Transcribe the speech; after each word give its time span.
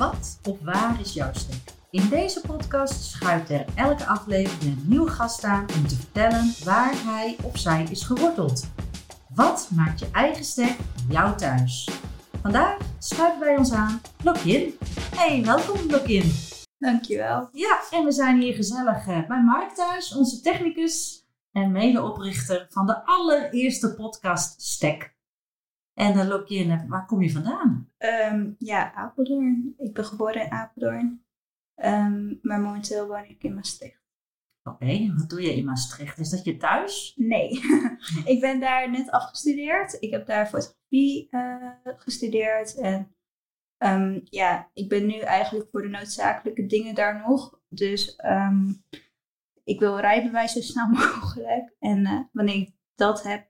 Wat 0.00 0.40
of 0.48 0.60
waar 0.60 1.00
is 1.00 1.12
jouw 1.12 1.32
stek? 1.32 1.74
In 1.90 2.08
deze 2.08 2.40
podcast 2.40 3.04
schuift 3.04 3.50
er 3.50 3.64
elke 3.74 4.06
aflevering 4.06 4.76
een 4.76 4.88
nieuwe 4.88 5.10
gast 5.10 5.44
aan 5.44 5.66
om 5.76 5.86
te 5.86 5.96
vertellen 5.96 6.54
waar 6.64 6.92
hij 7.04 7.36
of 7.42 7.58
zij 7.58 7.86
is 7.90 8.02
geworteld. 8.02 8.66
Wat 9.34 9.70
maakt 9.74 10.00
je 10.00 10.10
eigen 10.12 10.44
stek 10.44 10.76
jouw 11.08 11.34
thuis? 11.34 11.90
Vandaag 12.42 12.78
schuiven 12.98 13.40
wij 13.40 13.56
ons 13.56 13.72
aan 13.72 14.00
Lokin. 14.24 14.74
Hey, 15.14 15.44
welkom 15.44 15.90
Lokin. 15.90 16.32
Dankjewel. 16.78 17.48
Ja, 17.52 17.80
en 17.90 18.04
we 18.04 18.12
zijn 18.12 18.40
hier 18.40 18.54
gezellig 18.54 19.06
eh, 19.06 19.26
bij 19.26 19.42
Mark 19.42 19.74
thuis, 19.74 20.14
onze 20.14 20.40
technicus 20.40 21.26
en 21.52 21.72
medeoprichter 21.72 22.66
van 22.70 22.86
de 22.86 23.04
allereerste 23.04 23.94
podcast 23.94 24.62
Stek. 24.62 25.14
En 25.94 26.16
uh, 26.16 26.28
Lokin, 26.28 26.70
eh, 26.70 26.88
waar 26.88 27.06
kom 27.06 27.22
je 27.22 27.32
vandaan? 27.32 27.89
Ehm, 28.00 28.52
ja, 28.58 28.92
Apeldoorn. 28.94 29.74
Ik 29.78 29.94
ben 29.94 30.04
geboren 30.04 30.44
in 30.44 30.50
Apeldoorn. 30.50 31.24
Ehm, 31.74 32.34
maar 32.42 32.60
momenteel 32.60 33.06
woon 33.06 33.24
ik 33.24 33.42
in 33.42 33.54
Maastricht. 33.54 34.00
Oké, 34.62 35.14
wat 35.16 35.28
doe 35.28 35.42
je 35.42 35.56
in 35.56 35.64
Maastricht? 35.64 36.18
Is 36.18 36.30
dat 36.30 36.44
je 36.44 36.56
thuis? 36.56 37.14
Nee, 37.16 37.50
ik 38.32 38.40
ben 38.40 38.60
daar 38.60 38.90
net 38.90 39.10
afgestudeerd. 39.10 39.96
Ik 40.00 40.10
heb 40.10 40.26
daar 40.26 40.46
fotografie 40.46 41.28
uh, 41.30 41.70
gestudeerd. 41.84 42.74
En 42.74 43.14
um, 43.78 44.20
ja, 44.24 44.70
ik 44.74 44.88
ben 44.88 45.06
nu 45.06 45.18
eigenlijk 45.18 45.68
voor 45.70 45.82
de 45.82 45.88
noodzakelijke 45.88 46.66
dingen 46.66 46.94
daar 46.94 47.20
nog. 47.28 47.60
Dus 47.68 48.20
um, 48.24 48.84
ik 49.64 49.80
wil 49.80 50.00
rijbewijs 50.00 50.52
zo 50.52 50.60
snel 50.60 50.86
mogelijk. 51.00 51.74
En 51.78 51.98
uh, 51.98 52.20
wanneer 52.32 52.54
ik 52.54 52.74
dat 52.94 53.22
heb, 53.22 53.48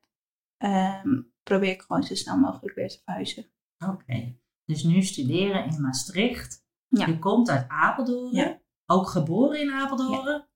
um, 0.59 1.33
probeer 1.43 1.71
ik 1.71 1.83
gewoon 1.83 2.03
zo 2.03 2.15
snel 2.15 2.37
mogelijk 2.37 2.75
weer 2.75 2.89
te 2.89 3.01
verhuizen. 3.05 3.45
Oké, 3.79 3.93
okay. 3.93 4.40
Dus 4.71 4.83
nu 4.83 5.03
studeren 5.03 5.67
in 5.67 5.81
Maastricht. 5.81 6.65
Ja. 6.89 7.07
Je 7.07 7.19
komt 7.19 7.51
uit 7.51 7.69
Apeldoorn. 7.69 8.35
Ja. 8.35 8.61
Ook 8.87 9.09
geboren 9.09 9.61
in 9.61 9.71
Apeldoorn. 9.71 10.49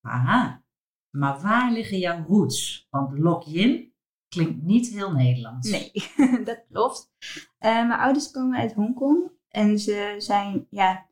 Aha. 0.00 0.62
Maar 1.10 1.40
waar 1.40 1.72
liggen 1.72 1.98
jouw 1.98 2.24
roots? 2.26 2.86
Want 2.90 3.18
Lokjen 3.18 3.92
klinkt 4.28 4.62
niet 4.62 4.88
heel 4.88 5.12
Nederlands. 5.12 5.70
Nee, 5.70 5.92
dat 6.44 6.64
klopt. 6.70 7.12
Uh, 7.60 7.86
mijn 7.86 8.00
ouders 8.00 8.30
komen 8.30 8.58
uit 8.58 8.74
Hongkong. 8.74 9.30
En 9.48 9.78
ze 9.78 10.14
zijn, 10.18 10.66
ja, 10.70 11.06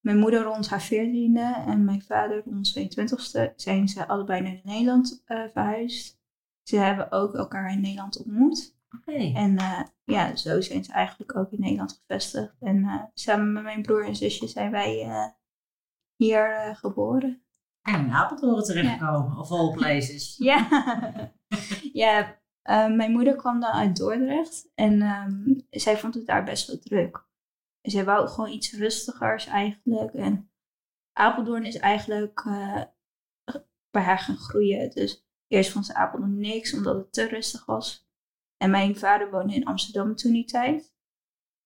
mijn 0.00 0.18
moeder 0.18 0.42
rond 0.42 0.68
haar 0.68 0.82
veertiende 0.82 1.62
en 1.66 1.84
mijn 1.84 2.02
vader 2.02 2.42
rond 2.44 2.68
zijn 2.68 2.88
twintigste 2.88 3.52
zijn 3.56 3.88
ze 3.88 4.08
allebei 4.08 4.40
naar 4.40 4.60
Nederland 4.62 5.22
uh, 5.26 5.44
verhuisd. 5.52 6.18
Ze 6.62 6.76
hebben 6.76 7.12
ook 7.12 7.34
elkaar 7.34 7.72
in 7.72 7.80
Nederland 7.80 8.18
ontmoet. 8.18 8.78
En 9.34 9.52
uh, 9.52 9.82
ja, 10.04 10.36
zo 10.36 10.60
zijn 10.60 10.84
ze 10.84 10.92
eigenlijk 10.92 11.36
ook 11.36 11.52
in 11.52 11.60
Nederland 11.60 11.92
gevestigd. 11.92 12.56
En 12.60 12.76
uh, 12.76 13.02
samen 13.14 13.52
met 13.52 13.62
mijn 13.62 13.82
broer 13.82 14.04
en 14.06 14.16
zusje 14.16 14.48
zijn 14.48 14.70
wij 14.70 15.06
uh, 15.06 15.26
hier 16.16 16.76
geboren. 16.78 17.42
En 17.82 17.94
in 17.94 18.10
Apeldoorn 18.10 18.62
terechtkomen, 18.62 19.38
of 19.38 19.50
all 19.50 19.72
places. 19.72 20.36
Ja, 20.44 20.68
ja 21.92 22.38
mijn 22.88 23.12
moeder 23.12 23.36
kwam 23.36 23.60
dan 23.60 23.72
uit 23.72 23.96
Dordrecht 23.96 24.70
en 24.74 25.02
um, 25.02 25.66
zij 25.70 25.98
vond 25.98 26.14
het 26.14 26.26
daar 26.26 26.44
best 26.44 26.66
wel 26.66 26.78
druk. 26.78 27.28
Zij 27.80 28.04
wou 28.04 28.28
gewoon 28.28 28.50
iets 28.50 28.72
rustigers 28.72 29.46
eigenlijk. 29.46 30.14
En 30.14 30.50
Apeldoorn 31.12 31.64
is 31.64 31.76
eigenlijk 31.76 32.44
bij 33.90 34.02
haar 34.02 34.18
gaan 34.18 34.36
groeien. 34.36 34.90
Dus 34.90 35.26
eerst 35.46 35.70
vond 35.70 35.86
ze 35.86 35.94
Apeldoorn 35.94 36.38
niks, 36.38 36.74
omdat 36.74 36.96
het 36.96 37.12
te 37.12 37.28
rustig 37.28 37.64
was. 37.64 38.09
En 38.62 38.70
mijn 38.70 38.96
vader 38.96 39.30
woonde 39.30 39.54
in 39.54 39.64
Amsterdam 39.64 40.16
toen 40.16 40.32
die 40.32 40.44
tijd. 40.44 40.94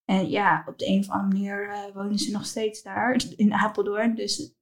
En 0.05 0.31
ja, 0.31 0.65
op 0.67 0.79
de 0.79 0.89
een 0.89 0.99
of 0.99 1.09
andere 1.09 1.33
manier 1.33 1.69
uh, 1.69 1.95
wonen 1.95 2.19
ze 2.19 2.31
nog 2.31 2.47
steeds 2.47 2.83
daar, 2.83 3.23
in 3.37 3.53
Apeldoorn. 3.53 4.15
Dus 4.15 4.55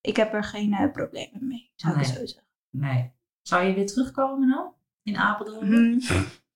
ik 0.00 0.16
heb 0.16 0.32
er 0.32 0.44
geen 0.44 0.72
uh, 0.72 0.92
problemen 0.92 1.46
mee, 1.46 1.72
zou 1.74 1.96
nee. 1.96 2.04
ik 2.04 2.10
zo 2.10 2.26
zeggen. 2.26 2.48
Nee. 2.70 3.12
Zou 3.42 3.64
je 3.64 3.74
weer 3.74 3.86
terugkomen 3.86 4.48
dan? 4.48 4.74
In 5.02 5.16
Apeldoorn? 5.16 5.72
Hmm. 5.72 6.00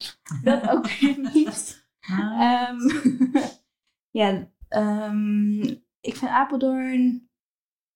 dat 0.45 0.69
ook 0.69 0.87
weer 0.91 1.19
niet. 1.33 1.87
Ah. 2.01 2.69
Um, 2.71 3.03
ja, 4.21 4.49
um, 4.69 5.61
ik 6.01 6.17
vind 6.17 6.31
Apeldoorn 6.31 7.31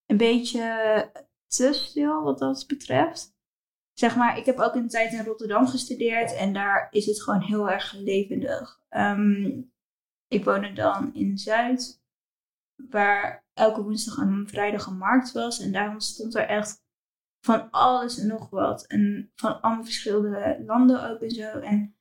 een 0.07 0.17
beetje 0.17 1.11
te 1.47 1.73
stil 1.73 2.23
wat 2.23 2.39
dat 2.39 2.65
betreft 2.67 3.36
zeg 3.99 4.17
maar, 4.17 4.39
ik 4.39 4.47
heb 4.47 4.59
ook 4.59 4.75
een 4.75 4.89
tijd 4.89 5.13
in 5.13 5.25
Rotterdam 5.25 5.67
gestudeerd 5.67 6.35
en 6.35 6.53
daar 6.53 6.89
is 6.91 7.07
het 7.07 7.23
gewoon 7.23 7.41
heel 7.41 7.71
erg 7.71 7.93
levendig. 7.93 8.81
Um, 8.91 9.73
ik 10.29 10.45
woonde 10.45 10.73
dan 10.73 11.15
in 11.15 11.39
Zuid, 11.39 12.03
waar 12.91 13.45
elke 13.53 13.83
woensdag 13.83 14.19
en 14.19 14.49
vrijdag 14.49 14.87
een 14.87 14.99
markt 14.99 15.33
was. 15.33 15.61
En 15.61 15.73
daarom 15.73 16.01
stond 16.01 16.35
er 16.35 16.47
echt 16.47 16.85
van 17.41 17.71
alles 17.71 18.19
en 18.19 18.27
nog 18.27 18.51
wat. 18.51 18.87
En 18.87 19.33
van 19.35 19.61
allemaal 19.61 19.85
verschillende 19.85 20.63
landen 20.67 21.11
ook 21.11 21.21
en 21.21 21.31
zo. 21.31 21.59
En 21.59 21.97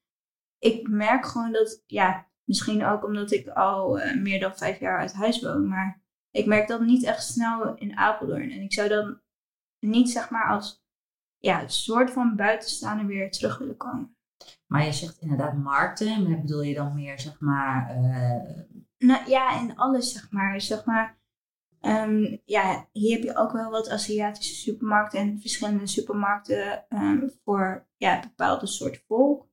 ik 0.59 0.87
merk 0.87 1.25
gewoon 1.25 1.51
dat, 1.51 1.83
ja, 1.85 2.27
misschien 2.43 2.85
ook 2.85 3.03
omdat 3.03 3.31
ik 3.31 3.47
al 3.47 3.99
uh, 3.99 4.15
meer 4.15 4.39
dan 4.39 4.57
vijf 4.57 4.79
jaar 4.79 4.99
uit 4.99 5.13
huis 5.13 5.41
woon, 5.41 5.67
maar 5.67 6.03
ik 6.31 6.45
merk 6.45 6.67
dat 6.67 6.81
niet 6.81 7.03
echt 7.03 7.23
snel 7.23 7.75
in 7.75 7.97
Apeldoorn. 7.97 8.51
En 8.51 8.61
ik 8.61 8.73
zou 8.73 8.87
dan 8.89 9.21
niet, 9.79 10.09
zeg 10.09 10.29
maar, 10.29 10.49
als 10.49 10.84
ja, 11.45 11.61
een 11.61 11.69
soort 11.69 12.11
van 12.11 12.35
buitenstaander 12.35 13.05
weer 13.05 13.31
terug 13.31 13.57
willen 13.57 13.77
komen. 13.77 14.17
Maar 14.67 14.85
je 14.85 14.91
zegt 14.91 15.21
inderdaad 15.21 15.57
markten, 15.57 16.23
maar 16.23 16.41
bedoel 16.41 16.61
je 16.61 16.73
dan 16.73 16.93
meer, 16.93 17.19
zeg 17.19 17.39
maar... 17.39 17.95
Uh... 17.97 18.63
Nou 18.97 19.29
ja, 19.29 19.59
in 19.59 19.75
alles, 19.77 20.11
zeg 20.11 20.31
maar. 20.31 20.61
Zeg 20.61 20.85
maar, 20.85 21.17
um, 21.81 22.41
ja, 22.45 22.89
hier 22.91 23.15
heb 23.15 23.23
je 23.23 23.35
ook 23.35 23.51
wel 23.51 23.69
wat 23.69 23.89
Aziatische 23.89 24.55
supermarkten 24.55 25.19
en 25.19 25.39
verschillende 25.39 25.87
supermarkten 25.87 26.85
um, 26.89 27.31
voor 27.43 27.87
ja, 27.97 28.19
bepaalde 28.19 28.67
soort 28.67 29.03
volk. 29.07 29.47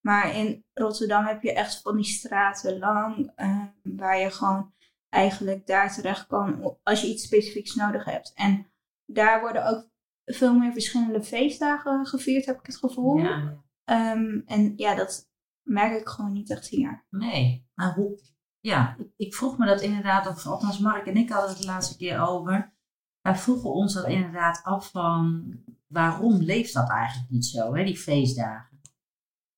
Maar 0.00 0.34
in 0.34 0.64
Rotterdam 0.72 1.24
heb 1.24 1.42
je 1.42 1.52
echt 1.52 1.82
van 1.82 1.96
die 1.96 2.04
straten 2.04 2.78
lang, 2.78 3.32
um, 3.36 3.96
waar 3.96 4.18
je 4.18 4.30
gewoon 4.30 4.72
eigenlijk 5.08 5.66
daar 5.66 5.94
terecht 5.94 6.26
kan 6.26 6.78
als 6.82 7.00
je 7.00 7.08
iets 7.08 7.24
specifieks 7.24 7.74
nodig 7.74 8.04
hebt. 8.04 8.32
En 8.34 8.66
daar 9.06 9.40
worden 9.40 9.66
ook 9.66 9.92
veel 10.24 10.58
meer 10.58 10.72
verschillende 10.72 11.22
feestdagen 11.22 12.06
gevierd, 12.06 12.46
heb 12.46 12.58
ik 12.58 12.66
het 12.66 12.76
gevoel. 12.76 13.16
Ja. 13.16 13.62
Um, 13.84 14.42
en 14.46 14.72
ja, 14.76 14.94
dat 14.94 15.30
merk 15.62 16.00
ik 16.00 16.08
gewoon 16.08 16.32
niet 16.32 16.50
echt 16.50 16.68
hier. 16.68 17.06
Nee, 17.10 17.68
maar 17.74 17.94
hoe? 17.94 18.18
Ja, 18.60 18.96
ik, 18.98 19.06
ik, 19.16 19.34
vroeg 19.34 19.58
me 19.58 19.66
dat 19.66 19.80
inderdaad, 19.80 20.26
of 20.26 20.46
althans 20.46 20.78
Mark 20.78 21.06
en 21.06 21.16
ik 21.16 21.30
hadden 21.30 21.50
het 21.50 21.58
de 21.58 21.66
laatste 21.66 21.96
keer 21.96 22.20
over. 22.20 22.72
Wij 23.20 23.36
vroegen 23.36 23.70
ons 23.70 23.94
dat 23.94 24.08
inderdaad 24.08 24.60
af 24.62 24.90
van 24.90 25.52
waarom 25.86 26.42
leeft 26.42 26.74
dat 26.74 26.90
eigenlijk 26.90 27.30
niet 27.30 27.46
zo, 27.46 27.74
hè, 27.74 27.84
die 27.84 27.98
feestdagen? 27.98 28.80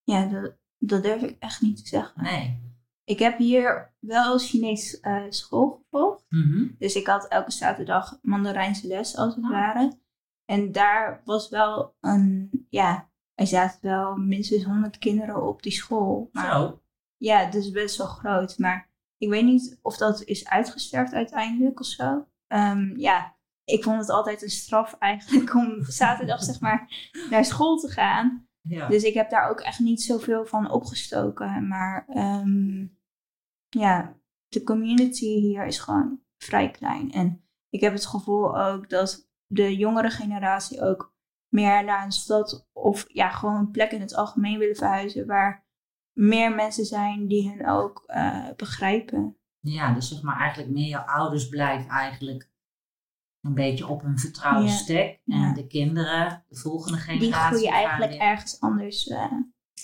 Ja, 0.02 0.26
dat, 0.26 0.56
dat 0.78 1.02
durf 1.02 1.22
ik 1.22 1.36
echt 1.38 1.60
niet 1.60 1.76
te 1.76 1.88
zeggen. 1.88 2.22
Nee. 2.22 2.64
Ik 3.04 3.18
heb 3.18 3.38
hier 3.38 3.94
wel 4.00 4.38
Chinees 4.38 4.98
uh, 5.02 5.24
school 5.28 5.82
gevolgd. 5.82 6.24
Mm 6.28 6.42
-hmm. 6.42 6.74
Dus 6.78 6.94
ik 6.94 7.06
had 7.06 7.28
elke 7.28 7.50
zaterdag 7.50 8.18
Mandarijnse 8.22 8.86
les, 8.86 9.16
als 9.16 9.34
het 9.34 9.44
Ah. 9.44 9.50
ware. 9.50 9.98
En 10.46 10.72
daar 10.72 11.22
was 11.24 11.48
wel 11.48 11.96
een, 12.00 12.50
ja, 12.70 13.10
er 13.34 13.46
zaten 13.46 13.90
wel 13.90 14.16
minstens 14.16 14.64
100 14.64 14.98
kinderen 14.98 15.42
op 15.42 15.62
die 15.62 15.72
school. 15.72 16.28
Maar, 16.32 16.52
Zo. 16.52 16.82
Ja, 17.16 17.50
dus 17.50 17.70
best 17.70 17.96
wel 17.96 18.06
groot. 18.06 18.58
Maar 18.58 18.90
ik 19.18 19.28
weet 19.28 19.44
niet 19.44 19.78
of 19.82 19.96
dat 19.96 20.22
is 20.22 20.48
uitgesterft 20.48 21.12
uiteindelijk 21.12 21.80
of 21.80 21.86
zo. 21.86 22.26
Um, 22.48 22.98
ja, 22.98 23.36
ik 23.64 23.82
vond 23.82 23.98
het 23.98 24.10
altijd 24.10 24.42
een 24.42 24.50
straf 24.50 24.92
eigenlijk 24.98 25.54
om 25.54 25.82
zaterdag 26.02 26.42
zeg 26.42 26.60
maar 26.60 27.12
naar 27.30 27.44
school 27.44 27.76
te 27.76 27.88
gaan. 27.88 28.48
Ja. 28.60 28.88
Dus 28.88 29.02
ik 29.02 29.14
heb 29.14 29.30
daar 29.30 29.50
ook 29.50 29.60
echt 29.60 29.78
niet 29.78 30.02
zoveel 30.02 30.46
van 30.46 30.70
opgestoken. 30.70 31.68
Maar 31.68 32.06
um, 32.08 32.98
ja, 33.68 34.16
de 34.48 34.62
community 34.62 35.26
hier 35.26 35.66
is 35.66 35.78
gewoon 35.78 36.20
vrij 36.36 36.70
klein. 36.70 37.12
En 37.12 37.44
ik 37.70 37.80
heb 37.80 37.92
het 37.92 38.06
gevoel 38.06 38.58
ook 38.58 38.88
dat 38.88 39.25
de 39.46 39.76
jongere 39.76 40.10
generatie 40.10 40.82
ook 40.82 41.14
meer 41.48 41.84
naar 41.84 42.04
een 42.04 42.12
stad 42.12 42.68
of 42.72 43.04
ja, 43.08 43.28
gewoon 43.30 43.56
een 43.56 43.70
plek 43.70 43.90
in 43.92 44.00
het 44.00 44.14
algemeen 44.14 44.58
willen 44.58 44.76
verhuizen 44.76 45.26
waar 45.26 45.64
meer 46.12 46.54
mensen 46.54 46.84
zijn 46.84 47.26
die 47.28 47.48
hen 47.50 47.66
ook 47.68 48.04
uh, 48.06 48.46
begrijpen. 48.56 49.36
Ja, 49.60 49.92
dus 49.94 50.08
zeg 50.08 50.22
maar 50.22 50.38
eigenlijk 50.40 50.70
meer 50.72 50.88
jouw 50.88 51.04
ouders 51.04 51.48
blijven 51.48 51.88
eigenlijk 51.90 52.50
een 53.40 53.54
beetje 53.54 53.86
op 53.86 54.02
hun 54.02 54.18
vertrouwde 54.18 54.68
Ja. 54.68 54.74
stek. 54.74 55.20
En 55.26 55.38
Ja. 55.40 55.52
de 55.54 55.66
kinderen, 55.66 56.44
de 56.48 56.56
volgende 56.56 56.98
generatie. 56.98 57.30
Die 57.30 57.32
groeien 57.58 57.72
eigenlijk 57.72 58.10
weer- 58.12 58.20
ergens 58.20 58.60
anders. 58.60 59.06
uh, 59.06 59.32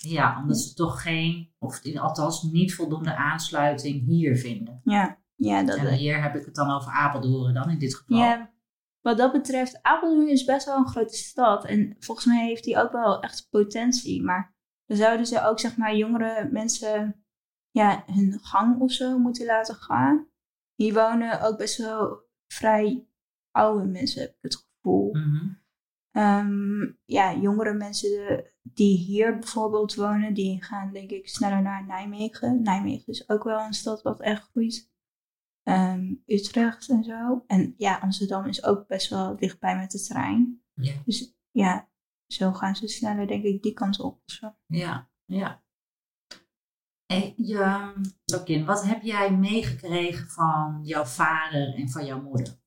Ja, 0.00 0.38
omdat 0.40 0.58
ze 0.58 0.74
toch 0.74 1.02
geen, 1.02 1.52
of 1.58 1.96
althans 1.96 2.42
niet 2.42 2.74
voldoende 2.74 3.16
aansluiting 3.16 4.06
hier 4.06 4.36
vinden. 4.36 4.80
ja, 4.84 5.18
ja, 5.34 5.62
dat, 5.62 5.76
En 5.76 5.94
hier 5.94 6.22
heb 6.22 6.34
ik 6.34 6.44
het 6.44 6.54
dan 6.54 6.70
over 6.70 6.92
Apeldoorn 6.92 7.54
dan 7.54 7.70
in 7.70 7.78
dit 7.78 7.94
geval. 7.94 8.18
Ja, 8.18 8.50
wat 9.02 9.18
dat 9.18 9.32
betreft, 9.32 9.82
Apeldoorn 9.82 10.28
is 10.28 10.44
best 10.44 10.66
wel 10.66 10.76
een 10.76 10.88
grote 10.88 11.16
stad. 11.16 11.64
En 11.64 11.96
volgens 11.98 12.26
mij 12.26 12.46
heeft 12.46 12.64
die 12.64 12.78
ook 12.78 12.92
wel 12.92 13.20
echt 13.20 13.48
potentie. 13.50 14.22
Maar 14.22 14.54
dan 14.86 14.96
zouden 14.96 15.26
ze 15.26 15.42
ook, 15.42 15.60
zeg 15.60 15.76
maar, 15.76 15.96
jongere 15.96 16.48
mensen 16.50 17.24
ja, 17.70 18.02
hun 18.06 18.38
gang 18.42 18.80
of 18.80 18.92
zo 18.92 19.18
moeten 19.18 19.46
laten 19.46 19.74
gaan. 19.74 20.28
hier 20.74 20.94
wonen 20.94 21.42
ook 21.42 21.58
best 21.58 21.78
wel 21.78 22.28
vrij 22.46 23.06
oude 23.50 23.86
mensen, 23.86 24.20
heb 24.20 24.30
ik 24.30 24.38
het 24.40 24.56
gevoel. 24.56 25.14
Mhm. 25.14 25.48
Ehm, 26.10 26.92
ja, 27.04 27.34
jongere 27.34 27.74
mensen 27.74 28.44
die 28.62 28.96
hier 28.98 29.38
bijvoorbeeld 29.38 29.94
wonen, 29.94 30.34
die 30.34 30.62
gaan 30.62 30.92
denk 30.92 31.10
ik 31.10 31.28
sneller 31.28 31.62
naar 31.62 31.86
Nijmegen. 31.86 32.62
Nijmegen 32.62 33.06
is 33.06 33.28
ook 33.28 33.44
wel 33.44 33.60
een 33.60 33.72
stad 33.72 34.02
wat 34.02 34.20
echt 34.20 34.42
groeit. 34.42 34.91
Ehm, 35.62 36.14
Utrecht 36.26 36.88
en 36.88 37.04
zo. 37.04 37.44
En 37.46 37.74
ja, 37.76 37.98
Amsterdam 37.98 38.46
is 38.46 38.64
ook 38.64 38.86
best 38.86 39.08
wel 39.08 39.36
dichtbij 39.36 39.76
met 39.76 39.90
de 39.90 40.00
trein. 40.00 40.62
Ja. 40.74 40.94
Dus 41.04 41.36
ja, 41.50 41.88
zo 42.26 42.52
gaan 42.52 42.76
ze 42.76 42.88
sneller 42.88 43.26
denk 43.26 43.44
ik 43.44 43.62
die 43.62 43.72
kant 43.72 44.00
op. 44.00 44.20
Zo. 44.24 44.54
Ja, 44.66 45.10
ja. 45.24 45.62
En 47.06 47.32
je, 47.36 47.92
Lokin, 48.24 48.64
wat 48.64 48.84
heb 48.84 49.02
jij 49.02 49.36
meegekregen 49.36 50.30
van 50.30 50.80
jouw 50.82 51.04
vader 51.04 51.74
en 51.74 51.88
van 51.88 52.04
jouw 52.04 52.22
moeder? 52.22 52.60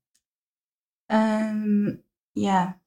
Ehm, 1.05 1.95
ja, 2.31 2.81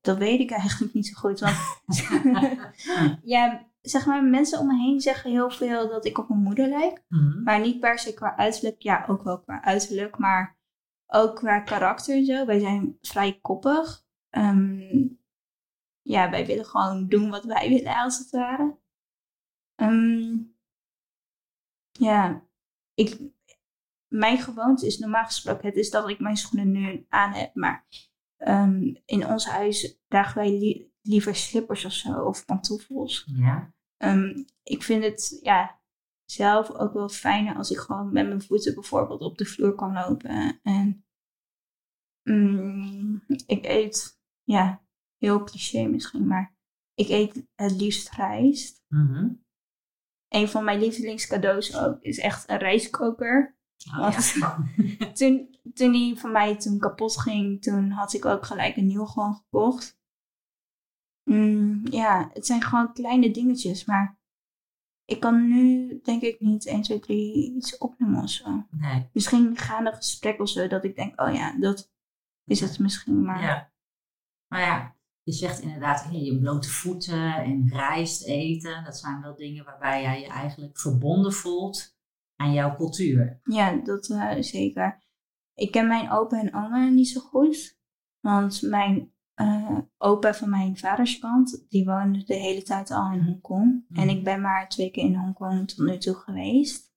dat 0.00 0.18
weet 0.18 0.40
ik 0.40 0.50
eigenlijk 0.50 0.94
niet 0.94 1.06
zo 1.06 1.18
goed. 1.18 1.40
Want 1.40 1.56
ja, 3.34 3.67
zeg 3.80 4.06
maar, 4.06 4.24
mensen 4.24 4.58
om 4.58 4.66
me 4.66 4.76
heen 4.76 5.00
zeggen 5.00 5.30
heel 5.30 5.50
veel 5.50 5.88
dat 5.88 6.04
ik 6.04 6.18
op 6.18 6.28
mijn 6.28 6.42
moeder 6.42 6.68
lijk. 6.68 7.04
Mhm. 7.08 7.42
Maar 7.42 7.60
niet 7.60 7.80
per 7.80 7.98
se 7.98 8.14
qua 8.14 8.36
uiterlijk. 8.36 8.82
Ja, 8.82 9.04
ook 9.08 9.22
wel 9.22 9.40
qua 9.40 9.62
uiterlijk. 9.62 10.18
Maar 10.18 10.58
ook 11.06 11.36
qua 11.36 11.60
karakter 11.60 12.16
en 12.16 12.24
zo. 12.24 12.46
Wij 12.46 12.58
zijn 12.58 12.98
vrij 13.00 13.38
koppig. 13.40 14.06
Ehm, 14.30 15.06
ja, 16.02 16.30
wij 16.30 16.46
willen 16.46 16.64
gewoon 16.64 17.08
doen 17.08 17.30
wat 17.30 17.44
wij 17.44 17.68
willen, 17.68 17.96
als 17.96 18.18
het 18.18 18.30
ware. 18.30 18.78
Ehm, 19.74 20.36
ja, 21.90 22.42
ik, 22.94 23.20
mijn 24.08 24.38
gewoonte 24.38 24.86
is 24.86 24.98
normaal 24.98 25.24
gesproken, 25.24 25.66
het 25.66 25.76
is 25.76 25.90
dat 25.90 26.08
ik 26.08 26.20
mijn 26.20 26.36
schoenen 26.36 26.70
nu 26.70 27.06
aan 27.08 27.32
heb. 27.32 27.54
Maar 27.54 27.86
ehm, 28.36 28.94
in 29.04 29.26
ons 29.26 29.46
huis 29.46 30.00
dragen 30.08 30.38
wij 30.38 30.87
liever 31.08 31.34
slippers 31.34 31.84
of 31.84 31.92
zo, 31.92 32.24
of 32.24 32.44
pantoffels. 32.44 33.24
Ja. 33.26 33.72
Ehm, 33.96 34.44
ik 34.62 34.82
vind 34.82 35.04
het 35.04 35.38
ja, 35.42 35.80
zelf 36.24 36.70
ook 36.70 36.92
wel 36.92 37.08
fijner 37.08 37.56
als 37.56 37.70
ik 37.70 37.78
gewoon 37.78 38.12
met 38.12 38.26
mijn 38.26 38.42
voeten 38.42 38.74
bijvoorbeeld 38.74 39.20
op 39.20 39.38
de 39.38 39.44
vloer 39.44 39.74
kan 39.74 39.92
lopen. 39.92 40.60
En 40.62 41.04
mm, 42.22 43.22
ik 43.46 43.64
eet, 43.66 44.20
ja, 44.42 44.82
heel 45.16 45.44
cliché 45.44 45.86
misschien, 45.86 46.26
maar 46.26 46.56
ik 46.94 47.08
eet 47.08 47.46
het 47.54 47.80
liefst 47.80 48.10
rijst. 48.10 48.84
Mhm. 48.88 49.28
Een 50.28 50.48
van 50.48 50.64
mijn 50.64 50.80
lievelingscadeaus 50.80 51.76
ook 51.76 52.02
is 52.02 52.18
echt 52.18 52.50
een 52.50 52.58
rijstkoker. 52.58 53.56
Oh, 53.98 54.18
ja. 54.34 54.64
Toen, 55.14 55.58
toen 55.74 55.92
die 55.92 56.18
van 56.18 56.32
mij 56.32 56.56
toen 56.56 56.78
kapot 56.78 57.20
ging, 57.20 57.62
toen 57.62 57.90
had 57.90 58.12
ik 58.12 58.24
ook 58.24 58.46
gelijk 58.46 58.76
een 58.76 58.86
nieuw 58.86 59.04
gewoon 59.04 59.34
gekocht. 59.34 59.97
Mm, 61.28 61.80
ja, 61.90 62.30
het 62.32 62.46
zijn 62.46 62.62
gewoon 62.62 62.92
kleine 62.92 63.30
dingetjes, 63.30 63.84
maar 63.84 64.18
ik 65.04 65.20
kan 65.20 65.48
nu 65.48 66.00
denk 66.02 66.22
ik 66.22 66.40
niet 66.40 66.66
1, 66.66 66.82
2, 66.82 66.98
3 66.98 67.54
iets 67.54 67.78
opnoemen 67.78 68.22
of 68.22 68.30
zo. 68.30 68.66
Nee. 68.70 69.08
Misschien 69.12 69.56
gaande 69.56 69.92
gesprek 69.92 70.40
of 70.40 70.48
zo, 70.48 70.66
dat 70.66 70.84
ik 70.84 70.96
denk, 70.96 71.20
oh 71.20 71.34
ja, 71.34 71.58
dat 71.58 71.92
is 72.44 72.60
het 72.60 72.78
misschien, 72.78 73.22
maar 73.22 73.42
Ja. 73.42 73.72
Maar 74.48 74.60
ja, 74.60 74.96
je 75.22 75.32
zegt 75.32 75.60
inderdaad, 75.60 76.04
hey, 76.04 76.20
je 76.20 76.38
blote 76.38 76.68
voeten 76.68 77.34
en 77.34 77.68
rijst 77.68 78.24
eten. 78.24 78.84
Dat 78.84 78.98
zijn 78.98 79.20
wel 79.20 79.36
dingen 79.36 79.64
waarbij 79.64 80.02
jij 80.02 80.20
je 80.20 80.26
eigenlijk 80.26 80.78
verbonden 80.78 81.32
voelt 81.32 81.96
aan 82.36 82.52
jouw 82.52 82.76
cultuur. 82.76 83.40
Ja, 83.42 83.72
dat 83.72 84.10
eh, 84.10 84.42
zeker. 84.42 85.02
Ik 85.54 85.70
ken 85.70 85.86
mijn 85.86 86.10
opa 86.10 86.40
en 86.40 86.54
oma 86.54 86.88
niet 86.88 87.08
zo 87.08 87.20
goed. 87.20 87.78
Want 88.20 88.62
mijn 88.62 89.12
eh, 89.38 89.78
opa 89.98 90.34
van 90.34 90.50
mijn 90.50 90.76
vaderskant, 90.76 91.66
die 91.68 91.84
woonde 91.84 92.24
de 92.24 92.34
hele 92.34 92.62
tijd 92.62 92.90
al 92.90 93.12
in 93.12 93.22
Hongkong. 93.22 93.84
Mhm. 93.88 94.00
En 94.00 94.08
ik 94.08 94.24
ben 94.24 94.40
maar 94.40 94.68
twee 94.68 94.90
keer 94.90 95.04
in 95.04 95.14
Hongkong 95.14 95.68
tot 95.68 95.86
nu 95.86 95.98
toe 95.98 96.14
geweest. 96.14 96.92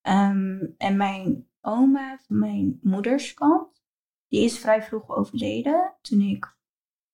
Ehm, 0.00 0.66
en 0.76 0.96
mijn 0.96 1.48
oma 1.60 2.18
van 2.26 2.38
mijn 2.38 2.78
moederskant, 2.82 3.82
die 4.28 4.44
is 4.44 4.58
vrij 4.58 4.82
vroeg 4.82 5.08
overleden. 5.08 5.94
Toen 6.00 6.20
ik 6.20 6.56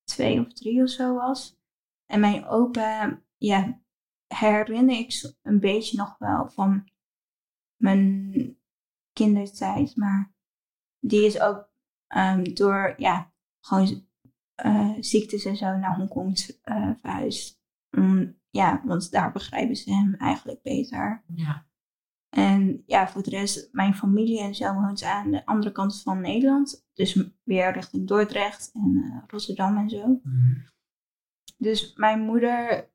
twee 0.05 0.41
of 0.41 0.53
drie 0.53 0.82
of 0.82 0.89
zo 0.91 1.15
was. 1.15 1.61
En 2.06 2.21
mijn 2.21 2.47
opa, 2.47 3.23
ja, 3.37 3.81
herinner 4.27 4.99
ik 4.99 5.35
een 5.43 5.61
beetje 5.61 5.97
nog 5.97 6.19
wel 6.19 6.49
van 6.49 6.89
mijn 7.77 8.59
kindertijd. 9.12 9.97
Maar 9.97 10.32
die 11.00 11.25
is 11.25 11.41
ook 11.41 11.69
ehm, 12.06 12.55
door, 12.55 12.94
ja, 12.97 13.32
gewoon 13.61 14.06
eh, 14.56 14.93
ziektes 15.00 15.44
en 15.44 15.56
zo 15.56 15.76
naar 15.76 15.97
Hongkong 15.97 16.58
eh, 16.62 16.91
verhuisd. 17.00 17.61
Mm, 17.91 18.38
ja, 18.50 18.82
want 18.85 19.11
daar 19.11 19.32
begrijpen 19.32 19.76
ze 19.76 19.94
hem 19.94 20.14
eigenlijk 20.14 20.62
beter. 20.62 21.25
Ja. 21.35 21.67
En 22.29 22.82
ja, 22.87 23.08
voor 23.08 23.23
de 23.23 23.31
rest, 23.31 23.69
mijn 23.73 23.94
familie 23.94 24.41
en 24.41 24.55
zo 24.55 24.75
woont 24.75 25.03
aan 25.03 25.31
de 25.31 25.47
andere 25.47 25.73
kant 25.73 26.03
van 26.03 26.20
Nederland. 26.20 26.87
Dus 26.93 27.31
weer 27.43 27.73
richting 27.73 28.06
Dordrecht 28.06 28.70
en 28.73 29.03
eh, 29.03 29.23
Rotterdam 29.26 29.76
en 29.76 29.91
zo. 29.91 30.20
Mhm. 30.23 30.61
Dus 31.58 31.94
mijn 31.94 32.20
moeder 32.20 32.91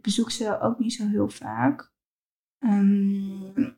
bezoekt 0.00 0.32
ze 0.32 0.60
ook 0.60 0.78
niet 0.78 0.92
zo 0.92 1.06
heel 1.08 1.28
vaak. 1.28 1.92
Ehm, 2.58 3.74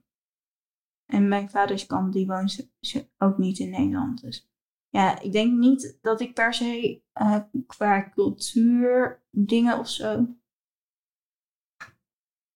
en 1.06 1.28
mijn 1.28 1.50
vaders 1.50 1.86
kant, 1.86 2.12
die 2.12 2.26
woont 2.26 2.70
ook 3.18 3.38
niet 3.38 3.58
in 3.58 3.70
Nederland. 3.70 4.20
Dus 4.20 4.48
ja, 4.88 5.20
ik 5.20 5.32
denk 5.32 5.58
niet 5.58 5.98
dat 6.00 6.20
ik 6.20 6.34
per 6.34 6.54
se 6.54 7.02
eh, 7.12 7.40
qua 7.66 8.10
cultuur 8.10 9.22
dingen 9.30 9.78
of 9.78 9.88
zo... 9.88 10.26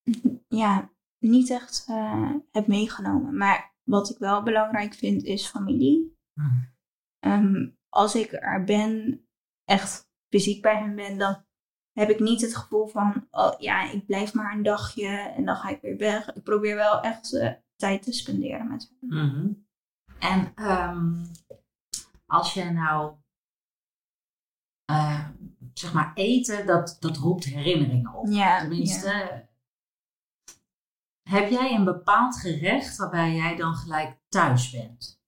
Ja, 0.49 0.91
niet 1.19 1.51
echt 1.51 1.85
eh, 1.89 2.31
heb 2.51 2.67
meegenomen. 2.67 3.37
Maar 3.37 3.75
wat 3.83 4.11
ik 4.11 4.19
wel 4.19 4.43
belangrijk 4.43 4.95
vind, 4.95 5.23
is 5.23 5.47
familie. 5.47 6.19
Mhm. 6.33 6.65
Ehm, 7.19 7.69
als 7.89 8.15
ik 8.15 8.33
er 8.33 8.65
ben, 8.65 9.25
echt 9.65 10.11
fysiek 10.29 10.63
bij 10.63 10.77
hen 10.77 10.95
ben, 10.95 11.19
dan 11.19 11.45
heb 11.93 12.11
ik 12.11 12.21
niet 12.21 12.41
het 12.41 12.57
gevoel 12.57 12.87
van, 12.87 13.27
oh 13.31 13.55
ja, 13.59 13.91
ik 13.91 14.07
blijf 14.07 14.35
maar 14.35 14.55
een 14.55 14.63
dagje 14.63 15.09
en 15.09 15.45
dan 15.45 15.57
ga 15.57 15.69
ik 15.69 15.81
weer 15.81 15.97
weg. 15.97 16.35
Ik 16.35 16.43
probeer 16.43 16.77
wel 16.77 17.01
echt 17.01 17.35
eh, 17.35 17.53
tijd 17.77 18.03
te 18.03 18.13
spenderen 18.13 18.69
met 18.69 18.93
hen. 19.01 19.09
Mhm. 19.09 19.53
En 20.19 20.53
ehm, 20.55 21.25
als 22.33 22.55
je 22.55 22.65
nou, 22.65 23.17
eh, 24.85 25.29
zeg 25.75 25.93
maar, 25.93 26.13
eten, 26.15 26.67
dat, 26.67 26.97
dat 27.01 27.17
roept 27.17 27.45
herinneringen 27.45 28.15
op. 28.15 28.27
Ja, 28.27 28.61
Tenminste, 28.61 29.47
heb 31.29 31.51
jij 31.51 31.75
een 31.75 31.85
bepaald 31.85 32.37
gerecht 32.37 32.97
waarbij 32.97 33.35
jij 33.35 33.57
dan 33.57 33.75
gelijk 33.75 34.21
thuis 34.29 34.71
bent? 34.71 35.21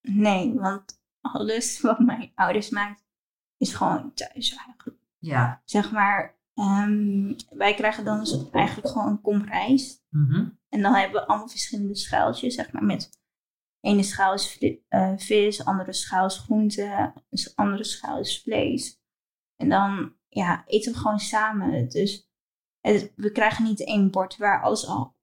Nee, 0.00 0.54
want 0.54 1.02
alles 1.20 1.80
wat 1.80 1.98
mijn 1.98 2.32
ouders 2.34 2.70
maakt, 2.70 3.04
is 3.56 3.74
gewoon 3.74 4.14
thuis 4.14 4.54
eigenlijk. 4.54 5.00
Ja. 5.18 5.62
Zeg 5.64 5.92
maar, 5.92 6.38
ehm, 6.54 7.34
wij 7.50 7.74
krijgen 7.74 8.04
dan 8.04 8.18
dus 8.18 8.50
eigenlijk 8.50 8.88
gewoon 8.88 9.08
een 9.08 9.20
kom 9.20 9.42
rijst. 9.44 10.04
Mhm. 10.08 10.48
En 10.68 10.82
dan 10.82 10.94
hebben 10.94 11.20
we 11.20 11.26
allemaal 11.26 11.48
verschillende 11.48 11.96
schaaltjes, 11.96 12.54
zeg 12.54 12.72
maar, 12.72 12.84
met 12.84 13.21
ene 13.82 14.02
schaal 14.02 14.34
is 14.34 14.58
eh, 14.88 15.12
vis, 15.16 15.64
andere 15.64 15.92
schaal 15.92 16.26
is 16.26 16.38
groente, 16.38 17.12
een 17.30 17.52
andere 17.54 17.84
schaal 17.84 18.18
is 18.18 18.42
vlees. 18.42 19.00
En 19.56 19.68
dan 19.68 20.16
ja, 20.28 20.62
eten 20.66 20.92
we 20.92 20.98
gewoon 20.98 21.18
samen. 21.20 21.88
Dus 21.88 22.30
het- 22.80 23.12
we 23.16 23.32
krijgen 23.32 23.64
niet 23.64 23.84
één 23.86 24.10
bord 24.10 24.36
waar 24.36 24.62
alles 24.62 24.86
al 24.86 25.16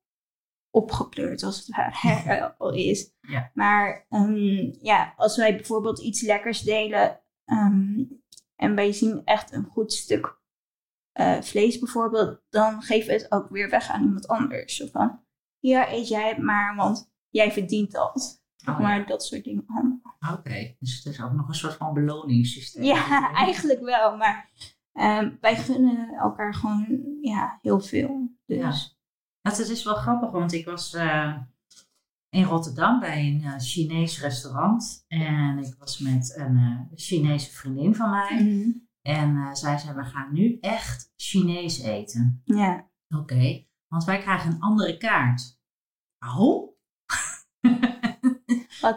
opgekleurd 0.71 1.43
als 1.43 1.57
het 1.57 1.75
ware 1.75 2.55
al 2.57 2.73
is. 2.73 3.13
Ja. 3.21 3.51
Maar 3.53 4.05
ehm, 4.09 4.73
ja, 4.81 5.13
als 5.17 5.37
wij 5.37 5.55
bijvoorbeeld 5.55 5.99
iets 6.01 6.21
lekkers 6.21 6.61
delen 6.61 7.21
ehm, 7.45 8.03
en 8.55 8.75
wij 8.75 8.91
zien 8.93 9.21
echt 9.25 9.51
een 9.51 9.65
goed 9.65 9.93
stuk 9.93 10.37
eh, 11.11 11.41
vlees 11.41 11.79
bijvoorbeeld, 11.79 12.41
dan 12.49 12.81
geven 12.81 13.07
we 13.07 13.13
het 13.13 13.31
ook 13.31 13.49
weer 13.49 13.69
weg 13.69 13.89
aan 13.89 14.03
iemand 14.03 14.27
anders. 14.27 14.75
Zo 14.75 14.87
van, 14.91 15.25
hier 15.59 15.91
eet 15.93 16.07
jij 16.07 16.29
het 16.29 16.37
maar, 16.37 16.75
want 16.75 17.11
jij 17.29 17.51
verdient 17.51 17.91
dat. 17.91 18.38
Oh, 18.67 18.79
maar 18.79 18.99
ja. 18.99 19.05
dat 19.05 19.23
soort 19.23 19.43
dingen 19.43 19.63
allemaal. 19.67 20.17
Oké, 20.37 20.75
dus 20.79 20.95
het 20.95 21.13
is 21.13 21.21
ook 21.21 21.31
nog 21.31 21.47
een 21.47 21.55
soort 21.55 21.73
van 21.73 21.93
beloningssysteem. 21.93 22.83
Ja, 22.83 23.31
eigenlijk 23.45 23.79
wel. 23.79 24.17
Maar 24.17 24.49
ehm, 24.93 25.31
wij 25.41 25.55
gunnen 25.55 26.13
elkaar 26.13 26.53
gewoon 26.53 27.17
ja, 27.21 27.59
heel 27.61 27.79
veel. 27.79 28.31
Dus 28.45 28.97
Nou, 29.41 29.57
het 29.57 29.69
is 29.69 29.83
wel 29.83 29.95
grappig, 29.95 30.31
want 30.31 30.53
ik 30.53 30.65
was 30.65 30.93
eh, 30.93 31.37
in 32.29 32.43
Rotterdam 32.43 32.99
bij 32.99 33.27
een 33.27 33.43
eh, 33.43 33.53
Chinees 33.57 34.21
restaurant. 34.21 35.05
En 35.07 35.57
ik 35.57 35.75
was 35.79 35.99
met 35.99 36.33
een 36.37 36.57
eh, 36.57 36.97
Chinese 36.97 37.51
vriendin 37.51 37.95
van 37.95 38.09
mij. 38.09 38.43
mhm. 38.43 38.69
En 39.01 39.55
zij 39.55 39.77
zei, 39.77 39.95
we 39.95 40.03
gaan 40.03 40.33
nu 40.33 40.57
echt 40.59 41.13
Chinees 41.15 41.79
eten. 41.79 42.41
ja. 42.43 42.87
Oké, 43.15 43.65
want 43.87 44.03
wij 44.03 44.19
krijgen 44.19 44.51
een 44.51 44.59
andere 44.59 44.97
kaart. 44.97 45.59
Oh? 46.37 46.68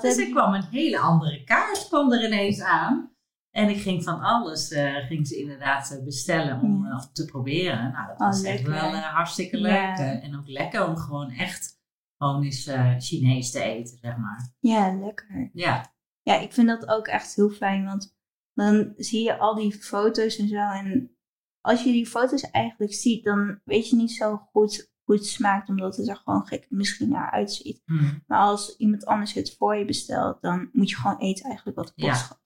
Dus 0.01 0.17
er 0.17 0.27
je- 0.27 0.31
kwam 0.33 0.55
een 0.55 0.65
hele 0.71 0.99
andere 0.99 1.45
kaart 1.45 1.87
kwam 1.89 2.13
er 2.13 2.25
ineens 2.25 2.61
aan. 2.61 3.11
En 3.51 3.69
ik 3.69 3.81
ging 3.81 4.03
van 4.05 4.21
alles, 4.21 4.71
eh, 4.71 4.97
ging 5.07 5.27
ze 5.27 5.39
inderdaad 5.39 5.91
eh, 5.91 6.05
bestellen 6.05 6.61
om 6.61 6.85
Ja. 6.85 6.91
eh, 6.91 7.05
te 7.13 7.25
proberen. 7.25 7.93
Nou, 7.93 8.07
dat 8.07 8.21
Oh, 8.21 8.27
was 8.27 8.43
echt 8.43 8.63
wel 8.63 8.95
hartstikke 8.97 9.57
leuk. 9.57 9.73
Ja. 9.73 10.21
en 10.21 10.37
ook 10.39 10.49
lekker 10.49 10.87
om 10.89 10.97
gewoon 10.97 11.31
echt 11.31 11.81
gewoon 12.19 12.43
eens 12.43 12.67
eh, 12.67 12.95
Chinees 12.99 13.51
te 13.51 13.63
eten, 13.63 13.99
zeg 13.99 14.17
maar. 14.17 14.53
Ja, 14.59 14.95
lekker. 15.01 15.51
Ja, 15.53 15.91
Ja, 16.25 16.39
ik 16.41 16.53
vind 16.53 16.69
dat 16.69 16.89
ook 16.89 17.07
echt 17.07 17.35
heel 17.35 17.51
fijn, 17.51 17.85
want 17.85 18.17
dan 18.55 18.93
zie 18.97 19.23
je 19.23 19.39
al 19.39 19.55
die 19.55 19.73
foto's 19.73 20.37
en 20.37 20.49
zo. 20.49 20.57
En 20.71 21.17
als 21.61 21.83
je 21.85 21.93
die 21.93 22.07
foto's 22.07 22.51
eigenlijk 22.51 22.95
ziet, 22.95 23.25
dan 23.25 23.61
weet 23.65 23.89
je 23.89 23.97
niet 23.97 24.13
zo 24.13 24.37
goed 24.37 24.92
het 25.07 25.27
smaakt, 25.27 25.69
omdat 25.69 25.97
het 25.97 26.09
er 26.09 26.17
gewoon 26.17 26.47
gek 26.47 26.67
misschien 26.69 27.09
naar 27.09 27.31
uitziet. 27.31 27.83
Hm. 27.85 28.05
Maar 28.27 28.39
als 28.39 28.77
iemand 28.77 29.05
anders 29.07 29.33
het 29.33 29.55
voor 29.59 29.77
je 29.77 29.85
bestelt, 29.85 30.41
dan 30.43 30.69
moet 30.73 30.91
je 30.91 30.97
gewoon 30.97 31.19
eten 31.19 31.45
eigenlijk 31.45 31.77
wat 31.77 31.87
het 31.87 31.95
Ja. 31.97 32.11
kost. 32.13 32.41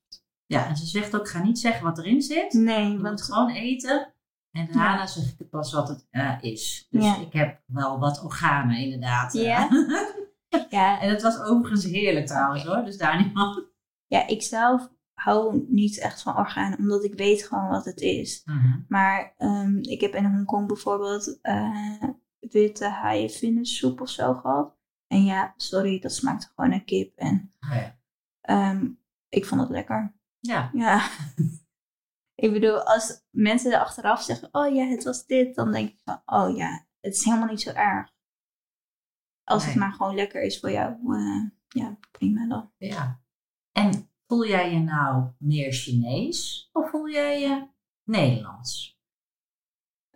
ja, 0.46 0.66
en 0.66 0.76
ze 0.76 0.86
zegt 0.86 1.16
ook, 1.16 1.28
ga 1.28 1.42
niet 1.42 1.58
zeggen 1.58 1.84
wat 1.84 1.98
erin 1.98 2.22
zit. 2.22 2.52
Nee, 2.52 2.84
Je 2.84 2.92
moet 2.92 3.02
want 3.02 3.22
gewoon 3.22 3.50
eten. 3.50 4.12
En 4.50 4.66
daarna 4.72 5.06
zeg 5.06 5.24
ik 5.32 5.38
het 5.38 5.50
pas 5.50 5.72
wat 5.72 5.88
het 5.88 6.06
eh, 6.10 6.36
is. 6.40 6.86
Dus 6.90 7.04
Ja. 7.04 7.16
ik 7.20 7.32
heb 7.32 7.60
wel 7.66 7.98
wat 7.98 8.24
organen 8.24 8.76
inderdaad. 8.78 9.34
eh. 9.34 9.42
Ja? 9.42 9.68
ja, 10.70 11.00
en 11.00 11.08
het 11.10 11.22
was 11.22 11.40
overigens 11.40 11.84
heerlijk 11.84 12.26
trouwens 12.26 12.64
hoor. 12.64 12.84
Dus 12.84 12.96
daar 12.96 13.22
niet 13.22 13.32
van. 13.32 13.64
ja, 14.06 14.26
ik 14.26 14.42
zelf 14.42 14.88
hou 15.12 15.64
niet 15.68 15.98
echt 15.98 16.22
van 16.22 16.36
organen, 16.36 16.78
omdat 16.78 17.04
ik 17.04 17.14
weet 17.14 17.42
gewoon 17.46 17.68
wat 17.68 17.84
het 17.84 18.00
is. 18.00 18.42
Mhm. 18.44 18.80
Maar 18.88 19.34
ehm, 19.36 19.76
ik 19.78 20.00
heb 20.00 20.14
in 20.14 20.24
Hongkong 20.24 20.66
bijvoorbeeld 20.66 21.38
eh, 21.42 22.02
witte 22.50 22.88
haaienvindensoep 22.88 24.00
of 24.00 24.08
zo 24.08 24.34
gehad. 24.34 24.74
En 25.06 25.24
ja, 25.24 25.54
sorry, 25.56 25.98
dat 25.98 26.12
smaakte 26.12 26.48
gewoon 26.54 26.70
naar 26.70 26.84
kip. 26.84 27.16
En 27.16 27.52
Oh 27.60 27.74
ja. 27.74 27.98
ehm, 28.40 28.90
ik 29.28 29.46
vond 29.46 29.60
het 29.60 29.70
lekker. 29.70 30.14
ja. 30.40 30.70
Ja. 30.72 31.10
ik 32.44 32.52
bedoel, 32.52 32.80
als 32.82 33.24
mensen 33.30 33.72
er 33.72 33.78
achteraf 33.80 34.22
zeggen, 34.22 34.48
oh 34.52 34.74
ja, 34.74 34.84
het 34.86 35.04
was 35.04 35.26
dit, 35.26 35.54
dan 35.54 35.72
denk 35.72 35.88
ik 35.90 36.00
van, 36.04 36.22
oh 36.26 36.56
ja, 36.56 36.86
het 37.00 37.14
is 37.14 37.24
helemaal 37.24 37.48
niet 37.48 37.60
zo 37.60 37.70
erg. 37.70 38.14
Als 39.44 39.66
het 39.66 39.74
maar 39.74 39.92
gewoon 39.92 40.14
lekker 40.14 40.42
is 40.42 40.60
voor 40.60 40.70
jou, 40.70 40.92
eh, 41.16 41.44
ja, 41.68 41.98
prima 42.10 42.46
dan. 42.46 42.72
Ja. 42.78 43.20
En 43.72 44.10
voel 44.26 44.46
jij 44.46 44.72
je 44.72 44.78
nou 44.78 45.30
meer 45.38 45.72
Chinees 45.72 46.68
of 46.72 46.90
voel 46.90 47.10
jij 47.10 47.40
je 47.40 47.68
Nederlands? 48.04 48.98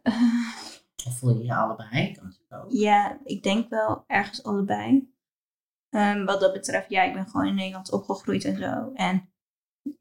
Of 1.07 1.19
voel 1.19 1.38
je 1.38 1.45
je 1.45 1.54
allebei? 1.54 2.12
Kan 2.12 2.35
ook. 2.49 2.71
Ja, 2.71 3.21
ik 3.25 3.42
denk 3.42 3.69
wel 3.69 4.04
ergens 4.07 4.42
allebei. 4.42 5.14
Ehm, 5.90 6.25
wat 6.25 6.40
dat 6.40 6.52
betreft, 6.52 6.90
ja, 6.90 7.02
ik 7.02 7.12
ben 7.12 7.28
gewoon 7.28 7.47
in 7.47 7.54
Nederland 7.54 7.92
opgegroeid 7.92 8.45
en 8.45 8.57
zo. 8.57 8.92
En 8.95 9.33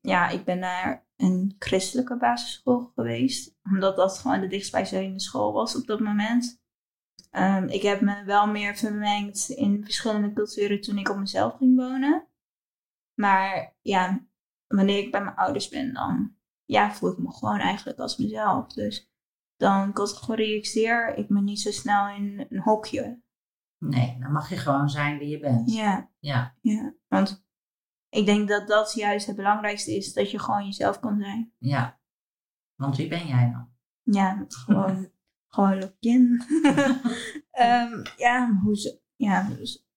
ja, 0.01 0.29
ik 0.29 0.45
ben 0.45 0.59
naar 0.59 1.07
een 1.15 1.55
christelijke 1.59 2.17
basisschool 2.17 2.91
geweest. 2.95 3.57
Omdat 3.63 3.95
dat 3.95 4.17
gewoon 4.17 4.41
de 4.41 4.47
dichtstbijzijnde 4.47 5.19
school 5.19 5.53
was 5.53 5.75
op 5.75 5.87
dat 5.87 5.99
moment. 5.99 6.61
Ehm, 7.31 7.67
ik 7.67 7.81
heb 7.81 8.01
me 8.01 8.23
wel 8.23 8.47
meer 8.47 8.75
vermengd 8.75 9.49
in 9.49 9.83
verschillende 9.83 10.33
culturen 10.33 10.81
toen 10.81 10.97
ik 10.97 11.09
op 11.09 11.17
mezelf 11.17 11.57
ging 11.57 11.75
wonen. 11.75 12.27
Maar 13.13 13.75
ja, 13.81 14.25
wanneer 14.67 14.97
ik 14.97 15.11
bij 15.11 15.23
mijn 15.23 15.35
ouders 15.35 15.69
ben, 15.69 15.93
dan 15.93 16.35
ja, 16.65 16.91
voel 16.91 17.11
ik 17.11 17.17
me 17.17 17.31
gewoon 17.31 17.59
eigenlijk 17.59 17.99
als 17.99 18.17
mezelf. 18.17 18.73
Dus 18.73 19.11
dan 19.59 19.93
categoriseer 19.93 21.15
ik 21.15 21.29
me 21.29 21.41
niet 21.41 21.59
zo 21.59 21.71
snel 21.71 22.07
in 22.07 22.45
een 22.49 22.59
hokje. 22.59 23.21
Nee, 23.77 24.17
dan 24.19 24.31
mag 24.31 24.49
je 24.49 24.57
gewoon 24.57 24.89
zijn 24.89 25.17
wie 25.17 25.27
je 25.29 25.39
bent. 25.39 25.71
Ja, 25.73 26.09
Ja. 26.19 26.55
ja. 26.61 26.93
Want 27.07 27.45
ik 28.09 28.25
denk 28.25 28.47
dat 28.47 28.67
dat 28.67 28.93
juist 28.93 29.27
het 29.27 29.35
belangrijkste 29.35 29.95
is, 29.95 30.13
dat 30.13 30.31
je 30.31 30.39
gewoon 30.39 30.65
jezelf 30.65 30.99
kan 30.99 31.19
zijn. 31.19 31.53
ja. 31.57 31.97
Want 32.75 32.97
wie 32.97 33.07
ben 33.07 33.27
jij 33.27 33.51
dan? 33.51 33.69
Ja, 34.15 34.45
gewoon, 34.47 35.11
gewoon 35.53 35.79
Lokjen. 35.79 36.45
Ehm 37.51 38.03
ja, 38.17 38.59
hoe 38.63 38.77
ze, 38.77 39.01
ja, 39.15 39.43
dus, 39.49 39.87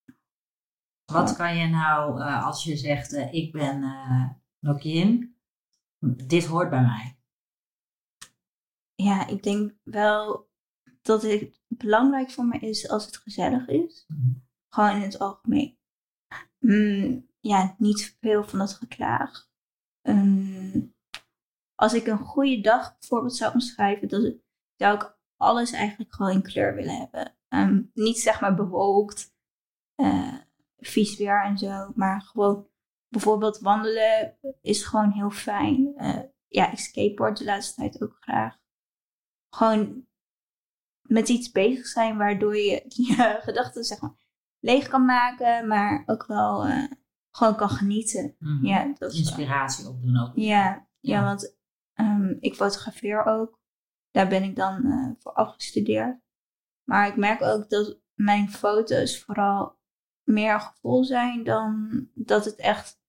Wat 1.04 1.36
kan 1.36 1.56
je 1.56 1.66
nou, 1.66 2.20
eh, 2.20 2.44
als 2.46 2.64
je 2.64 2.76
zegt, 2.76 3.12
eh, 3.12 3.32
ik 3.32 3.52
ben 3.52 3.82
eh 3.82 4.28
Nokian, 4.58 5.34
dit 6.26 6.46
hoort 6.46 6.70
bij 6.70 6.82
mij. 6.82 7.18
Ja, 8.94 9.26
ik 9.26 9.42
denk 9.42 9.74
wel 9.82 10.50
dat 11.02 11.22
het 11.22 11.60
belangrijk 11.68 12.30
voor 12.30 12.44
me 12.44 12.58
is 12.58 12.88
als 12.88 13.06
het 13.06 13.16
gezellig 13.16 13.68
is. 13.68 14.06
Gewoon 14.68 14.94
in 14.94 15.02
het 15.02 15.18
algemeen. 15.18 15.78
Mm, 16.58 17.28
ja, 17.40 17.74
niet 17.78 18.16
veel 18.20 18.44
van 18.44 18.58
dat 18.58 18.72
geklaag. 18.72 19.50
Ehm, 20.02 20.80
als 21.74 21.94
ik 21.94 22.06
een 22.06 22.18
goede 22.18 22.60
dag 22.60 22.98
bijvoorbeeld 22.98 23.36
zou 23.36 23.52
omschrijven, 23.52 24.08
dan 24.08 24.40
zou 24.76 24.94
ik 24.94 25.18
alles 25.36 25.72
eigenlijk 25.72 26.14
gewoon 26.14 26.32
in 26.32 26.42
kleur 26.42 26.74
willen 26.74 26.98
hebben. 26.98 27.36
Ehm, 27.48 27.82
niet 27.94 28.18
zeg 28.18 28.40
maar 28.40 28.54
bewolkt, 28.54 29.34
eh, 29.94 30.34
vies 30.76 31.16
weer 31.16 31.44
en 31.44 31.58
zo, 31.58 31.92
maar 31.94 32.20
gewoon 32.20 32.68
bijvoorbeeld 33.08 33.58
wandelen 33.58 34.38
is 34.60 34.84
gewoon 34.84 35.10
heel 35.10 35.30
fijn. 35.30 35.92
Eh, 35.96 36.22
ja, 36.48 36.70
ik 36.70 36.78
skateboard 36.78 37.38
de 37.38 37.44
laatste 37.44 37.74
tijd 37.74 38.02
ook 38.02 38.16
graag. 38.20 38.60
Gewoon 39.54 40.06
met 41.02 41.28
iets 41.28 41.50
bezig 41.50 41.86
zijn 41.86 42.16
waardoor 42.16 42.56
je 42.56 42.84
je 43.06 43.38
gedachten 43.42 43.84
zeg 43.84 44.00
maar 44.00 44.14
leeg 44.60 44.88
kan 44.88 45.04
maken, 45.04 45.66
maar 45.66 46.02
ook 46.06 46.26
wel 46.26 46.66
eh, 46.66 46.84
gewoon 47.30 47.56
kan 47.56 47.68
genieten. 47.68 48.36
Mhm. 48.38 48.66
Ja, 48.66 48.92
dat 48.98 49.12
Inspiratie 49.12 49.88
opdoen 49.88 50.20
ook. 50.20 50.32
ja, 50.34 50.64
ja. 50.64 50.86
Ja. 51.00 51.24
want 51.24 51.56
ehm, 51.92 52.34
ik 52.40 52.54
fotografeer 52.54 53.24
ook. 53.24 53.60
Daar 54.10 54.28
ben 54.28 54.42
ik 54.42 54.56
dan 54.56 54.84
eh, 54.84 55.10
voor 55.18 55.32
afgestudeerd. 55.32 56.20
Maar 56.84 57.06
ik 57.06 57.16
merk 57.16 57.42
ook 57.42 57.68
dat 57.68 58.00
mijn 58.14 58.50
foto's 58.50 59.20
vooral 59.20 59.78
meer 60.22 60.60
gevoel 60.60 61.04
zijn 61.04 61.44
dan 61.44 62.08
dat 62.14 62.44
het 62.44 62.56
echt 62.56 63.00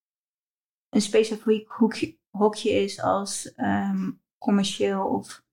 een 0.90 1.02
specifiek 1.02 1.70
hoekje, 1.72 2.18
hokje 2.30 2.70
is 2.70 3.02
als 3.02 3.54
ehm, 3.54 4.12
commercieel 4.38 5.08
of 5.08 5.44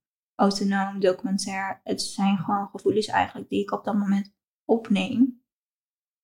autonoom 0.40 1.00
documentair. 1.00 1.80
Het 1.84 2.02
zijn 2.02 2.38
gewoon 2.38 2.68
gevoelens 2.68 3.06
eigenlijk 3.06 3.48
die 3.48 3.60
ik 3.62 3.72
op 3.72 3.84
dat 3.84 3.94
moment 3.94 4.34
opneem. 4.64 5.42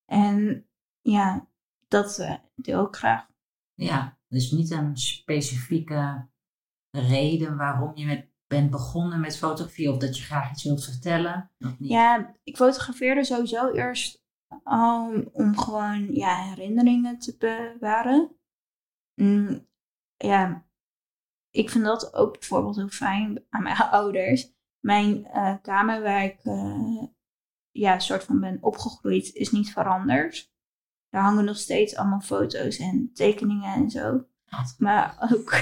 En 0.04 0.66
ja, 1.00 1.48
dat 1.88 2.18
eh, 2.18 2.34
deel 2.54 2.86
ik 2.86 2.96
graag. 2.96 3.26
Ja, 3.74 4.18
dus 4.28 4.50
niet 4.50 4.70
een 4.70 4.96
specifieke 4.96 6.28
reden 6.90 7.56
waarom 7.56 7.96
je 7.96 8.06
met, 8.06 8.30
bent 8.46 8.70
begonnen 8.70 9.20
met 9.20 9.38
fotografie 9.38 9.90
of 9.90 9.98
dat 9.98 10.18
je 10.18 10.22
graag 10.22 10.50
iets 10.50 10.64
wilt 10.64 10.84
vertellen. 10.84 11.50
Niet. 11.58 11.90
Ja, 11.90 12.34
ik 12.42 12.56
fotografeerde 12.56 13.24
sowieso 13.24 13.70
eerst 13.72 14.24
al 14.62 15.30
om 15.32 15.58
gewoon 15.58 16.14
ja, 16.14 16.42
herinneringen 16.42 17.18
te 17.18 17.36
bewaren. 17.38 18.36
Mm, 19.14 19.66
ja, 20.16 20.65
ik 21.56 21.70
vind 21.70 21.84
dat 21.84 22.14
ook 22.14 22.32
bijvoorbeeld 22.32 22.76
heel 22.76 22.88
fijn 22.88 23.44
aan 23.50 23.62
mijn 23.62 23.76
ouders. 24.00 24.54
Mijn 24.80 25.26
eh, 25.26 25.54
kamer 25.62 26.02
waar 26.02 26.24
ik 26.24 26.38
eh, 26.42 27.02
ja, 27.70 27.98
soort 27.98 28.24
van 28.24 28.40
ben 28.40 28.58
opgegroeid 28.60 29.34
is 29.34 29.50
niet 29.50 29.72
veranderd. 29.72 30.54
Daar 31.08 31.22
hangen 31.22 31.44
nog 31.44 31.56
steeds 31.56 31.96
allemaal 31.96 32.20
foto's 32.20 32.78
en 32.78 33.10
tekeningen 33.12 33.74
en 33.74 33.90
zo. 33.90 34.26
Maar 34.78 35.28
ook, 35.32 35.54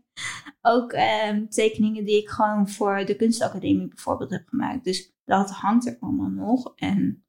ook 0.74 0.92
ehm, 0.92 1.46
tekeningen 1.46 2.04
die 2.04 2.22
ik 2.22 2.28
gewoon 2.28 2.68
voor 2.68 3.04
de 3.04 3.16
kunstacademie 3.16 3.88
bijvoorbeeld 3.88 4.30
heb 4.30 4.48
gemaakt. 4.48 4.84
Dus 4.84 5.14
dat 5.24 5.50
hangt 5.50 5.86
er 5.86 5.96
allemaal 6.00 6.30
nog. 6.30 6.72
En 6.76 7.26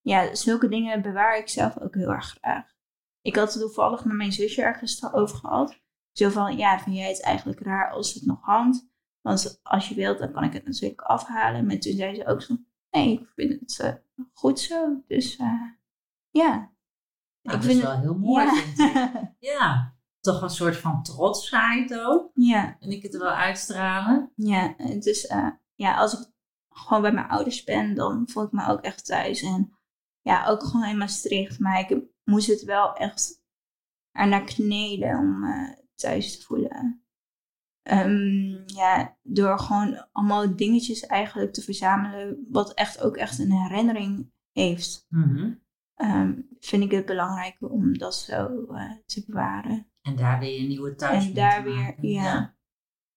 ja, 0.00 0.34
zulke 0.34 0.68
dingen 0.68 1.02
bewaar 1.02 1.38
ik 1.38 1.48
zelf 1.48 1.78
ook 1.78 1.94
heel 1.94 2.10
erg 2.10 2.26
graag. 2.26 2.72
Ik 3.20 3.36
had 3.36 3.52
het 3.52 3.62
toevallig 3.62 4.04
met 4.04 4.16
mijn 4.16 4.32
zusje 4.32 4.62
ergens 4.62 5.12
over 5.12 5.36
gehad. 5.36 5.80
Zo 6.12 6.28
van, 6.28 6.56
ja, 6.56 6.78
vind 6.78 6.96
jij 6.96 7.08
het 7.08 7.22
eigenlijk 7.22 7.60
raar 7.60 7.90
als 7.90 8.14
het 8.14 8.24
nog 8.24 8.40
hangt? 8.40 8.88
Want 9.20 9.60
als 9.62 9.88
je 9.88 9.94
wilt, 9.94 10.18
dan 10.18 10.32
kan 10.32 10.44
ik 10.44 10.52
het 10.52 10.64
natuurlijk 10.64 11.00
afhalen. 11.00 11.66
Maar 11.66 11.78
toen 11.78 11.92
zei 11.92 12.14
ze 12.14 12.26
ook 12.26 12.42
zo, 12.42 12.56
nee, 12.90 13.12
ik 13.12 13.28
vind 13.34 13.60
het 13.60 13.78
eh, 13.80 14.24
goed 14.32 14.60
zo. 14.60 15.02
Dus 15.06 15.36
eh, 15.36 15.62
ja. 16.30 16.72
Nou, 17.42 17.56
ik 17.56 17.62
dat 17.62 17.64
is 17.64 17.66
vind 17.66 17.82
wel 17.82 17.98
heel 17.98 18.18
mooi, 18.18 18.44
ja. 18.44 18.52
vind 18.52 18.96
ik. 18.96 19.28
Ja, 19.38 19.94
toch 20.20 20.42
een 20.42 20.50
soort 20.50 20.76
van 20.76 21.02
trotsheid 21.02 21.94
ook. 21.98 22.30
ja. 22.34 22.76
En 22.80 22.90
ik 22.90 23.02
het 23.02 23.14
er 23.14 23.20
wel 23.20 23.30
uitstralen. 23.30 24.32
Ja, 24.34 24.74
het 24.76 25.06
is, 25.06 25.26
eh, 25.26 25.50
ja, 25.74 25.96
als 25.96 26.20
ik 26.20 26.28
gewoon 26.68 27.02
bij 27.02 27.12
mijn 27.12 27.28
ouders 27.28 27.64
ben, 27.64 27.94
dan 27.94 28.28
voel 28.28 28.42
ik 28.44 28.52
me 28.52 28.66
ook 28.66 28.80
echt 28.80 29.06
thuis. 29.06 29.42
En 29.42 29.78
ja, 30.20 30.46
ook 30.46 30.62
gewoon 30.62 30.88
in 30.88 30.98
Maastricht. 30.98 31.58
Maar 31.58 31.80
ik 31.80 32.02
moest 32.24 32.46
het 32.46 32.64
wel 32.64 32.94
echt 32.94 33.42
ernaar 34.12 34.44
kneden 34.44 35.18
om 35.18 35.44
thuis 36.00 36.38
te 36.38 36.44
voelen. 36.44 37.04
Ehm, 37.82 38.62
ja, 38.66 39.16
door 39.22 39.58
gewoon 39.58 40.06
allemaal 40.12 40.56
dingetjes 40.56 41.06
eigenlijk 41.06 41.52
te 41.52 41.62
verzamelen, 41.62 42.46
wat 42.50 42.74
echt 42.74 43.00
ook 43.00 43.16
echt 43.16 43.38
een 43.38 43.52
herinnering 43.52 44.32
heeft. 44.52 45.06
Mhm. 45.08 45.54
ehm, 45.94 46.40
vind 46.58 46.82
ik 46.82 46.90
het 46.90 47.06
belangrijk 47.06 47.56
om 47.60 47.98
dat 47.98 48.14
zo 48.14 48.64
eh, 48.64 48.92
te 49.06 49.24
bewaren. 49.26 49.86
En 50.00 50.16
daar 50.16 50.38
weer 50.38 50.60
een 50.60 50.68
nieuwe 50.68 50.94
thuis 50.94 51.26
En 51.26 51.34
daar 51.34 51.62
weer, 51.62 52.04
ja. 52.04 52.22
ja. 52.22 52.56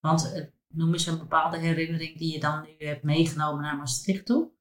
Want 0.00 0.32
eh, 0.32 0.46
noem 0.68 0.92
eens 0.92 1.06
een 1.06 1.18
bepaalde 1.18 1.58
herinnering 1.58 2.18
die 2.18 2.32
je 2.32 2.40
dan 2.40 2.62
nu 2.62 2.86
hebt 2.86 3.02
meegenomen 3.02 3.62
naar 3.62 3.76
Maastricht 3.76 4.26
toe. 4.26 4.52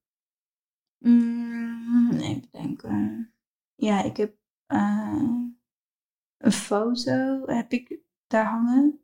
Mm, 1.00 2.12
even 2.12 2.48
denken. 2.51 3.34
Ja, 3.75 4.03
ik 4.03 4.18
heb 4.18 4.36
eh, 4.65 5.42
een 6.38 6.51
foto 6.51 7.46
heb 7.46 7.72
ik 7.72 8.01
daar 8.27 8.46
hangen. 8.46 9.03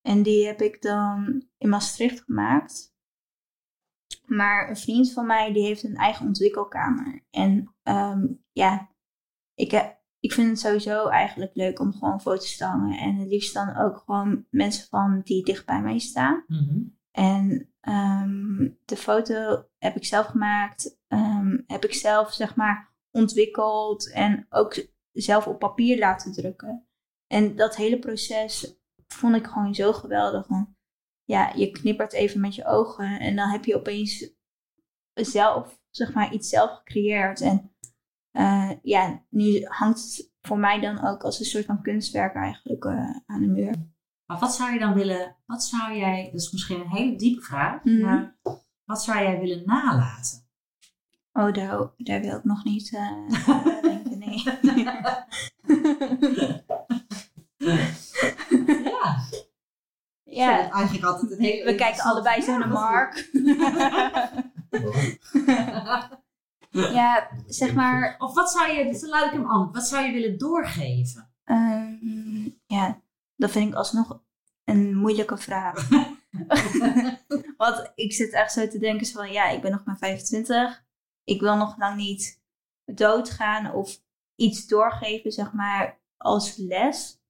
En 0.00 0.22
die 0.22 0.46
heb 0.46 0.60
ik 0.60 0.82
dan 0.82 1.44
in 1.58 1.68
Maastricht 1.68 2.22
gemaakt. 2.22 2.94
Maar 4.26 4.68
een 4.68 4.76
vriend 4.76 5.12
van 5.12 5.26
mij 5.26 5.52
die 5.52 5.64
heeft 5.64 5.82
een 5.82 5.96
eigen 5.96 6.26
ontwikkelkamer. 6.26 7.24
En 7.30 7.74
ehm, 7.82 8.26
ja, 8.52 8.90
ik, 9.54 9.70
heb, 9.70 10.00
ik 10.20 10.32
vind 10.32 10.48
het 10.48 10.58
sowieso 10.58 11.08
eigenlijk 11.08 11.54
leuk 11.54 11.80
om 11.80 11.92
gewoon 11.92 12.20
foto's 12.20 12.56
te 12.56 12.64
hangen. 12.64 12.98
En 12.98 13.14
het 13.16 13.28
liefst 13.28 13.54
dan 13.54 13.76
ook 13.76 13.98
gewoon 13.98 14.46
mensen 14.50 14.88
van 14.88 15.20
die 15.24 15.44
dicht 15.44 15.66
bij 15.66 15.82
mij 15.82 15.98
staan. 15.98 16.44
Mhm. 16.46 16.80
En 17.10 17.72
ehm, 17.80 18.68
de 18.84 18.96
foto 18.96 19.64
heb 19.78 19.96
ik 19.96 20.04
zelf 20.04 20.26
gemaakt. 20.26 20.98
ehm, 21.08 21.58
heb 21.66 21.84
ik 21.84 21.94
zelf, 21.94 22.32
zeg 22.32 22.56
maar, 22.56 22.92
ontwikkeld. 23.10 24.12
En 24.12 24.46
ook 24.50 24.86
zelf 25.12 25.46
op 25.46 25.58
papier 25.58 25.98
laten 25.98 26.32
drukken. 26.32 26.89
En 27.32 27.56
dat 27.56 27.76
hele 27.76 27.98
proces 27.98 28.74
vond 29.06 29.34
ik 29.36 29.46
gewoon 29.46 29.74
zo 29.74 29.92
geweldig. 29.92 30.46
Want 30.46 30.68
ja, 31.24 31.52
je 31.54 31.70
knippert 31.70 32.12
even 32.12 32.40
met 32.40 32.54
je 32.54 32.66
ogen. 32.66 33.20
En 33.20 33.36
dan 33.36 33.48
heb 33.48 33.64
je 33.64 33.76
opeens 33.76 34.30
zelf, 35.14 35.80
zeg 35.90 36.12
maar, 36.14 36.32
iets 36.32 36.48
zelf 36.48 36.70
gecreëerd. 36.76 37.40
En 37.40 37.72
eh, 38.30 38.70
ja, 38.82 39.24
nu 39.28 39.64
hangt 39.64 40.00
het 40.02 40.32
voor 40.40 40.58
mij 40.58 40.80
dan 40.80 41.06
ook 41.06 41.22
als 41.22 41.38
een 41.38 41.44
soort 41.44 41.64
van 41.64 41.82
kunstwerk 41.82 42.34
eigenlijk 42.34 42.84
eh, 42.84 43.16
aan 43.26 43.40
de 43.40 43.46
muur. 43.48 43.74
Maar 44.26 44.38
wat 44.38 44.54
zou 44.54 44.72
je 44.72 44.78
dan 44.78 44.94
willen, 44.94 45.36
wat 45.46 45.64
zou 45.64 45.96
jij, 45.96 46.24
dat 46.32 46.40
is 46.40 46.50
misschien 46.52 46.80
een 46.80 46.90
hele 46.90 47.16
diepe 47.16 47.42
vraag, 47.42 47.84
Mhm. 47.84 48.00
maar 48.00 48.38
wat 48.84 49.02
zou 49.02 49.18
jij 49.22 49.40
willen 49.40 49.62
nalaten? 49.66 50.48
Oh, 51.32 51.52
daar, 51.52 51.90
daar 51.96 52.20
wil 52.20 52.36
ik 52.36 52.44
nog 52.44 52.64
niet 52.64 52.90
nee. 53.82 53.99
Ja, 58.84 59.16
ja, 60.24 60.70
eigenlijk 60.70 61.04
altijd 61.04 61.30
een 61.30 61.40
hele 61.40 61.64
we 61.64 61.74
kijken 61.74 62.02
allebei 62.02 62.42
zo 62.42 62.58
naar 62.58 62.68
Mark. 62.68 63.30
ja, 66.98 67.30
zeg 67.46 67.74
maar, 67.74 68.14
Of 68.18 68.34
wat 68.34 68.50
zou 68.50 68.72
je, 68.72 68.84
dus 68.84 69.02
laat 69.02 69.26
ik 69.26 69.32
hem 69.32 69.50
aan, 69.50 69.72
wat 69.72 69.86
zou 69.86 70.04
je 70.06 70.12
willen 70.12 70.38
doorgeven? 70.38 71.30
ehm, 71.44 72.48
ja, 72.66 73.00
dat 73.36 73.50
vind 73.50 73.68
ik 73.68 73.74
alsnog 73.74 74.22
een 74.64 74.96
moeilijke 74.96 75.36
vraag. 75.36 75.88
Want 77.56 77.90
ik 77.94 78.12
zit 78.12 78.32
echt 78.32 78.52
zo 78.52 78.68
te 78.68 78.78
denken 78.78 79.06
zo 79.06 79.20
van, 79.20 79.32
ja, 79.32 79.48
ik 79.48 79.62
ben 79.62 79.70
nog 79.70 79.84
maar 79.84 79.98
25. 79.98 80.84
Ik 81.24 81.40
wil 81.40 81.56
nog 81.56 81.78
lang 81.78 81.96
niet 81.96 82.40
doodgaan 82.84 83.72
of 83.72 84.00
iets 84.40 84.66
doorgeven, 84.66 85.32
zeg 85.32 85.52
maar, 85.52 86.00
als 86.16 86.56
les. 86.56 87.20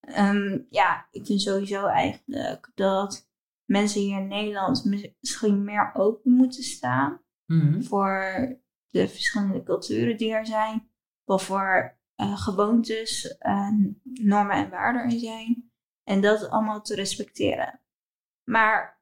Ehm, 0.00 0.58
ja, 0.70 1.08
ik 1.10 1.26
vind 1.26 1.40
sowieso 1.42 1.86
eigenlijk 1.86 2.70
dat 2.74 3.28
mensen 3.64 4.00
hier 4.00 4.18
in 4.18 4.28
Nederland 4.28 4.84
misschien 5.20 5.64
meer 5.64 5.90
open 5.94 6.32
moeten 6.32 6.62
staan 6.62 7.20
Mhm. 7.46 7.82
voor 7.82 8.20
de 8.90 9.08
verschillende 9.08 9.62
culturen 9.62 10.16
die 10.16 10.32
er 10.32 10.46
zijn. 10.46 10.90
Wat 11.24 11.42
voor 11.42 12.00
eh, 12.14 12.36
gewoontes, 12.42 13.38
en 13.38 14.00
normen 14.04 14.56
en 14.56 14.70
waarden 14.70 15.02
er 15.02 15.10
zijn. 15.18 15.70
En 16.04 16.20
dat 16.20 16.48
allemaal 16.48 16.82
te 16.82 16.94
respecteren. 16.94 17.80
Maar 18.44 19.00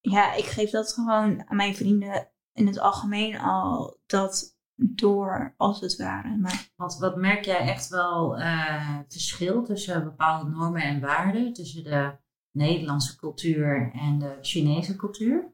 ja, 0.00 0.34
ik 0.34 0.44
geef 0.44 0.70
dat 0.70 0.92
gewoon 0.92 1.48
aan 1.48 1.56
mijn 1.56 1.74
vrienden 1.74 2.30
in 2.52 2.66
het 2.66 2.78
algemeen 2.78 3.38
al 3.38 4.00
dat 4.06 4.51
door, 4.82 5.54
als 5.56 5.80
het 5.80 5.96
ware. 5.96 6.36
Maar 6.36 6.68
Want 6.76 6.98
wat 6.98 7.16
merk 7.16 7.44
jij 7.44 7.58
echt 7.58 7.88
wel 7.88 8.38
eh, 8.38 8.98
verschil 9.08 9.64
tussen 9.64 10.04
bepaalde 10.04 10.50
normen 10.50 10.82
en 10.82 11.00
waarden, 11.00 11.52
tussen 11.52 11.84
de 11.84 12.16
Nederlandse 12.50 13.16
cultuur 13.16 13.92
en 13.94 14.18
de 14.18 14.38
Chinese 14.40 14.96
cultuur? 14.96 15.50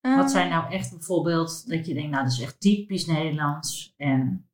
Wat 0.00 0.30
zijn 0.30 0.48
nou 0.48 0.72
echt 0.72 0.90
bijvoorbeeld 0.90 1.68
dat 1.68 1.86
je 1.86 1.94
denkt, 1.94 2.10
nou 2.10 2.24
dat 2.24 2.32
is 2.32 2.40
echt 2.40 2.60
typisch 2.60 3.06
Nederlands 3.06 3.94
en 3.96 4.48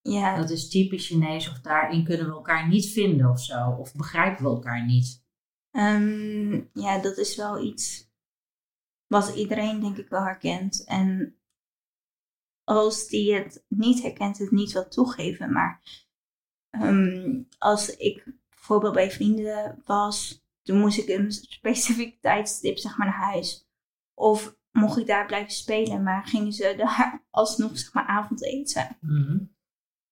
Ja, 0.00 0.36
dat 0.36 0.50
is 0.50 0.68
typisch 0.68 1.06
Chinees 1.06 1.50
of 1.50 1.60
daarin 1.60 2.04
kunnen 2.04 2.26
we 2.26 2.32
elkaar 2.32 2.68
niet 2.68 2.86
vinden 2.86 3.30
of 3.30 3.40
zo, 3.40 3.70
of 3.70 3.94
begrijpen 3.94 4.44
we 4.44 4.50
elkaar 4.50 4.84
niet? 4.84 5.24
Ehm, 5.70 6.60
ja, 6.72 6.98
dat 6.98 7.16
is 7.16 7.36
wel 7.36 7.64
iets 7.64 8.12
wat 9.06 9.34
iedereen 9.34 9.80
denk 9.80 9.96
ik 9.96 10.08
wel 10.08 10.22
herkent. 10.22 10.84
En 10.84 11.36
als 12.64 13.06
die 13.06 13.34
het 13.34 13.64
niet 13.68 14.02
herkent, 14.02 14.38
het 14.38 14.50
niet 14.50 14.72
wil 14.72 14.88
toegeven. 14.88 15.52
Maar 15.52 15.82
ehm, 16.70 17.42
als 17.58 17.96
ik 17.96 18.24
bijvoorbeeld 18.50 18.94
bij 18.94 19.10
vrienden 19.10 19.82
was, 19.84 20.44
toen 20.62 20.78
moest 20.78 20.98
ik 20.98 21.08
een 21.08 21.32
specifiek 21.32 22.20
tijdstip 22.20 22.78
zeg 22.78 22.96
maar 22.96 23.06
naar 23.06 23.30
huis. 23.30 23.68
Of 24.14 24.56
mocht 24.70 24.98
ik 24.98 25.06
daar 25.06 25.26
blijven 25.26 25.52
spelen, 25.52 26.02
maar 26.02 26.26
gingen 26.26 26.52
ze 26.52 26.74
daar 26.76 27.22
alsnog 27.30 27.78
zeg 27.78 27.92
maar 27.92 28.06
avondeten. 28.06 28.96
Mhm. 29.00 29.38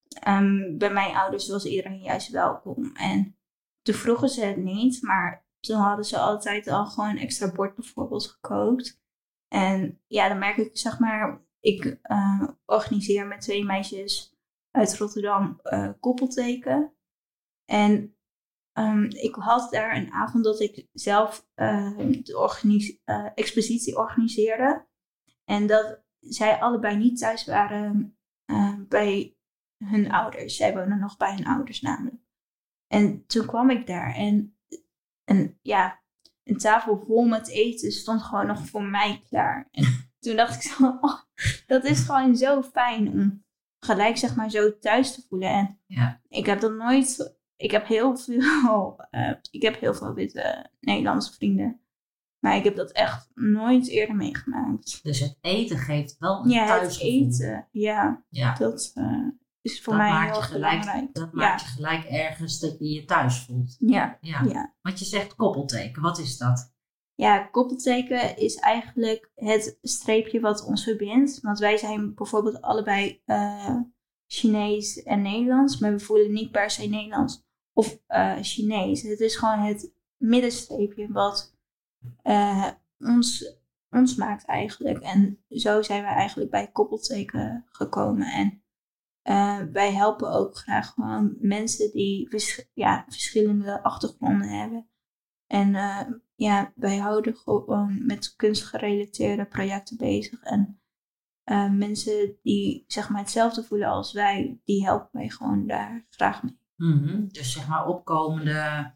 Ehm, 0.09 0.77
bij 0.77 0.93
mijn 0.93 1.17
ouders 1.17 1.49
was 1.49 1.65
iedereen 1.65 2.01
juist 2.01 2.31
welkom. 2.31 2.91
En 2.95 3.37
toen 3.83 3.95
vroegen 3.95 4.29
ze 4.29 4.45
het 4.45 4.57
niet, 4.57 5.03
maar 5.03 5.47
toen 5.61 5.77
hadden 5.77 6.05
ze 6.05 6.19
altijd 6.19 6.69
al 6.69 6.87
gewoon 6.87 7.11
een 7.11 7.19
extra 7.19 7.53
bord 7.53 7.75
bijvoorbeeld 7.75 8.27
gekookt. 8.27 9.01
En 9.49 10.01
ja, 10.07 10.29
dan 10.29 10.39
merk 10.39 10.57
ik, 10.57 10.79
zeg 10.79 10.99
maar, 10.99 11.41
ik 11.63 11.99
eh, 12.03 12.49
organiseer 12.65 13.27
met 13.27 13.41
twee 13.41 13.65
meisjes 13.65 14.37
uit 14.71 14.97
Rotterdam 14.97 15.61
eh, 15.63 15.91
koppelteken. 16.01 16.95
En 17.65 18.17
ehm, 18.73 19.05
ik 19.05 19.35
had 19.35 19.71
daar 19.71 19.97
een 19.97 20.13
avond 20.13 20.45
dat 20.45 20.61
ik 20.61 20.89
zelf 20.93 21.49
eh, 21.55 21.97
de 21.97 23.01
eh, 23.05 23.27
expositie 23.35 23.97
organiseerde. 23.97 24.87
En 25.45 25.67
dat 25.67 26.03
zij 26.21 26.61
allebei 26.61 26.97
niet 26.97 27.19
thuis 27.19 27.47
waren 27.47 28.19
eh, 28.45 28.75
bij 28.89 29.37
hun 29.85 30.11
ouders. 30.11 30.57
Zij 30.57 30.75
wonen 30.75 30.99
nog 30.99 31.17
bij 31.17 31.35
hun 31.35 31.47
ouders 31.47 31.81
namelijk. 31.81 32.23
En 32.87 33.27
toen 33.27 33.47
kwam 33.47 33.71
ik 33.71 33.87
daar 33.87 34.15
en, 34.15 34.59
en 35.25 35.59
ja, 35.63 36.03
een 36.45 36.59
tafel 36.59 37.05
vol 37.07 37.25
met 37.25 37.49
eten 37.49 37.93
stond 37.93 38.23
gewoon 38.23 38.47
nog 38.47 38.67
voor 38.67 38.83
mij 38.83 39.23
klaar. 39.29 39.69
En 39.71 40.12
toen 40.23 40.37
dacht 40.37 40.55
ik 40.55 40.63
zo, 40.71 40.87
oh, 41.01 41.21
dat 41.67 41.85
is 41.85 42.01
gewoon 42.01 42.37
zo 42.37 42.63
fijn 42.63 43.09
om 43.09 43.45
gelijk 43.79 44.17
zeg 44.17 44.37
maar 44.37 44.51
zo 44.51 44.79
thuis 44.79 45.15
te 45.15 45.23
voelen. 45.29 45.49
En 45.51 45.79
Ja. 45.87 46.21
ik 46.29 46.47
heb 46.47 46.61
dat 46.61 46.73
nooit, 46.73 47.37
ik 47.57 47.71
heb 47.71 47.87
heel 47.87 48.17
veel, 48.17 48.97
eh, 49.11 49.33
ik 49.51 49.63
heb 49.63 49.81
heel 49.81 49.95
veel 49.95 50.15
witte 50.15 50.71
Nederlandse 50.81 51.33
vrienden. 51.33 51.81
Maar 52.39 52.57
ik 52.57 52.65
heb 52.65 52.77
dat 52.77 52.91
echt 52.93 53.31
nooit 53.35 53.89
eerder 53.89 54.17
meegemaakt. 54.17 55.01
Dus 55.03 55.21
het 55.21 55.39
eten 55.41 55.79
geeft 55.79 56.17
wel 56.19 56.45
een 56.45 56.51
Ja, 56.51 56.61
het 56.61 56.69
thuisgevoel. 56.69 57.11
eten, 57.27 57.69
ja, 57.71 58.25
Ja, 58.29 58.55
dat 58.55 58.91
eh, 58.95 59.27
is 59.61 59.83
voor 59.83 59.93
dat 59.93 60.03
mij 60.03 60.11
maakt 60.11 60.31
heel 60.33 60.41
gelijk, 60.43 60.81
belangrijk. 60.81 61.15
dat 61.15 61.29
ja. 61.33 61.39
maakt 61.39 61.61
je 61.61 61.67
gelijk 61.67 62.05
ergens 62.05 62.59
dat 62.61 62.79
je 62.79 62.89
je 62.89 63.05
thuis 63.05 63.41
voelt. 63.45 63.77
Ja, 63.79 64.19
Ja. 64.21 64.43
ja. 64.43 64.75
Want 64.83 64.99
je 64.99 65.05
zegt 65.05 65.35
koppelteken, 65.37 66.03
wat 66.03 66.19
is 66.19 66.39
dat? 66.39 66.72
Ja, 67.15 67.39
koppelteken 67.39 68.37
is 68.37 68.57
eigenlijk 68.57 69.31
het 69.35 69.79
streepje 69.83 70.41
wat 70.41 70.65
ons 70.65 70.85
verbindt. 70.85 71.41
Want 71.41 71.59
wij 71.59 71.77
zijn 71.77 72.15
bijvoorbeeld 72.15 72.63
allebei 72.63 73.23
eh, 73.25 73.81
Chinees 74.27 75.03
en 75.03 75.23
Nederlands, 75.23 75.79
maar 75.79 75.93
we 75.93 76.01
voelen 76.01 76.33
niet 76.33 76.51
per 76.51 76.71
se 76.71 76.89
Nederlands 76.89 77.45
of 77.73 77.99
eh, 78.07 78.37
Chinees. 78.41 79.03
Het 79.03 79.21
is 79.21 79.37
gewoon 79.37 79.59
het 79.59 79.95
middenstreepje 80.17 81.13
wat 81.13 81.57
eh, 82.23 82.69
ons, 82.99 83.57
ons 83.91 84.15
maakt 84.15 84.45
eigenlijk. 84.45 84.99
En 84.99 85.45
zo 85.49 85.83
zijn 85.83 86.03
we 86.03 86.09
eigenlijk 86.09 86.51
bij 86.51 86.71
koppelteken 86.71 87.65
gekomen. 87.71 88.27
En 88.27 88.61
wij 89.73 89.93
helpen 89.93 90.31
ook 90.31 90.57
graag 90.57 90.89
gewoon 90.89 91.37
mensen 91.41 91.93
die 91.93 92.29
ja, 92.75 93.05
verschillende 93.09 93.83
achtergronden 93.83 94.49
hebben. 94.49 94.89
En 95.47 95.75
ja, 96.43 96.73
wij 96.75 96.99
houden 96.99 97.37
gewoon 97.37 98.07
met 98.07 98.37
kunstgerelateerde 98.37 99.45
projecten 99.45 99.97
bezig. 99.97 100.43
En 100.43 100.81
eh, 101.43 101.71
mensen 101.71 102.39
die 102.43 102.85
zeg 102.87 103.09
maar 103.09 103.21
hetzelfde 103.21 103.63
voelen 103.65 103.89
als 103.89 104.13
wij, 104.13 104.61
die 104.65 104.85
helpen 104.85 105.09
wij 105.13 105.29
gewoon 105.29 105.67
daar 105.67 106.07
graag 106.11 106.43
mee. 106.43 106.59
Mhm. 106.77 107.27
Dus 107.29 107.53
zeg 107.53 107.69
maar 107.69 107.87
opkomende 107.87 108.95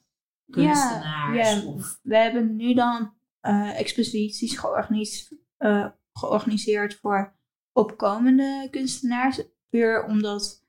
kunstenaars. 0.51 1.63
ja. 1.63 1.67
Of, 1.67 1.99
We 2.03 2.17
hebben 2.17 2.57
nu 2.57 2.75
dan 2.75 3.15
eh, 3.41 3.79
exposities 3.79 4.59
georganis- 4.59 5.35
eh, 5.57 5.89
georganiseerd 6.13 6.95
voor 6.95 7.35
opkomende 7.73 8.69
kunstenaars. 8.71 9.43
puur 9.69 10.05
omdat 10.05 10.65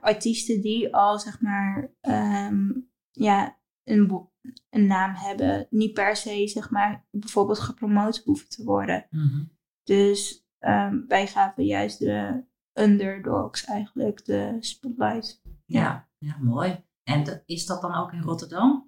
artiesten 0.00 0.60
die 0.60 0.94
al 0.94 1.18
zeg 1.18 1.40
maar 1.40 1.90
ehm, 2.00 2.70
ja, 3.10 3.59
een, 3.84 4.28
een 4.70 4.86
naam 4.86 5.14
hebben, 5.14 5.66
niet 5.70 5.92
per 5.92 6.16
se 6.16 6.48
zeg 6.48 6.70
maar 6.70 7.06
bijvoorbeeld 7.10 7.58
gepromoot 7.58 8.22
hoeven 8.24 8.48
te 8.48 8.64
worden. 8.64 9.06
Mhm. 9.10 9.44
Dus 9.84 10.46
ehm, 10.58 11.00
wij 11.06 11.26
gaven 11.26 11.64
juist 11.64 11.98
de 11.98 12.44
underdogs 12.72 13.64
eigenlijk 13.64 14.24
de 14.24 14.56
spotlight. 14.60 15.42
Ja, 15.66 16.08
ja, 16.18 16.36
mooi. 16.40 16.84
En 17.02 17.42
is 17.46 17.66
dat 17.66 17.80
dan 17.80 17.94
ook 17.94 18.12
in 18.12 18.22
Rotterdam? 18.22 18.86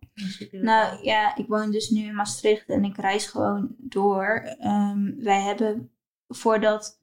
Nou 0.51 1.05
ja, 1.05 1.37
ik 1.37 1.47
woon 1.47 1.71
dus 1.71 1.91
nu 1.91 2.01
in 2.01 2.15
Maastricht 2.15 2.69
en 2.69 2.85
ik 2.85 2.97
reis 2.97 3.27
gewoon 3.27 3.75
door. 3.79 4.57
Ehm, 4.59 5.15
wij 5.17 5.41
hebben 5.41 5.93
voordat 6.29 7.02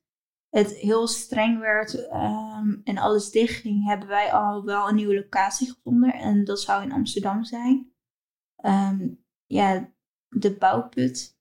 het 0.49 0.75
heel 0.75 1.07
streng 1.07 1.59
werd 1.59 2.07
ehm, 2.07 2.75
en 2.83 2.97
alles 2.97 3.31
dichtging, 3.31 3.85
hebben 3.85 4.07
wij 4.07 4.31
al 4.33 4.63
wel 4.63 4.89
een 4.89 4.95
nieuwe 4.95 5.15
locatie 5.15 5.73
gevonden. 5.73 6.13
En 6.13 6.43
dat 6.43 6.61
zou 6.61 6.83
in 6.83 6.91
Amsterdam 6.91 7.43
zijn. 7.43 7.91
Ehm, 8.55 9.07
ja, 9.45 9.89
de 10.29 10.55
bouwput. 10.55 11.37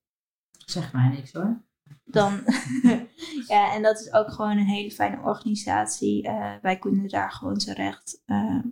Zeg 0.64 0.92
mij 0.92 1.08
niks 1.08 1.32
hoor. 1.32 1.66
Dan, 2.04 2.40
ja, 3.54 3.74
en 3.74 3.82
dat 3.82 4.00
is 4.00 4.12
ook 4.12 4.30
gewoon 4.32 4.58
een 4.58 4.66
hele 4.66 4.90
fijne 4.90 5.20
organisatie. 5.22 6.22
Eh, 6.22 6.54
wij 6.62 6.78
kunnen 6.78 7.08
daar 7.08 7.30
gewoon 7.30 7.58
terecht. 7.58 8.22
Ehm, 8.26 8.66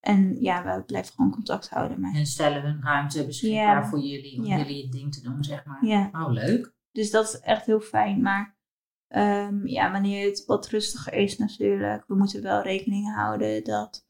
en 0.00 0.40
ja, 0.40 0.64
we 0.76 0.82
blijven 0.84 1.14
gewoon 1.14 1.30
contact 1.30 1.68
houden. 1.70 2.00
Maar, 2.00 2.14
En 2.14 2.26
stellen 2.26 2.62
hun 2.62 2.82
ruimte 2.82 3.26
beschikbaar 3.26 3.88
voor 3.88 4.00
jullie 4.00 4.38
om 4.38 4.44
jullie 4.44 4.82
het 4.82 4.92
ding 4.92 5.14
te 5.14 5.22
doen, 5.22 5.44
zeg 5.44 5.64
maar. 5.64 5.86
ja. 5.86 6.10
Oh, 6.12 6.32
leuk. 6.32 6.74
Dus 6.92 7.10
dat 7.10 7.24
is 7.24 7.40
echt 7.40 7.66
heel 7.66 7.80
fijn. 7.80 8.22
Maar 8.22 8.58
ehm, 9.10 9.66
ja, 9.66 9.92
wanneer 9.92 10.26
het 10.26 10.44
wat 10.46 10.68
rustiger 10.68 11.12
is 11.12 11.38
natuurlijk, 11.38 12.04
we 12.06 12.14
moeten 12.14 12.42
wel 12.42 12.62
rekening 12.62 13.14
houden 13.14 13.64
dat 13.64 14.06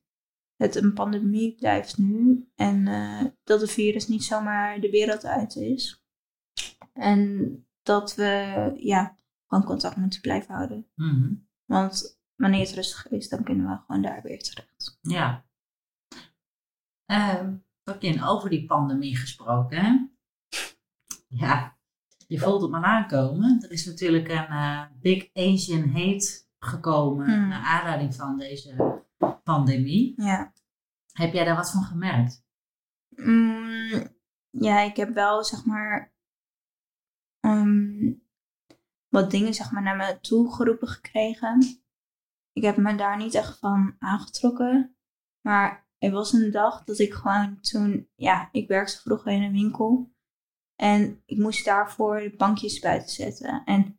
het 0.57 0.77
een 0.77 0.93
pandemie 0.93 1.55
blijft 1.55 1.99
nu. 1.99 2.49
En 2.55 2.89
eh, 2.89 3.25
dat 3.45 3.61
het 3.61 3.71
virus 3.71 4.09
niet 4.09 4.25
zomaar 4.25 4.81
de 4.81 4.91
wereld 4.91 5.25
uit 5.25 5.57
is. 5.57 6.05
En 6.93 7.55
dat 7.83 8.15
we 8.15 8.73
ja, 8.77 9.17
gewoon 9.47 9.65
contact 9.65 9.97
moeten 9.97 10.21
blijven 10.21 10.55
houden. 10.55 10.87
Mhm. 10.95 11.33
Want 11.65 12.21
wanneer 12.35 12.61
het 12.61 12.75
rustig 12.75 13.09
is, 13.09 13.29
dan 13.29 13.45
kunnen 13.45 13.67
we 13.67 13.79
gewoon 13.87 14.03
daar 14.03 14.23
weer 14.23 14.43
terecht. 14.43 14.99
Ja. 15.01 15.45
Ehm 17.07 17.55
Pakin, 17.91 18.23
over 18.23 18.51
die 18.51 18.67
pandemie 18.67 19.17
gesproken, 19.17 19.79
hè? 19.79 20.07
Ja, 21.29 21.79
je 22.31 22.39
voelt 22.39 22.63
het 22.63 22.71
maar 22.71 22.85
aankomen. 22.85 23.63
Er 23.63 23.71
is 23.71 23.87
natuurlijk 23.87 24.29
een 24.29 24.47
eh, 24.47 24.85
Big 25.01 25.31
Asian 25.35 25.89
Hate 25.89 26.45
gekomen 26.59 27.27
Hmm. 27.27 27.49
naar 27.49 27.63
aanleiding 27.63 28.15
van 28.15 28.39
deze 28.39 29.03
pandemie. 29.45 30.23
Ja. 30.23 30.53
Heb 31.13 31.33
jij 31.33 31.45
daar 31.45 31.57
wat 31.57 31.71
van 31.71 31.83
gemerkt? 31.83 32.45
Mm, 33.09 34.17
ja, 34.51 34.81
ik 34.81 34.97
heb 34.97 35.15
wel 35.15 35.45
zeg 35.45 35.65
maar 35.65 36.15
ehm, 37.41 38.13
wat 39.09 39.31
dingen 39.31 39.55
zeg 39.55 39.71
maar 39.71 39.83
naar 39.83 39.97
me 39.97 40.19
toe 40.21 40.55
geroepen 40.55 40.89
gekregen. 40.89 41.83
Ik 42.53 42.63
heb 42.63 42.77
me 42.77 42.95
daar 42.95 43.17
niet 43.17 43.35
echt 43.35 43.59
van 43.59 43.97
aangetrokken. 43.99 44.97
Maar 45.41 45.89
er 45.99 46.11
was 46.11 46.33
een 46.33 46.51
dag 46.51 46.85
dat 46.85 46.99
ik 46.99 47.15
gewoon 47.15 47.61
toen, 47.61 48.09
ja, 48.15 48.49
ik 48.53 48.69
werkte 48.69 49.01
vroeger 49.01 49.33
in 49.33 49.43
een 49.43 49.53
winkel. 49.53 50.13
En 50.81 51.23
ik 51.27 51.39
moest 51.39 51.65
daarvoor 51.65 52.21
de 52.21 52.35
bankjes 52.37 52.79
buiten 52.79 53.11
zetten. 53.11 53.63
En 53.65 53.99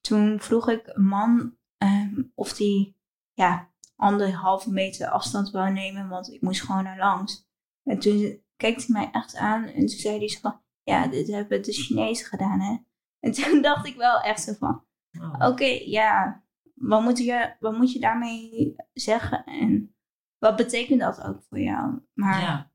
toen 0.00 0.40
vroeg 0.40 0.68
ik 0.68 0.82
een 0.86 1.06
man 1.06 1.56
ehm, 1.76 2.22
of 2.34 2.52
die, 2.52 2.96
ja, 3.32 3.70
anderhalve 3.96 4.70
meter 4.70 5.08
afstand 5.08 5.50
wou 5.50 5.72
nemen, 5.72 6.08
want 6.08 6.32
ik 6.32 6.40
moest 6.40 6.62
gewoon 6.62 6.84
naar 6.84 6.98
langs. 6.98 7.48
En 7.84 7.98
toen 7.98 8.42
keek 8.56 8.76
hij 8.76 8.86
mij 8.88 9.10
echt 9.12 9.36
aan 9.36 9.64
en 9.64 9.78
toen 9.78 9.88
zei 9.88 10.18
hij 10.18 10.28
zo 10.28 10.38
van, 10.40 10.60
ja, 10.82 11.06
dit 11.06 11.26
hebben 11.26 11.62
de 11.62 11.72
Chinezen 11.72 12.26
gedaan, 12.26 12.60
hè. 12.60 12.76
En 13.20 13.32
toen 13.32 13.62
dacht 13.68 13.86
ik 13.86 13.96
wel 13.96 14.20
echt 14.20 14.42
zo 14.42 14.52
van, 14.52 14.84
Oh. 15.18 15.48
oké, 15.48 15.78
ja, 15.84 16.44
wat 16.74 17.02
moet, 17.02 17.18
je, 17.18 17.56
wat 17.60 17.76
moet 17.76 17.92
je 17.92 18.00
daarmee 18.00 18.74
zeggen? 18.92 19.44
En 19.44 19.94
wat 20.38 20.56
betekent 20.56 21.00
dat 21.00 21.22
ook 21.22 21.42
voor 21.42 21.60
jou? 21.60 21.98
Maar 22.14 22.40
ja, 22.40 22.69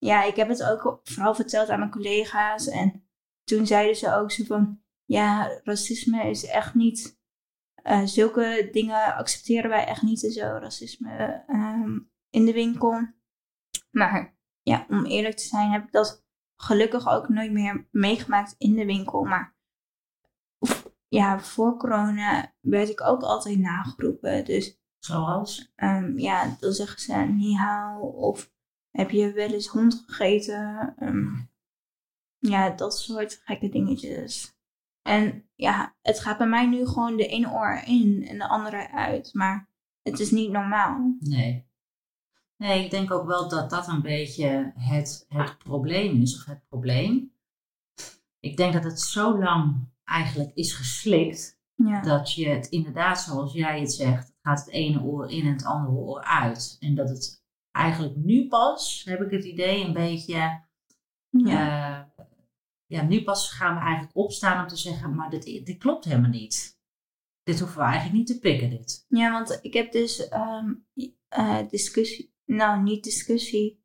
Ja. 0.00 0.22
ik 0.24 0.36
heb 0.36 0.48
het 0.48 0.64
ook 0.64 1.00
vooral 1.04 1.34
verteld 1.34 1.68
aan 1.68 1.78
mijn 1.78 1.90
collega's. 1.90 2.68
En 2.68 3.04
toen 3.44 3.66
zeiden 3.66 3.96
ze 3.96 4.14
ook 4.14 4.30
zo 4.30 4.44
van, 4.44 4.82
ja, 5.04 5.60
racisme 5.64 6.30
is 6.30 6.44
echt 6.46 6.74
niet... 6.74 7.18
eh, 7.74 8.02
zulke 8.04 8.68
dingen 8.72 9.14
accepteren 9.14 9.70
wij 9.70 9.86
echt 9.86 10.02
niet 10.02 10.24
en 10.24 10.30
zo, 10.30 10.40
racisme 10.46 11.44
ehm, 11.46 11.98
in 12.30 12.44
de 12.44 12.52
winkel. 12.52 13.08
Maar 13.90 14.36
ja, 14.62 14.86
om 14.88 15.04
eerlijk 15.04 15.36
te 15.36 15.46
zijn 15.46 15.70
heb 15.70 15.84
ik 15.84 15.92
dat 15.92 16.24
gelukkig 16.56 17.08
ook 17.08 17.28
nooit 17.28 17.52
meer 17.52 17.88
meegemaakt 17.90 18.54
in 18.58 18.74
de 18.74 18.84
winkel. 18.84 19.24
Maar 19.24 19.56
of- 20.58 20.88
ja, 21.08 21.40
voor 21.40 21.76
corona 21.76 22.54
werd 22.60 22.88
ik 22.88 23.00
ook 23.00 23.22
altijd 23.22 23.58
nageroepen. 23.58 24.44
Dus 24.44 24.80
Zoals? 24.98 25.72
ehm, 25.74 26.18
ja, 26.18 26.56
dan 26.60 26.72
zeggen 26.72 27.00
ze 27.00 27.14
ni 27.14 27.54
hao 27.56 28.00
of 28.00 28.52
heb 28.90 29.10
je 29.10 29.32
wel 29.32 29.48
eens 29.48 29.66
hond 29.66 30.04
gegeten? 30.06 30.94
Ehm, 30.98 31.34
ja, 32.38 32.70
dat 32.70 32.98
soort 32.98 33.40
gekke 33.44 33.68
dingetjes. 33.68 34.54
En 35.02 35.44
ja, 35.54 35.94
het 36.02 36.20
gaat 36.20 36.38
bij 36.38 36.48
mij 36.48 36.66
nu 36.66 36.86
gewoon 36.86 37.16
de 37.16 37.26
ene 37.26 37.50
oor 37.50 37.82
in 37.84 38.26
en 38.26 38.38
de 38.38 38.48
andere 38.48 38.90
uit. 38.90 39.34
Maar 39.34 39.68
het 40.02 40.20
is 40.20 40.30
niet 40.30 40.50
normaal. 40.50 41.16
Nee. 41.20 41.68
Nee, 42.56 42.84
ik 42.84 42.90
denk 42.90 43.10
ook 43.10 43.26
wel 43.26 43.48
dat 43.48 43.70
dat 43.70 43.88
een 43.88 44.02
beetje 44.02 44.72
het, 44.74 45.26
het 45.28 45.58
probleem 45.58 46.22
is, 46.22 46.36
of 46.36 46.44
het 46.44 46.68
probleem. 46.68 47.32
Ik 48.40 48.56
denk 48.56 48.72
dat 48.72 48.84
het 48.84 49.00
zo 49.00 49.38
lang 49.38 49.88
eigenlijk 50.04 50.50
is 50.54 50.72
geslikt, 50.72 51.58
Ja, 51.74 52.00
dat 52.00 52.32
je 52.32 52.48
het 52.48 52.66
inderdaad, 52.66 53.20
zoals 53.20 53.52
jij 53.52 53.80
het 53.80 53.92
zegt, 53.92 54.32
gaat 54.42 54.58
het 54.58 54.68
ene 54.68 55.02
oor 55.02 55.30
in 55.30 55.46
en 55.46 55.52
het 55.52 55.64
andere 55.64 55.96
oor 55.96 56.22
uit. 56.22 56.76
En 56.80 56.94
dat 56.94 57.08
het 57.08 57.39
eigenlijk 57.72 58.16
nu 58.16 58.48
pas, 58.48 59.02
heb 59.04 59.20
ik 59.20 59.30
het 59.30 59.44
idee, 59.44 59.84
een 59.84 59.92
beetje, 59.92 60.64
ja. 61.30 62.08
eh, 62.16 62.24
ja, 62.86 63.02
nu 63.02 63.22
pas 63.22 63.50
gaan 63.50 63.74
we 63.74 63.80
eigenlijk 63.80 64.16
opstaan 64.16 64.62
om 64.62 64.68
te 64.68 64.76
zeggen, 64.76 65.14
maar 65.14 65.30
dit, 65.30 65.44
dit 65.44 65.78
klopt 65.78 66.04
helemaal 66.04 66.30
niet. 66.30 66.78
Dit 67.42 67.60
hoeven 67.60 67.78
we 67.78 67.84
eigenlijk 67.84 68.16
niet 68.16 68.26
te 68.26 68.38
pikken, 68.38 68.70
dit. 68.70 69.06
ja 69.08 69.32
want 69.32 69.58
ik 69.62 69.74
heb 69.74 69.92
dus 69.92 70.28
ehm, 70.28 70.74
eh, 71.28 71.68
discussie, 71.68 72.34
nou 72.44 72.82
niet 72.82 73.04
discussie. 73.04 73.78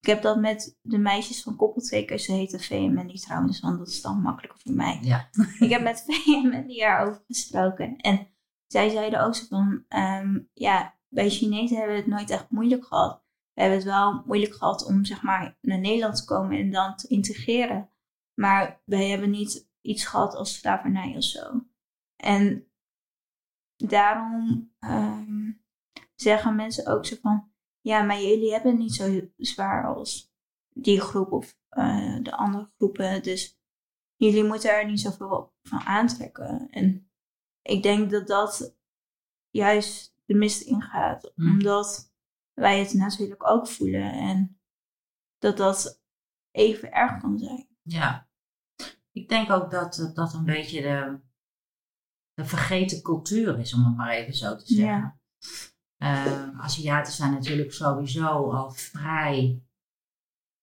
Ik 0.00 0.12
heb 0.12 0.22
dat 0.22 0.40
met 0.40 0.78
de 0.82 0.98
meisjes 0.98 1.42
van 1.42 1.56
koppeltekens, 1.56 2.24
ze 2.24 2.32
heten 2.32 2.60
V 2.60 2.70
en 2.70 2.94
Mandy 2.94 3.18
trouwens, 3.18 3.60
want 3.60 3.78
dat 3.78 3.88
is 3.88 4.02
dan 4.02 4.20
makkelijker 4.20 4.60
voor 4.60 4.74
mij. 4.74 4.98
Ja. 5.02 5.28
ik 5.66 5.70
heb 5.70 5.82
met 5.82 6.04
V 6.06 6.26
en 6.26 6.48
Mandy 6.50 6.78
daarover 6.78 7.22
gesproken. 7.26 7.96
En 7.96 8.28
zij 8.66 8.88
zeiden 8.88 9.24
ook 9.24 9.34
zo 9.34 9.44
van, 9.48 9.84
ehm, 9.88 10.38
ja, 10.52 10.98
bij 11.08 11.30
Chinezen 11.30 11.76
hebben 11.76 11.94
we 11.94 12.02
het 12.02 12.10
nooit 12.10 12.30
echt 12.30 12.50
moeilijk 12.50 12.84
gehad. 12.86 13.24
We 13.56 13.62
hebben 13.62 13.78
het 13.78 13.88
wel 13.88 14.22
moeilijk 14.26 14.54
gehad 14.54 14.84
om 14.84 15.04
zeg 15.04 15.22
maar 15.22 15.58
naar 15.60 15.78
Nederland 15.78 16.16
te 16.16 16.24
komen 16.24 16.58
en 16.58 16.70
dan 16.70 16.96
te 16.96 17.08
integreren. 17.08 17.90
Maar 18.34 18.82
wij 18.84 19.08
hebben 19.08 19.30
niet 19.30 19.68
iets 19.80 20.04
gehad 20.04 20.34
als 20.34 20.58
slavernij 20.58 21.16
of 21.16 21.22
zo. 21.22 21.64
En 22.16 22.68
daarom 23.76 24.70
ehm, 24.78 25.52
zeggen 26.14 26.54
mensen 26.54 26.86
ook 26.86 27.06
zo 27.06 27.16
van, 27.20 27.50
ja, 27.80 28.02
maar 28.02 28.20
jullie 28.20 28.52
hebben 28.52 28.70
het 28.70 28.80
niet 28.80 28.94
zo 28.94 29.30
zwaar 29.36 29.94
als 29.94 30.32
die 30.68 31.00
groep 31.00 31.32
of 31.32 31.58
eh, 31.68 32.16
de 32.22 32.36
andere 32.36 32.70
groepen. 32.76 33.22
Dus 33.22 33.60
jullie 34.16 34.44
moeten 34.44 34.70
er 34.70 34.86
niet 34.86 35.00
zoveel 35.00 35.54
van 35.62 35.80
aantrekken. 35.80 36.68
En 36.70 37.10
ik 37.62 37.82
denk 37.82 38.10
dat 38.10 38.26
dat 38.26 38.76
juist 39.50 40.16
de 40.24 40.34
mist 40.34 40.60
ingaat. 40.60 41.32
Mm. 41.34 41.50
Omdat 41.50 42.14
wij 42.56 42.78
het 42.78 42.94
natuurlijk 42.94 43.48
ook 43.48 43.68
voelen. 43.68 44.12
En 44.12 44.60
dat 45.38 45.56
dat 45.56 46.02
even 46.50 46.92
erg 46.92 47.20
kan 47.20 47.38
zijn. 47.38 47.68
Ja, 47.82 48.28
ik 49.12 49.28
denk 49.28 49.50
ook 49.50 49.70
dat 49.70 49.98
eh, 49.98 50.14
dat 50.14 50.34
een 50.34 50.44
beetje 50.44 50.82
de, 50.82 51.20
de 52.34 52.44
vergeten 52.44 53.02
cultuur 53.02 53.58
is, 53.58 53.74
om 53.74 53.84
het 53.84 53.96
maar 53.96 54.10
even 54.10 54.34
zo 54.34 54.56
te 54.56 54.66
zeggen. 54.66 54.84
Ja. 54.86 55.18
Eh, 55.96 56.60
Aziaten 56.60 57.12
zijn 57.12 57.32
natuurlijk 57.32 57.72
sowieso 57.72 58.50
al 58.50 58.70
vrij 58.70 59.62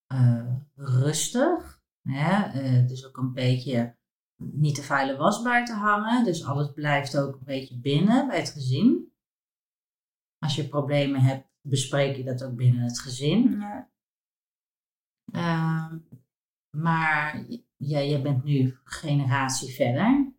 eh, 0.06 0.56
rustig. 0.75 1.82
Hè? 2.01 2.51
Dus 2.86 3.06
ook 3.06 3.17
een 3.17 3.34
beetje 3.34 3.97
niet 4.36 4.75
te 4.75 4.84
vuile 4.84 5.15
was 5.15 5.41
buiten 5.41 5.75
hangen. 5.75 6.23
Dus 6.23 6.45
alles 6.45 6.71
blijft 6.73 7.17
ook 7.17 7.34
een 7.34 7.45
beetje 7.45 7.79
binnen 7.79 8.27
bij 8.27 8.39
het 8.39 8.49
gezin. 8.49 9.13
Als 10.38 10.56
je 10.56 10.67
problemen 10.67 11.21
hebt, 11.21 11.53
bespreek 11.67 12.15
je 12.15 12.23
dat 12.23 12.43
ook 12.43 12.56
binnen 12.56 12.84
het 12.84 12.99
gezin. 12.99 13.60
Ja, 13.60 13.91
Ehm, 15.32 15.97
maar 16.78 17.45
ja, 17.78 18.02
jij 18.02 18.21
bent 18.21 18.43
nu 18.43 18.78
generatie 18.84 19.73
verder. 19.76 20.34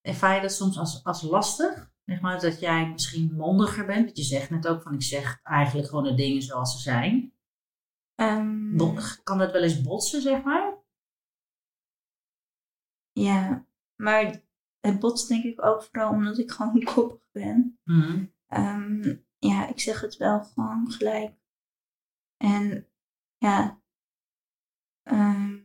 Ervaar 0.00 0.34
je 0.34 0.40
dat 0.40 0.52
soms 0.52 0.78
als, 0.78 1.04
als 1.04 1.22
lastig? 1.22 1.90
Zeg 2.04 2.20
maar 2.20 2.40
dat 2.40 2.60
jij 2.60 2.90
misschien 2.90 3.34
mondiger 3.34 3.86
bent. 3.86 4.04
Want 4.04 4.16
je 4.16 4.22
zegt 4.22 4.50
net 4.50 4.68
ook 4.68 4.82
van 4.82 4.94
ik 4.94 5.02
zeg 5.02 5.40
eigenlijk 5.42 5.88
gewoon 5.88 6.04
de 6.04 6.14
dingen 6.14 6.42
zoals 6.42 6.72
ze 6.76 6.78
zijn. 6.82 7.32
Ehm, 8.14 8.76
Kan 9.22 9.38
dat 9.38 9.52
wel 9.52 9.62
eens 9.62 9.80
botsen, 9.82 10.22
zeg 10.22 10.42
maar? 10.42 10.80
ja, 13.12 13.66
maar 13.96 14.42
het 14.80 15.00
botst 15.00 15.28
denk 15.28 15.44
ik 15.44 15.64
ook 15.64 15.82
vooral 15.82 16.10
omdat 16.10 16.38
ik 16.38 16.50
gewoon 16.50 16.82
koppig 16.94 17.30
ben. 17.32 17.78
Mhm. 17.84 18.24
Ehm, 18.46 19.16
ja, 19.48 19.68
ik 19.68 19.80
zeg 19.80 20.00
het 20.00 20.16
wel 20.16 20.44
gewoon 20.44 20.90
gelijk. 20.90 21.34
En 22.36 22.88
ja, 23.36 23.82
ehm, 25.02 25.60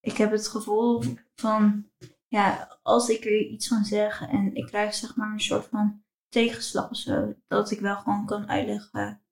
ik 0.00 0.16
heb 0.16 0.30
het 0.30 0.48
gevoel 0.48 1.02
van, 1.34 1.90
ja, 2.26 2.78
als 2.82 3.08
ik 3.08 3.24
er 3.24 3.38
iets 3.38 3.68
van 3.68 3.84
zeg 3.84 4.20
en 4.20 4.54
ik 4.54 4.66
krijg 4.66 4.94
zeg 4.94 5.16
maar 5.16 5.32
een 5.32 5.40
soort 5.40 5.66
van 5.66 6.04
tegenslag 6.28 6.90
of 6.90 6.96
zo, 6.96 7.34
dat 7.46 7.70
ik 7.70 7.80
wel 7.80 7.96
gewoon 7.96 8.26
kan 8.26 8.48
uitleggen 8.48 9.22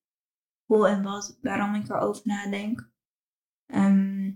hoe 0.65 0.89
en 0.89 1.03
wat, 1.03 1.39
waarom 1.41 1.75
ik 1.75 1.89
erover 1.89 2.23
nadenk. 2.25 2.91
Ehm, 3.67 4.33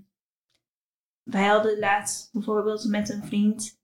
wij 1.23 1.47
hadden 1.47 1.79
laatst 1.79 2.33
bijvoorbeeld 2.33 2.85
met 2.85 3.09
een 3.09 3.25
vriend 3.25 3.81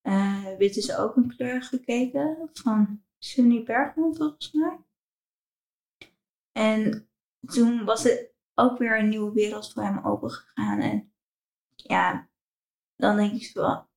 eh 0.00 0.56
Wit 0.58 0.76
is 0.76 0.96
ook 0.96 1.16
een 1.16 1.36
kleur 1.36 1.62
gekeken 1.62 2.50
van 2.52 3.05
Sunny 3.18 3.62
Bergman 3.62 4.14
volgens 4.16 4.52
mij. 4.52 4.78
En 6.52 7.08
toen 7.46 7.84
was 7.84 8.02
het 8.02 8.34
ook 8.54 8.78
weer 8.78 8.98
een 8.98 9.08
nieuwe 9.08 9.32
wereld 9.32 9.72
voor 9.72 9.82
hem 9.82 9.98
opengegaan. 10.04 10.80
En 10.80 11.12
ja, 11.74 12.28
dan 12.96 13.16
denk 13.16 13.32
ik 13.42 13.50
wel, 13.54 13.88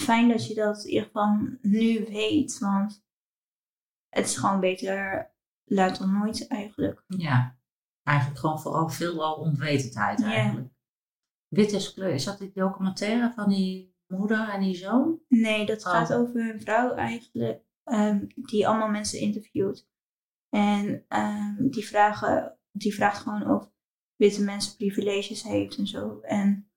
fijn 0.00 0.28
dat 0.28 0.46
je 0.46 0.54
dat 0.54 0.84
in 0.84 0.90
ieder 0.90 1.04
geval 1.04 1.38
nu 1.60 2.04
weet. 2.04 2.58
Want 2.58 3.04
het 4.08 4.24
is 4.26 4.36
gewoon 4.36 4.60
beter 4.60 5.30
luid 5.64 5.98
dan 5.98 6.12
nooit 6.18 6.46
eigenlijk. 6.46 7.04
Ja. 7.06 7.56
Eigenlijk 8.02 8.40
gewoon 8.40 8.60
vooral 8.60 8.88
veelal 8.88 9.34
onwetendheid 9.34 10.22
eigenlijk. 10.22 10.72
Wit 11.48 11.72
is 11.72 11.94
kleur. 11.94 12.14
Is 12.14 12.24
dat 12.24 12.38
die 12.38 12.52
documentaire 12.54 13.32
van 13.32 13.48
die 13.48 13.96
moeder 14.06 14.48
en 14.48 14.60
die 14.60 14.74
zoon? 14.74 15.20
Nee, 15.28 15.66
dat 15.66 15.84
Oh. 15.84 15.90
gaat 15.92 16.12
over 16.12 16.50
een 16.54 16.60
vrouw 16.60 16.94
eigenlijk 16.94 17.66
ehm, 17.88 18.26
die 18.34 18.68
allemaal 18.68 18.88
mensen 18.88 19.20
interviewt. 19.20 19.88
En 20.48 21.04
ehm, 21.08 21.68
die, 21.68 21.86
vragen, 21.86 22.58
die 22.72 22.94
vraagt 22.94 23.22
gewoon 23.22 23.50
of 23.50 23.72
witte 24.16 24.42
mensen 24.42 24.76
privileges 24.76 25.42
heeft 25.42 25.76
en 25.76 25.86
zo. 25.86 26.20
En 26.20 26.70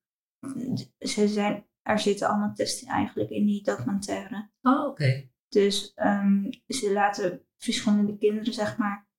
ze 1.00 1.28
zijn, 1.28 1.65
er 1.82 2.00
zitten 2.00 2.28
allemaal 2.28 2.54
testen 2.54 2.88
eigenlijk 2.88 3.30
in 3.30 3.45
die 3.45 3.63
documentaire. 3.63 4.50
Oh, 4.62 4.86
oké. 4.88 5.30
Dus 5.50 5.93
ehm, 5.95 6.52
ze 6.67 6.91
laten 6.93 7.45
verschillende 7.58 8.17
kinderen, 8.17 8.54
zeg 8.54 8.78
maar, 8.78 9.10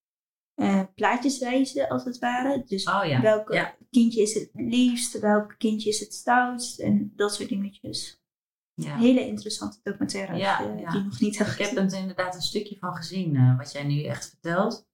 eh, 0.54 0.82
plaatjes 0.94 1.38
wijzen 1.38 1.88
als 1.88 2.04
het 2.04 2.18
ware. 2.18 2.64
Dus 2.66 2.86
Oh 2.88 3.04
ja. 3.04 3.20
welke 3.20 3.54
Ja. 3.54 3.76
kindje 3.90 4.22
is 4.22 4.34
het 4.34 4.50
liefst, 4.52 5.18
welk 5.20 5.54
kindje 5.58 5.88
is 5.88 6.00
het 6.00 6.14
stoutst 6.14 6.80
en 6.80 7.12
dat 7.16 7.34
soort 7.34 7.48
dingetjes. 7.48 8.21
Ja. 8.82 8.94
Een 8.94 9.00
hele 9.00 9.26
interessante 9.26 9.80
documentaire 9.82 10.36
Ja, 10.36 10.60
je 10.60 10.74
ja. 10.80 10.90
die 10.90 11.02
nog 11.02 11.20
niet 11.20 11.38
hebt 11.38 11.50
Ik 11.50 11.58
heb 11.58 11.76
er 11.76 11.98
inderdaad 11.98 12.34
een 12.34 12.42
stukje 12.42 12.76
van 12.78 12.94
gezien, 12.96 13.36
eh, 13.36 13.56
wat 13.56 13.72
jij 13.72 13.84
nu 13.84 14.02
echt 14.04 14.28
vertelt. 14.28 14.88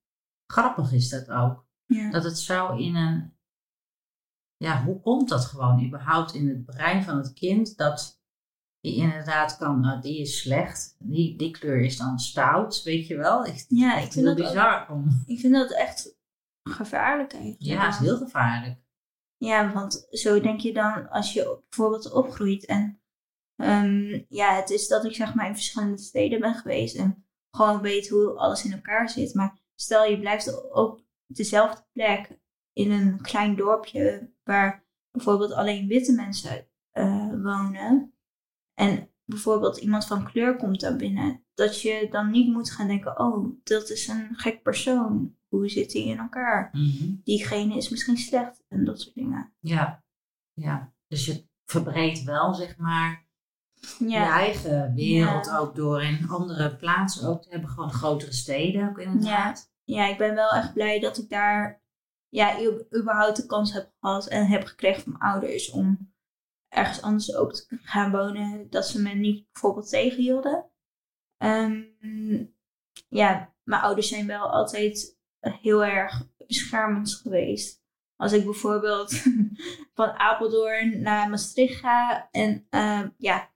Grappig 0.47 0.93
is 0.93 1.09
dat 1.09 1.29
ook. 1.31 1.67
Dat 2.11 2.25
het 2.25 2.39
zo 2.39 2.77
in 2.77 2.95
een. 2.95 3.37
Ja, 4.57 4.83
hoe 4.85 5.01
komt 5.01 5.29
dat 5.29 5.45
gewoon 5.45 5.85
überhaupt 5.85 6.35
in 6.35 6.49
het 6.49 6.65
brein 6.65 7.03
van 7.05 7.17
het 7.17 7.33
kind 7.33 7.77
dat 7.77 8.21
je 8.81 8.95
inderdaad 8.95 9.57
kan, 9.57 9.81
nou, 9.81 10.01
die 10.01 10.21
is 10.21 10.39
slecht, 10.41 10.97
die, 10.99 11.37
die 11.39 11.51
kleur 11.51 11.81
is 11.81 11.97
dan 11.97 12.19
stout, 12.19 12.83
weet 12.83 13.07
je 13.07 13.17
wel? 13.17 13.45
Echt, 13.45 13.67
Ja, 13.69 13.97
ik 13.97 14.13
vind 14.13 14.15
heel 14.15 14.25
dat 14.25 14.39
ook- 14.39 14.53
bizar. 14.53 14.91
om- 14.91 15.23
Ik 15.27 15.39
vind 15.41 15.55
dat 15.55 15.71
echt 15.73 16.17
gevaarlijk 16.63 17.33
eigenlijk. 17.33 17.63
Ja, 17.63 17.85
het 17.85 17.95
is 17.95 18.01
heel 18.01 18.17
gevaarlijk. 18.17 18.81
Ja, 19.37 19.73
want 19.73 20.07
zo 20.11 20.41
denk 20.41 20.61
je 20.61 20.73
dan 20.73 21.09
als 21.09 21.33
je 21.33 21.61
bijvoorbeeld 21.69 22.13
opgroeit. 22.13 22.67
En 22.67 22.98
ehm, 23.59 24.23
ja, 24.29 24.57
het 24.57 24.71
is 24.71 24.89
dat 24.89 25.05
ik 25.05 25.15
zeg 25.15 25.35
maar 25.35 25.47
in 25.47 25.55
verschillende 25.55 25.99
steden 25.99 26.41
ben 26.41 26.55
geweest 26.55 26.97
en 26.97 27.25
gewoon 27.51 27.81
weet 27.81 28.09
hoe 28.09 28.33
alles 28.33 28.65
in 28.65 28.73
elkaar 28.73 29.09
zit. 29.11 29.35
Maar 29.35 29.59
stel 29.75 30.05
je 30.05 30.19
blijft 30.19 30.73
op 30.73 31.05
dezelfde 31.27 31.85
plek 31.93 32.39
in 32.73 32.91
een 32.91 33.21
klein 33.21 33.57
dorpje 33.57 34.33
waar 34.45 34.87
bijvoorbeeld 35.11 35.53
alleen 35.53 35.89
witte 35.89 36.13
mensen 36.13 36.67
eh, 36.91 37.29
wonen. 37.43 38.13
En 38.75 39.11
bijvoorbeeld 39.25 39.77
iemand 39.77 40.07
van 40.07 40.25
kleur 40.25 40.57
komt 40.57 40.81
daar 40.81 40.97
binnen. 40.97 41.45
Dat 41.55 41.81
je 41.83 42.07
dan 42.11 42.31
niet 42.31 42.53
moet 42.53 42.71
gaan 42.71 42.87
denken, 42.87 43.19
oh, 43.21 43.47
dat 43.63 43.91
is 43.91 44.09
een 44.09 44.29
gek 44.33 44.63
persoon. 44.63 45.37
Hoe 45.49 45.69
zit 45.69 45.91
die 45.91 46.07
in 46.07 46.19
elkaar? 46.19 46.69
Mhm. 46.73 47.15
Diegene 47.25 47.77
is 47.77 47.89
misschien 47.89 48.17
slecht 48.17 48.65
en 48.69 48.85
dat 48.85 49.01
soort 49.01 49.15
dingen. 49.15 49.53
Ja, 49.61 50.05
ja. 50.53 50.93
Dus 51.07 51.27
je 51.27 51.49
verbreedt 51.65 52.23
wel, 52.23 52.55
zeg 52.55 52.77
maar, 52.77 53.28
je 53.99 54.09
Ja, 54.09 54.33
eigen 54.39 54.95
wereld 54.95 55.47
Ja. 55.47 55.59
ook 55.59 55.75
door 55.77 56.03
in 56.03 56.29
andere 56.29 56.77
plaatsen 56.77 57.29
ook 57.29 57.43
te 57.43 57.49
hebben. 57.51 57.71
Gewoon 57.71 57.93
grotere 57.93 58.33
steden 58.33 58.89
ook 58.89 58.99
inderdaad. 58.99 59.73
ja, 59.85 60.07
ik 60.07 60.19
ben 60.19 60.35
wel 60.35 60.51
echt 60.51 60.73
blij 60.73 61.01
dat 61.01 61.19
ik 61.19 61.29
daar 61.29 61.83
ja, 62.29 62.57
überhaupt 62.97 63.37
de 63.37 63.47
kans 63.47 63.73
heb 63.73 63.93
gehad 64.01 64.27
en 64.27 64.47
heb 64.47 64.65
gekregen 64.65 65.03
van 65.03 65.13
mijn 65.19 65.33
ouders 65.33 65.71
om 65.71 66.13
ergens 66.69 67.03
anders 67.03 67.35
ook 67.35 67.53
te 67.55 67.79
gaan 67.83 68.11
wonen. 68.11 68.71
Dat 68.71 68.87
ze 68.89 69.03
me 69.03 69.15
niet 69.15 69.47
bijvoorbeeld 69.53 69.89
tegenhielden. 69.89 70.71
Ehm, 71.37 71.83
ja, 73.09 73.55
mijn 73.63 73.83
ouders 73.83 74.09
zijn 74.09 74.27
wel 74.27 74.51
altijd 74.53 75.17
heel 75.41 75.85
erg 75.85 76.27
beschermend 76.47 77.15
geweest. 77.15 77.83
Als 78.17 78.33
ik 78.33 78.45
bijvoorbeeld 78.45 79.23
van 79.95 80.09
Apeldoorn 80.19 81.01
naar 81.03 81.31
Maastricht 81.31 81.79
ga 81.81 82.29
en 82.31 82.67
ehm, 82.71 83.09
ja, 83.19 83.51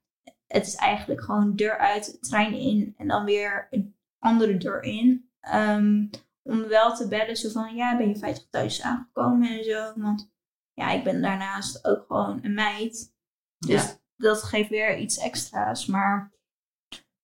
het 0.53 0.67
is 0.67 0.75
eigenlijk 0.75 1.21
gewoon 1.23 1.57
deur 1.57 1.79
uit, 1.79 2.17
trein 2.23 2.55
in 2.55 2.95
en 2.97 3.09
dan 3.09 3.25
weer 3.25 3.67
een 3.71 3.97
andere 4.19 4.57
deur 4.57 4.83
in. 4.83 5.31
Ehm, 5.41 6.07
om 6.43 6.69
wel 6.69 6.95
te 6.97 7.09
bellen, 7.09 7.37
zo 7.37 7.49
van 7.51 7.75
ja, 7.75 7.97
ben 7.97 8.09
je 8.09 8.17
veilig 8.17 8.47
thuis 8.51 8.83
aangekomen 8.83 9.49
en 9.59 9.65
zo. 9.65 9.93
Want 9.97 10.33
ja, 10.73 10.91
ik 10.91 11.05
ben 11.05 11.23
daarnaast 11.23 11.85
ook 11.85 12.05
gewoon 12.07 12.39
een 12.45 12.55
meid. 12.55 13.15
Dus 13.59 13.83
Ja. 13.83 13.97
dat 14.17 14.43
geeft 14.43 14.69
weer 14.69 14.99
iets 14.99 15.19
extra's. 15.19 15.87
Maar 15.87 16.33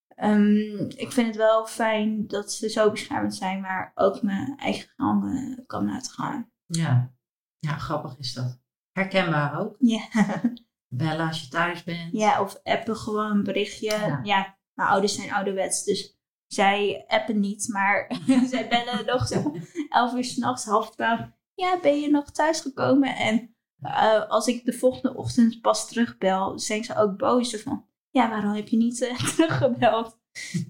ehm, 0.08 0.80
ik 0.96 1.12
vind 1.12 1.26
het 1.26 1.36
wel 1.36 1.66
fijn 1.66 2.26
dat 2.26 2.52
ze 2.52 2.68
zo 2.70 2.90
beschermend 2.90 3.34
zijn, 3.34 3.60
maar 3.60 3.92
ook 3.94 4.22
mijn 4.22 4.56
eigen 4.56 4.88
gang 4.96 5.62
kan 5.66 5.86
laten 5.86 6.12
gaan. 6.12 6.50
Ja. 6.66 7.12
ja, 7.58 7.72
grappig 7.76 8.18
is 8.18 8.32
dat. 8.34 8.60
Herkenbaar 8.92 9.60
ook. 9.60 9.76
Ja. 9.78 10.08
Bellen 10.88 11.26
als 11.26 11.40
je 11.42 11.48
thuis 11.48 11.84
bent. 11.84 12.12
ja, 12.12 12.40
of 12.42 12.60
appen 12.62 12.96
gewoon 12.96 13.30
een 13.30 13.44
berichtje. 13.44 13.90
Ja. 13.90 14.20
Ja. 14.22 14.56
mijn 14.74 14.88
ouders 14.88 15.14
zijn 15.14 15.32
ouderwets, 15.32 15.84
dus 15.84 16.18
zij 16.46 17.04
appen 17.08 17.40
niet, 17.40 17.68
maar 17.68 18.12
zij 18.50 18.68
bellen 18.68 19.06
nog 19.06 19.26
zo 19.26 19.54
11 19.88 20.14
uur 20.14 20.24
s'nachts, 20.24 20.64
half 20.64 20.90
twaalf. 20.90 21.20
Ja, 21.54 21.78
ben 21.82 22.00
je 22.00 22.10
nog 22.10 22.30
thuisgekomen? 22.30 23.16
En 23.16 23.54
eh, 23.80 24.28
als 24.28 24.46
ik 24.46 24.64
de 24.64 24.72
volgende 24.72 25.16
ochtend 25.16 25.60
pas 25.60 25.88
terugbel, 25.88 26.58
zijn 26.58 26.84
ze 26.84 26.96
ook 26.96 27.16
boos. 27.16 27.56
Van, 27.62 27.86
ja, 28.10 28.28
waarom 28.28 28.52
heb 28.52 28.68
je 28.68 28.76
niet 28.76 29.02
eh, 29.02 29.16
teruggebeld? 29.34 30.18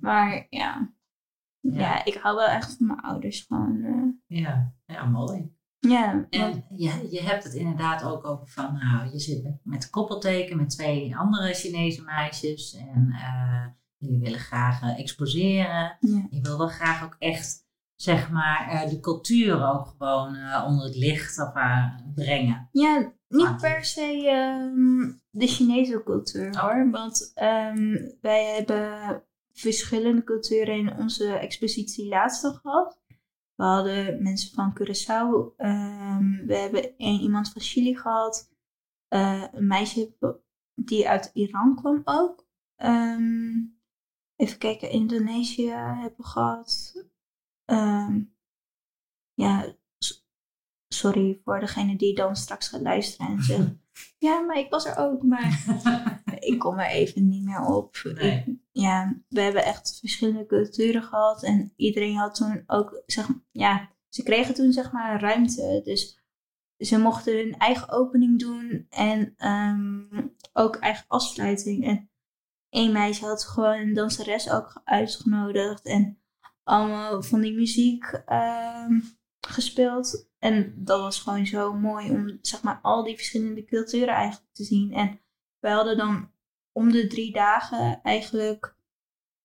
Maar 0.01 0.47
ja. 0.51 0.93
Ja. 1.61 1.73
ja. 1.81 2.05
ik 2.05 2.15
hou 2.15 2.37
wel 2.37 2.47
echt 2.49 2.77
van 2.77 2.87
mijn 2.87 3.01
ouders 3.01 3.41
gewoon. 3.49 3.83
eh. 3.85 4.39
Ja, 4.41 4.73
ja 4.87 5.05
mooi. 5.05 5.57
Ja, 5.81 6.27
En 6.31 6.65
je, 6.77 7.07
je 7.11 7.23
hebt 7.23 7.45
het 7.45 7.55
inderdaad 7.55 8.03
ook 8.05 8.27
over 8.27 8.47
van, 8.49 8.79
nou, 8.79 9.11
je 9.13 9.19
zit 9.19 9.43
met, 9.43 9.59
met 9.63 9.91
koppelteken 9.91 10.57
met 10.57 10.71
twee 10.71 11.17
andere 11.17 11.55
Chinese 11.55 12.03
meisjes 12.03 12.75
en 12.75 13.11
eh, 13.13 13.67
jullie 13.97 14.19
willen 14.21 14.39
graag 14.39 14.83
eh, 14.83 14.99
exposeren. 14.99 15.97
ja. 16.01 16.27
Je 16.31 16.41
wil 16.41 16.59
wel 16.59 16.69
graag 16.69 17.05
ook 17.05 17.17
echt, 17.19 17.67
zeg 17.95 18.31
maar, 18.31 18.69
eh, 18.71 18.91
de 18.91 19.01
cultuur 19.01 19.67
ook 19.69 19.87
gewoon 19.87 20.29
onder 20.67 20.85
het 20.85 20.97
licht 20.97 21.39
of, 21.39 21.53
brengen. 22.15 22.69
Ja, 22.73 23.13
niet 23.29 23.57
per 23.57 23.85
se 23.85 24.29
ehm, 24.29 25.13
de 25.31 25.47
Chinese 25.47 26.03
cultuur 26.05 26.51
Oh. 26.51 26.61
hoor. 26.61 26.91
Want 26.91 27.31
ehm, 27.35 27.97
wij 28.21 28.55
hebben 28.55 29.23
verschillende 29.53 30.25
culturen 30.25 30.75
in 30.75 30.97
onze 30.97 31.33
expositie 31.33 32.09
laatst 32.09 32.45
al 32.45 32.53
gehad. 32.53 33.01
We 33.59 33.65
hadden 33.65 34.23
mensen 34.23 34.55
van 34.55 34.75
Curaçao. 34.79 35.57
ehm, 35.57 36.47
we 36.47 36.57
hebben 36.57 36.95
een, 36.97 37.21
iemand 37.21 37.53
van 37.53 37.63
Chili 37.63 37.97
gehad. 37.97 38.51
eh, 39.09 39.45
een 39.53 39.67
meisje 39.67 40.17
die 40.75 41.09
uit 41.09 41.31
Iran 41.35 41.77
kwam 41.77 42.01
ook. 42.05 42.47
Ehm, 42.77 43.53
even 44.37 44.59
kijken, 44.59 44.91
Indonesië 44.91 45.71
hebben 45.71 46.15
we 46.17 46.25
gehad. 46.25 46.95
Ehm, 47.65 48.23
ja, 49.35 49.77
sorry 50.89 51.41
voor 51.45 51.61
degene 51.61 51.97
die 51.97 52.15
dan 52.15 52.37
straks 52.37 52.69
gaat 52.69 52.81
luisteren 52.81 53.27
en 53.27 53.43
zegt... 53.43 53.69
ja, 54.27 54.41
maar 54.41 54.59
ik 54.59 54.71
was 54.71 54.85
er 54.87 54.97
ook. 54.97 55.23
Maar 55.23 55.65
ik 56.41 56.59
kom 56.59 56.79
er 56.79 56.91
even 56.91 57.29
niet 57.29 57.45
meer 57.45 57.61
op. 57.65 58.01
Nee. 58.15 58.45
Ik- 58.47 58.57
ja, 58.73 59.17
we 59.29 59.41
hebben 59.41 59.65
echt 59.65 59.97
verschillende 60.01 60.47
culturen 60.47 61.03
gehad. 61.03 61.43
En 61.43 61.73
iedereen 61.77 62.17
had 62.17 62.35
toen 62.35 62.63
ook, 62.67 63.03
zeg 63.07 63.29
ja, 63.51 63.91
ze 64.09 64.23
kregen 64.23 64.55
toen 64.55 64.73
zeg 64.73 64.93
maar 64.93 65.21
ruimte. 65.21 65.81
Dus 65.85 66.23
ze 66.79 66.99
mochten 66.99 67.37
hun 67.37 67.57
eigen 67.57 67.89
opening 67.91 68.39
doen 68.39 68.87
en 68.91 69.35
ehm, 69.37 70.27
ook 70.53 70.77
eigen 70.77 71.05
afsluiting. 71.09 71.85
En 71.87 72.11
één 72.69 72.93
meisje 72.93 73.25
had 73.27 73.45
gewoon 73.45 73.79
een 73.79 73.95
danseres 73.95 74.51
ook 74.51 74.81
uitgenodigd. 74.85 75.85
En 75.87 76.19
allemaal 76.65 77.23
van 77.23 77.41
die 77.41 77.55
muziek 77.55 78.05
ehm, 78.27 79.01
gespeeld. 79.47 80.27
En 80.39 80.75
dat 80.77 81.01
was 81.01 81.21
gewoon 81.21 81.47
zo 81.47 81.73
mooi 81.73 82.11
om 82.11 82.39
zeg 82.41 82.63
maar 82.63 82.79
al 82.83 83.05
die 83.05 83.17
verschillende 83.17 83.65
culturen 83.65 84.15
eigenlijk 84.15 84.53
te 84.53 84.65
zien. 84.65 84.93
En 84.93 85.21
wij 85.61 85.73
hadden 85.73 85.97
dan 85.97 86.31
om 86.73 86.93
de 86.93 87.07
drie 87.07 87.33
dagen 87.33 88.01
eigenlijk 88.03 88.77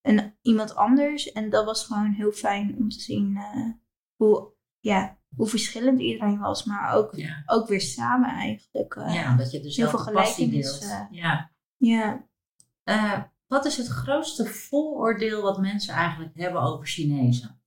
een, 0.02 0.36
iemand 0.42 0.76
anders. 0.76 1.32
En 1.32 1.50
dat 1.50 1.66
was 1.66 1.86
gewoon 1.86 2.12
heel 2.12 2.32
fijn 2.32 2.76
om 2.78 2.90
te 2.90 3.00
zien 3.00 3.38
eh, 3.38 3.70
hoe, 4.16 4.52
ja, 4.80 5.18
hoe 5.36 5.48
verschillend 5.48 6.00
iedereen 6.02 6.40
was. 6.40 6.64
Maar 6.64 6.94
ook, 6.94 7.16
Ja. 7.16 7.44
ook 7.46 7.68
weer 7.68 7.82
samen 7.82 8.30
eigenlijk. 8.30 8.96
eh. 8.96 9.14
ja, 9.14 9.32
omdat 9.32 9.52
je 9.52 9.60
dezelfde 9.62 10.04
veel 10.04 10.14
passie 10.14 10.50
deelt. 10.50 10.66
gelijkenissen. 10.66 11.08
Ja. 11.12 11.52
ja. 11.78 13.32
Wat 13.48 13.66
is 13.66 13.78
het 13.78 13.88
grootste 13.88 14.46
vooroordeel 14.46 15.42
wat 15.42 15.60
mensen 15.60 15.94
eigenlijk 15.94 16.32
hebben 16.38 16.62
over 16.62 16.88
Chinezen? 16.88 17.62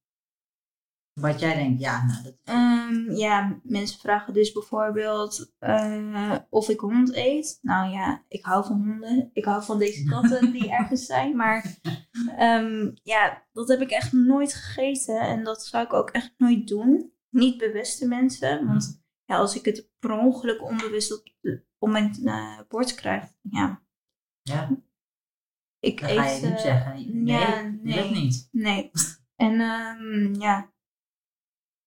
Wat 1.20 1.40
jij 1.40 1.54
denkt, 1.54 1.80
ja, 1.80 2.04
nou, 2.06 2.22
dat 2.22 2.36
Ehm, 2.86 3.10
ja, 3.10 3.60
mensen 3.62 3.98
vragen 3.98 4.34
dus 4.34 4.52
bijvoorbeeld 4.52 5.52
eh, 5.58 6.34
of 6.50 6.68
ik 6.68 6.80
hond 6.80 7.14
eet. 7.14 7.58
Nou 7.62 7.90
ja, 7.90 8.24
ik 8.28 8.44
hou 8.44 8.66
van 8.66 8.76
honden. 8.76 9.30
Ik 9.32 9.44
hou 9.44 9.64
van 9.64 9.78
deze 9.78 10.04
katten 10.10 10.52
die 10.52 10.70
ergens 10.70 11.06
zijn. 11.06 11.36
Maar 11.36 11.78
ehm, 12.36 12.90
ja, 13.02 13.42
dat 13.52 13.68
heb 13.68 13.80
ik 13.80 13.90
echt 13.90 14.12
nooit 14.12 14.54
gegeten. 14.54 15.20
En 15.20 15.44
dat 15.44 15.64
zou 15.64 15.84
ik 15.84 15.92
ook 15.92 16.10
echt 16.10 16.34
nooit 16.36 16.68
doen. 16.68 17.12
Niet 17.30 17.58
bewuste 17.58 18.08
mensen. 18.08 18.66
Want 18.66 19.02
ja, 19.24 19.36
als 19.36 19.56
ik 19.56 19.64
het 19.64 19.90
per 19.98 20.18
ongeluk 20.18 20.62
onbewust 20.62 21.12
op, 21.78 21.90
mijn 21.90 22.14
eh, 22.24 22.60
bord 22.68 22.94
krijg. 22.94 23.24
Ja, 23.42 23.82
ja, 24.42 24.70
ik 25.80 26.00
dan 26.00 26.10
eet... 26.10 26.18
ga 26.18 26.28
je 26.28 26.40
niet 26.40 26.54
eh, 26.54 26.58
zeggen, 26.58 27.22
nee, 27.22 27.38
ja, 27.38 27.62
nee. 27.82 28.10
niet. 28.10 28.48
Nee. 28.52 28.90
En 29.36 29.60
ehm, 29.60 30.40
ja, 30.40 30.74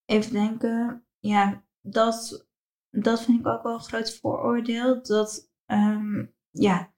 even 0.10 0.34
denken. 0.34 1.06
Ja, 1.20 1.64
dat, 1.82 2.48
dat 2.90 3.22
vind 3.22 3.40
ik 3.40 3.48
ook 3.48 3.64
wel 3.64 3.74
een 3.74 3.80
groot 3.80 4.20
vooroordeel. 4.20 5.04
Dat, 5.04 5.52
ehm, 5.66 6.26
ja, 6.50 6.94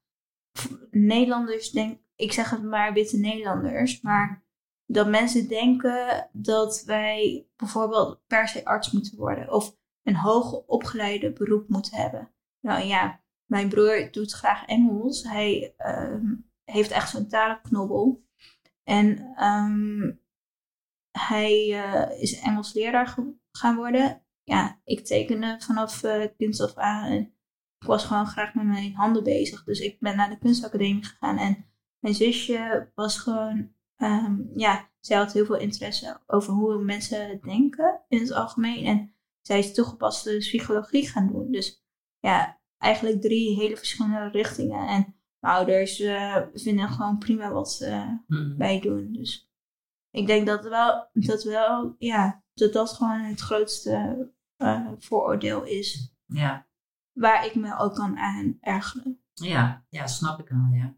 Nederlanders 0.91 1.71
denken, 1.71 2.06
ik 2.15 2.32
zeg 2.32 2.50
het 2.50 2.63
maar 2.63 2.93
witte 2.93 3.17
Nederlanders, 3.17 4.02
maar 4.02 4.43
dat 4.86 5.08
mensen 5.08 5.47
denken 5.47 6.30
dat 6.32 6.84
wij 6.86 7.47
bijvoorbeeld 7.56 8.21
per 8.28 8.47
se 8.47 8.65
arts 8.65 8.91
moeten 8.91 9.17
worden 9.17 9.52
of 9.52 9.78
een 10.04 10.15
hoog 10.15 10.54
opgeleide 10.54 11.34
beroep 11.34 11.69
moeten 11.69 11.97
hebben. 11.97 12.32
Nou 12.60 12.84
ja, 12.84 13.24
mijn 13.45 13.69
broer 13.69 14.12
doet 14.12 14.32
graag 14.32 14.65
Engels. 14.65 15.24
Hij 15.24 15.74
ehm, 15.78 16.36
heeft 16.63 16.91
echt 16.91 17.10
zo'n 17.10 17.28
talenknobbel. 17.28 18.24
En 18.84 19.34
ehm, 19.36 20.12
hij 21.12 21.84
eh, 21.84 22.21
is 22.21 22.39
Engels 22.39 22.74
leraar 22.74 23.17
gaan 23.52 23.76
worden. 23.76 24.21
Ja, 24.43 24.80
ik 24.84 25.06
tekende 25.06 25.56
vanaf 25.60 26.02
kind 26.38 26.62
af 26.62 26.76
aan. 26.76 27.06
En 27.06 27.34
ik 27.80 27.88
was 27.88 28.06
gewoon 28.06 28.28
graag 28.28 28.54
met 28.54 28.65
mijn 28.65 28.93
handen 28.93 29.24
bezig. 29.24 29.63
Dus 29.63 29.80
ik 29.80 30.00
ben 30.00 30.15
naar 30.15 30.30
de 30.30 30.38
kunstacademie 30.38 31.04
gegaan. 31.04 31.38
En 31.38 31.65
mijn 32.00 32.15
zusje 32.15 32.91
was 32.95 33.17
gewoon, 33.17 33.74
ehm, 33.95 34.36
ja, 34.56 34.89
zij 35.00 35.17
had 35.17 35.34
heel 35.34 35.45
veel 35.45 35.58
interesse 35.58 36.19
over 36.28 36.54
hoe 36.54 36.84
mensen 36.84 37.39
denken 37.41 38.02
in 38.08 38.19
het 38.19 38.32
algemeen. 38.32 38.86
En 38.86 39.15
zij 39.41 39.60
is 39.60 39.74
toegepaste 39.74 40.36
psychologie 40.38 41.08
gaan 41.10 41.28
doen. 41.28 41.52
Dus 41.52 41.86
ja, 42.19 42.60
eigenlijk 42.78 43.21
drie 43.21 43.56
hele 43.56 43.78
verschillende 43.78 44.30
richtingen. 44.30 44.88
En 44.88 45.15
mijn 45.39 45.56
ouders 45.56 46.00
eh, 46.00 46.38
vinden 46.54 46.89
gewoon 46.89 47.17
prima 47.17 47.52
wat 47.52 47.71
ze 47.71 48.17
bij 48.58 48.80
doen. 48.80 49.12
Dus 49.12 49.50
ik 50.12 50.28
denk 50.28 50.47
dat 50.47 50.63
wel, 50.63 51.10
dat 51.13 51.43
wel, 51.43 51.95
ja, 51.97 52.43
dat 52.54 52.74
dat 52.74 52.89
gewoon 52.89 53.21
het 53.21 53.39
grootste 53.39 54.30
eh, 54.56 54.88
vooroordeel 54.97 55.63
is. 55.63 56.15
Ja. 56.26 56.67
Waar 57.12 57.45
ik 57.45 57.56
me 57.56 57.78
ook 57.78 57.95
kan 57.95 58.17
aan 58.17 58.58
ergeren. 58.62 59.24
Ja, 59.34 59.86
ja, 59.89 60.08
snap 60.08 60.39
ik 60.39 60.50
wel, 60.50 60.67
ja. 60.71 60.95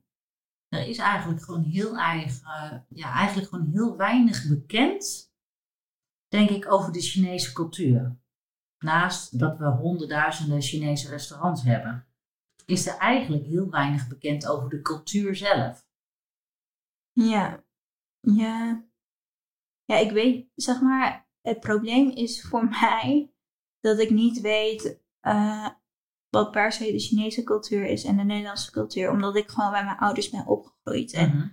Er 0.67 0.87
is 0.87 0.97
eigenlijk 0.97 1.41
gewoon 1.41 1.63
heel 1.63 1.97
eigen, 1.97 2.45
eh, 2.45 2.79
ja, 2.87 3.13
eigenlijk 3.13 3.49
gewoon 3.49 3.69
heel 3.71 3.97
weinig 3.97 4.47
bekend, 4.47 5.33
denk 6.27 6.49
ik, 6.49 6.71
over 6.71 6.91
de 6.91 7.01
Chinese 7.01 7.53
cultuur. 7.53 8.21
Naast 8.77 9.39
dat 9.39 9.57
we 9.57 9.65
honderdduizenden 9.65 10.61
Chinese 10.61 11.09
restaurants 11.09 11.63
hebben, 11.63 12.07
is 12.65 12.87
er 12.87 12.97
eigenlijk 12.97 13.45
heel 13.45 13.69
weinig 13.69 14.07
bekend 14.07 14.47
over 14.47 14.69
de 14.69 14.81
cultuur 14.81 15.35
zelf. 15.35 15.87
Ja, 17.11 17.63
ja. 18.19 18.85
Ja, 19.85 19.97
ik 19.97 20.11
weet, 20.11 20.47
zeg 20.55 20.81
maar, 20.81 21.27
het 21.41 21.59
probleem 21.59 22.09
is 22.09 22.41
voor 22.41 22.65
mij 22.81 23.33
dat 23.79 23.99
ik 23.99 24.09
niet 24.09 24.41
weet 24.41 25.01
eh, 25.19 25.69
wat 26.29 26.51
per 26.51 26.71
se 26.71 26.91
de 26.91 26.99
Chinese 26.99 27.43
cultuur 27.43 27.85
is 27.85 28.03
en 28.03 28.17
de 28.17 28.23
Nederlandse 28.23 28.71
cultuur. 28.71 29.11
Omdat 29.11 29.35
ik 29.35 29.49
gewoon 29.49 29.71
bij 29.71 29.83
mijn 29.83 29.97
ouders 29.97 30.29
ben 30.29 30.45
opgegroeid. 30.47 31.13
En 31.13 31.29
Mhm. 31.29 31.47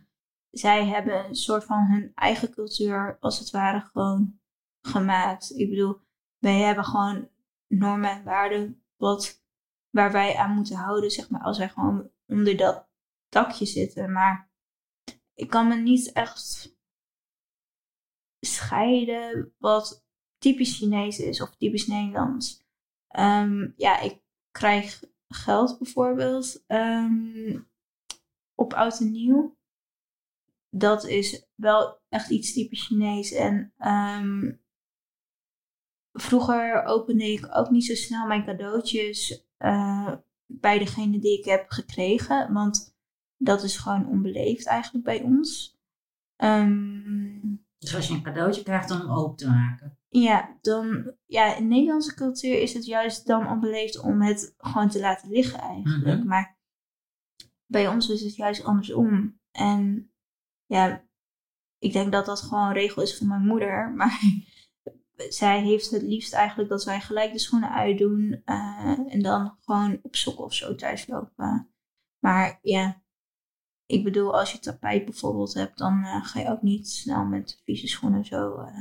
zij 0.50 0.86
hebben 0.86 1.24
een 1.24 1.34
soort 1.34 1.64
van 1.64 1.84
hun 1.86 2.12
eigen 2.14 2.50
cultuur, 2.50 3.16
als 3.20 3.38
het 3.38 3.50
ware, 3.50 3.80
gewoon 3.80 4.40
gemaakt. 4.80 5.50
Ik 5.58 5.68
bedoel, 5.70 6.00
wij 6.38 6.58
hebben 6.58 6.84
gewoon 6.84 7.28
normen 7.66 8.10
en 8.10 8.24
waarden 8.24 8.84
wat, 8.96 9.44
waar 9.90 10.12
wij 10.12 10.36
aan 10.36 10.54
moeten 10.54 10.76
houden, 10.76 11.10
zeg 11.10 11.30
maar, 11.30 11.40
als 11.42 11.58
wij 11.58 11.68
gewoon 11.68 12.10
onder 12.26 12.56
dat 12.56 12.88
dakje 13.28 13.66
zitten. 13.66 14.12
Maar 14.12 14.50
ik 15.34 15.50
kan 15.50 15.68
me 15.68 15.74
niet 15.76 16.12
echt 16.12 16.78
scheiden 18.40 19.54
wat 19.58 20.04
typisch 20.38 20.76
Chinees 20.76 21.18
is 21.18 21.42
of 21.42 21.56
typisch 21.56 21.86
Nederlands. 21.86 22.64
Ehm, 23.08 23.70
ja, 23.76 24.00
ik 24.00 24.22
krijg 24.50 25.02
geld 25.28 25.78
bijvoorbeeld 25.78 26.64
ehm, 26.66 27.60
op 28.54 28.72
oud 28.72 29.00
en 29.00 29.10
nieuw. 29.10 29.58
Dat 30.70 31.04
is 31.04 31.46
wel 31.54 32.00
echt 32.08 32.30
iets 32.30 32.52
typisch 32.52 32.86
Chinees. 32.86 33.32
En 33.32 33.72
ehm, 33.76 34.52
vroeger 36.12 36.84
opende 36.84 37.32
ik 37.32 37.56
ook 37.56 37.70
niet 37.70 37.84
zo 37.84 37.94
snel 37.94 38.26
mijn 38.26 38.44
cadeautjes 38.44 39.48
eh, 39.56 40.12
bij 40.46 40.78
degene 40.78 41.18
die 41.18 41.38
ik 41.38 41.44
heb 41.44 41.70
gekregen. 41.70 42.52
Want 42.52 42.96
dat 43.36 43.62
is 43.62 43.76
gewoon 43.76 44.06
onbeleefd 44.06 44.66
eigenlijk 44.66 45.04
bij 45.04 45.22
ons. 45.22 45.78
Ehm, 46.36 47.54
Dus 47.80 47.94
als 47.94 48.08
je 48.08 48.14
een 48.14 48.22
cadeautje 48.22 48.62
krijgt, 48.62 48.88
dan 48.88 49.02
om 49.02 49.10
open 49.10 49.36
te 49.36 49.48
maken. 49.48 49.98
ja, 50.08 50.58
dan, 50.60 51.14
ja, 51.26 51.56
in 51.56 51.68
Nederlandse 51.68 52.14
cultuur 52.14 52.62
is 52.62 52.74
het 52.74 52.84
juist 52.84 53.26
dan 53.26 53.48
onbeleefd 53.48 54.00
om 54.00 54.22
het 54.22 54.54
gewoon 54.56 54.88
te 54.88 55.00
laten 55.00 55.30
liggen 55.30 55.58
eigenlijk. 55.60 56.18
Mhm. 56.18 56.26
Maar 56.26 56.58
bij 57.66 57.88
ons 57.88 58.08
is 58.08 58.22
het 58.22 58.36
juist 58.36 58.64
andersom. 58.64 59.40
En 59.50 60.12
ja, 60.66 61.04
ik 61.78 61.92
denk 61.92 62.12
dat 62.12 62.26
dat 62.26 62.40
gewoon 62.40 62.66
een 62.66 62.72
regel 62.72 63.02
is 63.02 63.16
van 63.16 63.26
mijn 63.26 63.46
moeder. 63.46 63.92
Maar 63.96 64.20
zij 65.28 65.62
heeft 65.62 65.90
het 65.90 66.02
liefst 66.02 66.32
eigenlijk 66.32 66.68
dat 66.68 66.84
wij 66.84 67.00
gelijk 67.00 67.32
de 67.32 67.38
schoenen 67.38 67.72
uitdoen. 67.72 68.42
eh, 68.44 68.98
en 69.08 69.22
dan 69.22 69.56
gewoon 69.60 69.98
op 70.02 70.16
sokken 70.16 70.44
of 70.44 70.54
zo 70.54 70.74
thuis 70.74 71.06
lopen. 71.06 71.72
Maar 72.18 72.58
ja, 72.62 73.02
ik 73.90 74.04
bedoel, 74.04 74.38
als 74.38 74.52
je 74.52 74.58
tapijt 74.58 75.04
bijvoorbeeld 75.04 75.54
hebt, 75.54 75.78
dan 75.78 76.04
eh, 76.04 76.24
ga 76.24 76.40
je 76.40 76.48
ook 76.48 76.62
niet 76.62 76.88
snel 76.88 77.24
met 77.24 77.60
vieze 77.64 77.86
schoenen 77.86 78.24
zo 78.24 78.56
eh, 78.56 78.76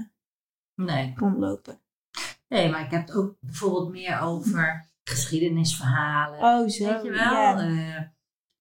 Nee. 0.75 1.13
rondlopen. 1.15 1.81
nee, 2.47 2.69
maar 2.69 2.85
ik 2.85 2.91
heb 2.91 3.07
het 3.07 3.15
ook 3.15 3.35
bijvoorbeeld 3.39 3.89
meer 3.89 4.19
over 4.19 4.89
geschiedenisverhalen. 5.03 6.39
Oh, 6.39 6.67
zo. 6.67 6.85
Weet 6.93 7.03
je 7.03 7.09
wel? 7.11 7.55
Eh, 7.57 8.01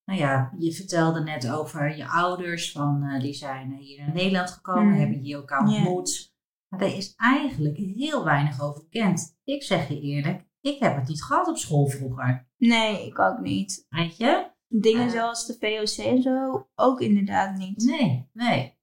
nou 0.05 0.21
ja, 0.21 0.53
je 0.59 0.73
vertelde 0.75 1.21
net 1.21 1.51
over 1.51 1.97
je 1.97 2.07
ouders. 2.09 2.73
Van, 2.73 3.03
eh, 3.03 3.21
die 3.21 3.33
zijn 3.35 3.73
hier 3.73 3.99
naar 4.05 4.15
Nederland 4.15 4.51
gekomen, 4.51 4.93
Mm. 4.93 4.99
hebben 4.99 5.19
hier 5.19 5.37
elkaar 5.37 5.61
ontmoet. 5.67 6.37
Maar 6.69 6.81
daar 6.81 6.95
is 6.97 7.15
eigenlijk 7.17 7.77
heel 7.77 8.25
weinig 8.25 8.61
over 8.61 8.83
bekend. 8.83 9.39
Ik 9.45 9.63
zeg 9.63 9.89
je 9.89 10.01
eerlijk, 10.01 10.45
ik 10.61 10.79
heb 10.81 10.97
het 10.97 11.09
niet 11.09 11.23
gehad 11.25 11.49
op 11.49 11.57
school 11.57 11.87
vroeger. 11.87 12.49
Nee, 12.57 13.07
ik 13.07 13.19
ook 13.19 13.39
niet. 13.39 13.87
Weet 13.89 14.17
je? 14.17 14.48
Dingen 14.69 15.07
Eh. 15.07 15.13
zoals 15.13 15.47
de 15.47 15.53
VOC 15.61 16.05
en 16.07 16.23
zo 16.23 16.69
ook 16.75 17.01
inderdaad 17.01 17.57
niet. 17.59 17.85
Nee, 17.85 18.29
nee. 18.33 18.77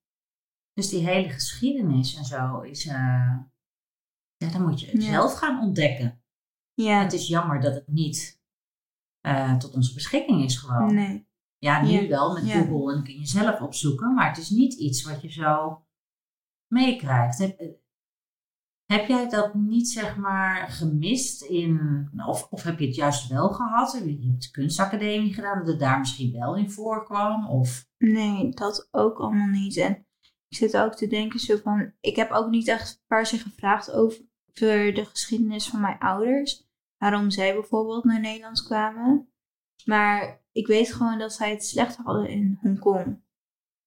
Dus 0.73 0.89
die 0.89 1.05
hele 1.07 1.29
geschiedenis 1.29 2.15
en 2.15 2.23
zo 2.25 2.61
is... 2.61 2.85
eh 2.87 3.37
ja, 4.37 4.51
dan 4.51 4.61
moet 4.61 4.79
je 4.79 4.91
het 4.91 5.03
Ja. 5.03 5.09
zelf 5.11 5.33
gaan 5.33 5.61
ontdekken. 5.61 6.23
Ja, 6.73 7.01
Het 7.03 7.13
is 7.13 7.27
jammer 7.27 7.61
dat 7.61 7.73
het 7.73 7.87
niet 7.87 8.41
eh, 9.21 9.57
tot 9.57 9.73
onze 9.73 9.93
beschikking 9.93 10.43
is 10.43 10.57
gewoon. 10.57 10.93
nee. 10.93 11.27
Ja, 11.57 11.81
nu 11.81 11.89
Ja. 11.89 12.07
wel 12.07 12.33
met 12.33 12.45
Ja. 12.47 12.53
Google 12.61 12.93
en 12.95 13.03
kun 13.03 13.19
je 13.19 13.25
zelf 13.25 13.61
opzoeken, 13.61 14.13
maar 14.13 14.27
het 14.27 14.37
is 14.37 14.49
niet 14.49 14.73
iets 14.73 15.03
wat 15.03 15.21
je 15.21 15.31
zo 15.31 15.83
meekrijgt. 16.67 17.39
Heb, 18.85 19.07
jij 19.07 19.29
dat 19.29 19.53
niet 19.53 19.89
zeg 19.89 20.17
maar 20.17 20.67
gemist 20.69 21.41
in, 21.41 22.09
of, 22.27 22.47
of 22.49 22.63
heb 22.63 22.79
je 22.79 22.85
het 22.85 22.95
juist 22.95 23.27
wel 23.27 23.49
gehad? 23.49 23.91
Je 23.91 24.27
hebt 24.29 24.43
de 24.43 24.51
kunstacademie 24.51 25.33
gedaan, 25.33 25.57
dat 25.57 25.67
het 25.67 25.79
daar 25.79 25.99
misschien 25.99 26.31
wel 26.31 26.55
in 26.55 26.71
voorkwam? 26.71 27.49
Of, 27.49 27.87
Nee, 27.97 28.49
dat 28.49 28.87
ook 28.91 29.19
allemaal 29.19 29.47
niet. 29.47 29.77
En 29.77 30.07
ik 30.47 30.57
zit 30.57 30.77
ook 30.77 30.95
te 30.95 31.07
denken 31.07 31.39
zo 31.39 31.57
van... 31.57 31.93
Ik 31.99 32.15
heb 32.15 32.31
ook 32.31 32.49
niet 32.49 32.67
echt 32.67 33.03
per 33.07 33.25
se 33.25 33.37
gevraagd 33.37 33.91
over 33.91 34.25
de 34.53 35.05
geschiedenis 35.05 35.69
van 35.69 35.81
mijn 35.81 35.99
ouders. 35.99 36.67
Waarom 36.97 37.29
zij 37.29 37.53
bijvoorbeeld 37.53 38.03
naar 38.03 38.19
Nederland 38.19 38.63
kwamen. 38.63 39.29
Maar 39.85 40.43
ik 40.51 40.67
weet 40.67 40.93
gewoon 40.93 41.17
dat 41.17 41.33
zij 41.33 41.49
het 41.49 41.65
slecht 41.65 41.95
hadden 41.95 42.29
in 42.29 42.57
Hongkong. 42.61 43.23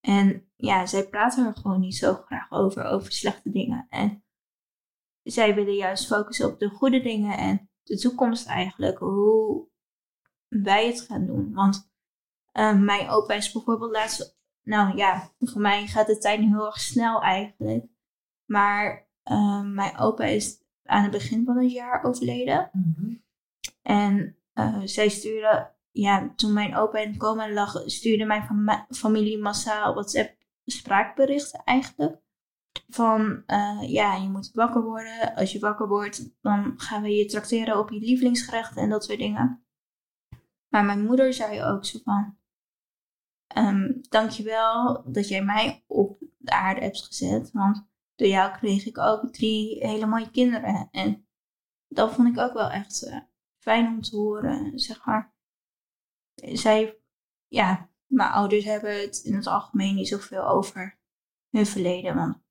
En 0.00 0.50
ja, 0.56 0.86
zij 0.86 1.08
praten 1.08 1.46
er 1.46 1.54
gewoon 1.54 1.80
niet 1.80 1.96
zo 1.96 2.14
graag 2.14 2.50
over, 2.50 2.84
over 2.84 3.12
slechte 3.12 3.50
dingen. 3.50 3.86
En 3.88 4.24
zij 5.30 5.54
willen 5.54 5.74
juist 5.74 6.06
focussen 6.06 6.46
op 6.46 6.58
de 6.58 6.68
goede 6.68 7.00
dingen 7.00 7.38
en 7.38 7.70
de 7.82 7.98
toekomst 7.98 8.46
eigenlijk. 8.46 8.98
Hoe 8.98 9.68
wij 10.48 10.86
het 10.86 11.00
gaan 11.00 11.26
doen. 11.26 11.52
Want 11.52 11.90
eh, 12.52 12.78
mijn 12.78 13.08
opa 13.08 13.34
is 13.34 13.52
bijvoorbeeld 13.52 13.90
laatst... 13.90 14.36
Nou 14.62 14.96
ja, 14.96 15.32
voor 15.38 15.60
mij 15.60 15.86
gaat 15.86 16.06
de 16.06 16.18
tijd 16.18 16.40
nu 16.40 16.46
heel 16.46 16.66
erg 16.66 16.80
snel 16.80 17.22
eigenlijk. 17.22 17.86
Maar 18.44 19.08
eh, 19.22 19.62
mijn 19.62 19.98
opa 19.98 20.24
is 20.24 20.62
aan 20.84 21.02
het 21.02 21.10
begin 21.10 21.44
van 21.44 21.56
het 21.56 21.72
jaar 21.72 22.04
overleden. 22.04 22.70
En 23.82 24.36
eh, 24.52 24.80
zij 24.84 25.08
stuurde, 25.08 25.74
ja, 25.90 26.32
toen 26.36 26.52
mijn 26.52 26.76
opa 26.76 26.98
in 26.98 27.16
coma 27.16 27.52
lag, 27.52 27.82
stuurde 27.86 28.24
mijn 28.24 28.86
familie 28.90 29.38
massaal 29.38 29.94
WhatsApp 29.94 30.36
spraakberichten 30.64 31.62
eigenlijk. 31.64 32.20
Van, 32.88 33.42
eh, 33.46 33.82
ja, 33.82 34.14
je 34.14 34.28
moet 34.28 34.50
wakker 34.52 34.82
worden. 34.82 35.34
Als 35.34 35.52
je 35.52 35.58
wakker 35.58 35.88
wordt, 35.88 36.40
dan 36.40 36.74
gaan 36.76 37.02
we 37.02 37.08
je 37.08 37.24
trakteren 37.24 37.78
op 37.78 37.90
je 37.90 37.98
lievelingsgerechten 37.98 38.82
en 38.82 38.88
dat 38.88 39.04
soort 39.04 39.18
dingen. 39.18 39.62
Maar 40.68 40.84
mijn 40.84 41.04
moeder 41.04 41.32
zei 41.32 41.62
ook 41.62 41.84
zo 41.84 41.98
van, 42.04 42.38
ehm 43.46 43.92
dankjewel 44.08 45.04
dat 45.12 45.28
jij 45.28 45.44
mij 45.44 45.84
op 45.86 46.18
de 46.38 46.50
aarde 46.50 46.80
hebt 46.80 47.02
gezet. 47.02 47.50
Want 47.52 47.88
door 48.14 48.28
jou 48.28 48.52
kreeg 48.58 48.86
ik 48.86 48.98
ook 48.98 49.32
drie 49.32 49.86
hele 49.86 50.06
mooie 50.06 50.30
kinderen. 50.30 50.88
En 50.90 51.28
dat 51.88 52.12
vond 52.14 52.28
ik 52.28 52.38
ook 52.38 52.52
wel 52.52 52.70
echt 52.70 53.02
eh, 53.02 53.20
fijn 53.58 53.86
om 53.86 54.00
te 54.00 54.16
horen, 54.16 54.78
zeg 54.78 55.04
maar. 55.04 55.34
Zij, 56.34 57.00
ja, 57.46 57.90
mijn 58.06 58.30
ouders 58.30 58.64
hebben 58.64 59.00
het 59.00 59.18
in 59.24 59.34
het 59.34 59.46
algemeen 59.46 59.94
niet 59.94 60.08
zoveel 60.08 60.48
over 60.48 60.98
hun 61.50 61.66
verleden, 61.66 62.14
want 62.14 62.46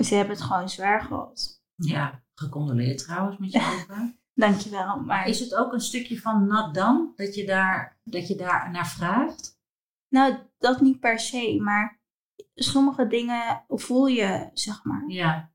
ze 0.00 0.14
hebben 0.14 0.34
het 0.34 0.44
gewoon 0.44 0.68
zwaar 0.68 1.02
gehad. 1.02 1.62
ja, 1.74 2.22
gecondoleerd 2.34 2.98
trouwens 2.98 3.38
met 3.38 3.52
je 3.52 3.58
opa. 3.82 4.14
Dankjewel, 4.34 5.00
maar 5.00 5.26
is 5.26 5.40
het 5.40 5.54
ook 5.54 5.72
een 5.72 5.80
stukje 5.80 6.20
van 6.20 6.46
nat 6.46 6.74
dan, 6.74 7.12
dat 7.16 7.34
je 7.34 7.46
daar, 7.46 8.00
dat 8.04 8.28
je 8.28 8.34
daar 8.34 8.70
naar 8.70 8.88
vraagt? 8.88 9.60
nou, 10.08 10.38
dat 10.58 10.80
niet 10.80 11.00
per 11.00 11.18
se, 11.18 11.58
maar 11.60 12.00
sommige 12.54 13.06
dingen 13.06 13.64
voel 13.68 14.06
je, 14.06 14.50
zeg 14.52 14.84
maar. 14.84 15.04
Ja, 15.08 15.52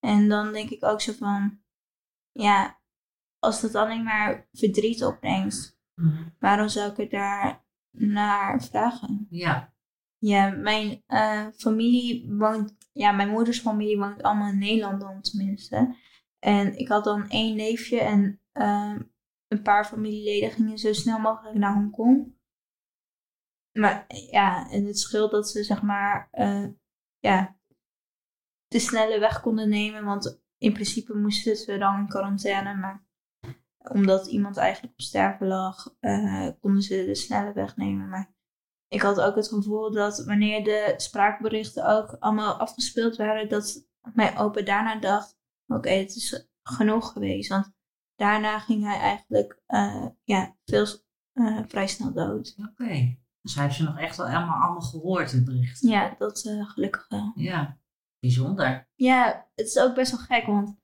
En 0.00 0.28
dan 0.28 0.52
denk 0.52 0.70
ik 0.70 0.84
ook 0.84 1.00
zo 1.00 1.12
van, 1.12 1.60
ja, 2.32 2.80
als 3.38 3.60
dat 3.60 3.74
alleen 3.74 4.02
maar 4.02 4.48
verdriet 4.52 5.04
opbrengt, 5.04 5.78
waarom 6.38 6.68
zou 6.68 6.90
ik 6.90 6.98
er 6.98 7.08
daar 7.08 7.64
naar 7.90 8.62
vragen? 8.62 9.26
ja, 9.30 9.74
Ja, 10.18 10.50
mijn 10.50 11.02
eh, 11.06 11.46
familie 11.56 12.34
woont, 12.34 12.76
ja, 12.98 13.12
mijn 13.12 13.28
moeders 13.28 13.60
familie 13.60 13.98
woont 13.98 14.22
allemaal 14.22 14.48
in 14.48 14.58
Nederland 14.58 15.00
dan 15.00 15.22
tenminste. 15.22 15.94
En 16.38 16.78
ik 16.78 16.88
had 16.88 17.04
dan 17.04 17.28
één 17.28 17.56
neefje 17.56 18.00
en 18.00 18.40
eh, 18.52 18.96
een 19.48 19.62
paar 19.62 19.84
familieleden 19.84 20.50
gingen 20.50 20.78
zo 20.78 20.92
snel 20.92 21.18
mogelijk 21.18 21.56
naar 21.56 21.74
Hongkong. 21.74 22.36
Maar 23.72 24.04
ja, 24.30 24.70
en 24.70 24.84
het 24.84 24.98
scheelt 24.98 25.30
dat 25.30 25.48
ze 25.48 25.62
zeg 25.64 25.82
maar, 25.82 26.28
eh, 26.30 26.66
ja, 27.18 27.58
de 28.66 28.78
snelle 28.78 29.18
weg 29.18 29.40
konden 29.40 29.68
nemen. 29.68 30.04
Want 30.04 30.42
in 30.58 30.72
principe 30.72 31.14
moesten 31.14 31.56
ze 31.56 31.78
dan 31.78 31.98
in 31.98 32.08
quarantaine, 32.08 32.74
maar 32.74 33.06
omdat 33.78 34.26
iemand 34.26 34.56
eigenlijk 34.56 34.92
op 34.92 35.00
sterven 35.00 35.46
lag, 35.46 35.96
eh, 36.00 36.48
konden 36.60 36.82
ze 36.82 37.04
de 37.04 37.14
snelle 37.14 37.52
weg 37.52 37.76
nemen. 37.76 38.08
Maar 38.08 38.36
ik 38.88 39.02
had 39.02 39.20
ook 39.20 39.34
het 39.34 39.48
gevoel 39.48 39.92
dat 39.92 40.24
wanneer 40.24 40.64
de 40.64 40.94
spraakberichten 40.96 41.86
ook 41.86 42.16
allemaal 42.18 42.54
afgespeeld 42.54 43.16
waren, 43.16 43.48
dat 43.48 43.86
mijn 44.14 44.36
opa 44.36 44.60
daarna 44.62 45.00
dacht: 45.00 45.38
oké, 45.66 45.90
het 45.90 46.16
is 46.16 46.48
genoeg 46.62 47.12
geweest. 47.12 47.48
Want 47.48 47.72
daarna 48.16 48.58
ging 48.58 48.84
hij 48.84 48.98
eigenlijk 48.98 49.60
eh, 49.66 50.06
ja, 50.24 50.56
veel, 50.64 50.86
eh, 51.32 51.58
vrij 51.66 51.86
snel 51.86 52.12
dood. 52.12 52.56
oké. 52.70 53.16
Dus 53.42 53.54
hij 53.54 53.64
heeft 53.64 53.76
ze 53.76 53.82
nog 53.82 53.98
echt 53.98 54.16
wel 54.16 54.26
allemaal, 54.26 54.62
allemaal 54.62 54.80
gehoord, 54.80 55.32
het 55.32 55.44
bericht. 55.44 55.80
Ja, 55.80 56.14
dat 56.18 56.44
eh, 56.44 56.70
gelukkig 56.70 57.08
wel. 57.08 57.32
Ja, 57.34 57.78
bijzonder. 58.18 58.88
Ja, 58.94 59.48
het 59.54 59.66
is 59.66 59.78
ook 59.78 59.94
best 59.94 60.10
wel 60.10 60.20
gek, 60.20 60.46
want 60.46 60.76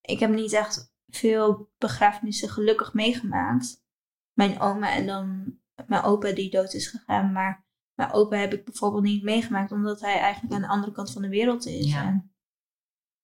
ik 0.00 0.18
heb 0.18 0.30
niet 0.30 0.52
echt 0.52 0.94
veel 1.06 1.70
begrafenissen 1.78 2.48
gelukkig 2.48 2.92
meegemaakt. 2.92 3.84
Mijn 4.32 4.60
oma 4.60 4.92
en 4.92 5.06
dan 5.06 5.58
mijn 5.86 6.02
opa 6.02 6.32
die 6.32 6.50
dood 6.50 6.74
is 6.74 6.86
gegaan, 6.88 7.32
maar 7.32 7.64
mijn 7.94 8.12
opa 8.12 8.36
heb 8.36 8.52
ik 8.54 8.64
bijvoorbeeld 8.64 9.02
niet 9.02 9.22
meegemaakt, 9.22 9.72
omdat 9.72 10.00
hij 10.00 10.18
eigenlijk 10.18 10.54
aan 10.54 10.60
de 10.60 10.68
andere 10.68 10.92
kant 10.92 11.12
van 11.12 11.22
de 11.22 11.28
wereld 11.28 11.66
is. 11.66 11.90
Ja. 11.92 12.06
En, 12.06 12.32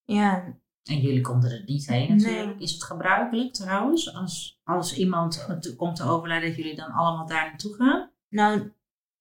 ja, 0.04 0.44
En 0.82 1.00
jullie 1.00 1.20
konden 1.20 1.50
er 1.50 1.62
niet 1.66 1.86
heen 1.86 2.16
natuurlijk. 2.16 2.46
Nee. 2.46 2.58
Is 2.58 2.72
het 2.72 2.84
gebruikelijk 2.84 3.52
trouwens, 3.52 4.14
als, 4.14 4.60
als 4.64 4.96
iemand 4.96 5.46
komt 5.76 5.96
te 5.96 6.02
overlijden, 6.04 6.48
dat 6.48 6.58
jullie 6.58 6.76
dan 6.76 6.90
allemaal 6.90 7.26
daar 7.26 7.46
naartoe 7.48 7.74
gaan? 7.74 8.10
nou, 8.28 8.72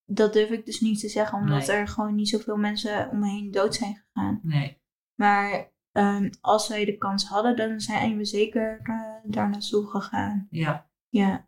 dat 0.07 0.33
durf 0.33 0.49
ik 0.49 0.65
dus 0.65 0.79
niet 0.79 0.99
te 0.99 1.09
zeggen, 1.09 1.37
omdat 1.37 1.67
Nee. 1.67 1.77
er 1.77 1.87
gewoon 1.87 2.15
niet 2.15 2.29
zoveel 2.29 2.57
mensen 2.57 3.09
om 3.09 3.19
me 3.19 3.29
heen 3.29 3.51
dood 3.51 3.75
zijn 3.75 3.95
gegaan. 3.95 4.39
Nee. 4.43 4.81
Maar 5.15 5.71
ehm, 5.91 6.29
als 6.41 6.67
wij 6.67 6.85
de 6.85 6.97
kans 6.97 7.27
hadden, 7.27 7.55
dan 7.55 7.79
zijn 7.79 8.17
we 8.17 8.25
zeker 8.25 8.79
eh, 8.83 8.99
daar 9.23 9.49
naartoe 9.49 9.87
gegaan. 9.89 10.47
Ja. 10.49 10.89
Ja. 11.09 11.47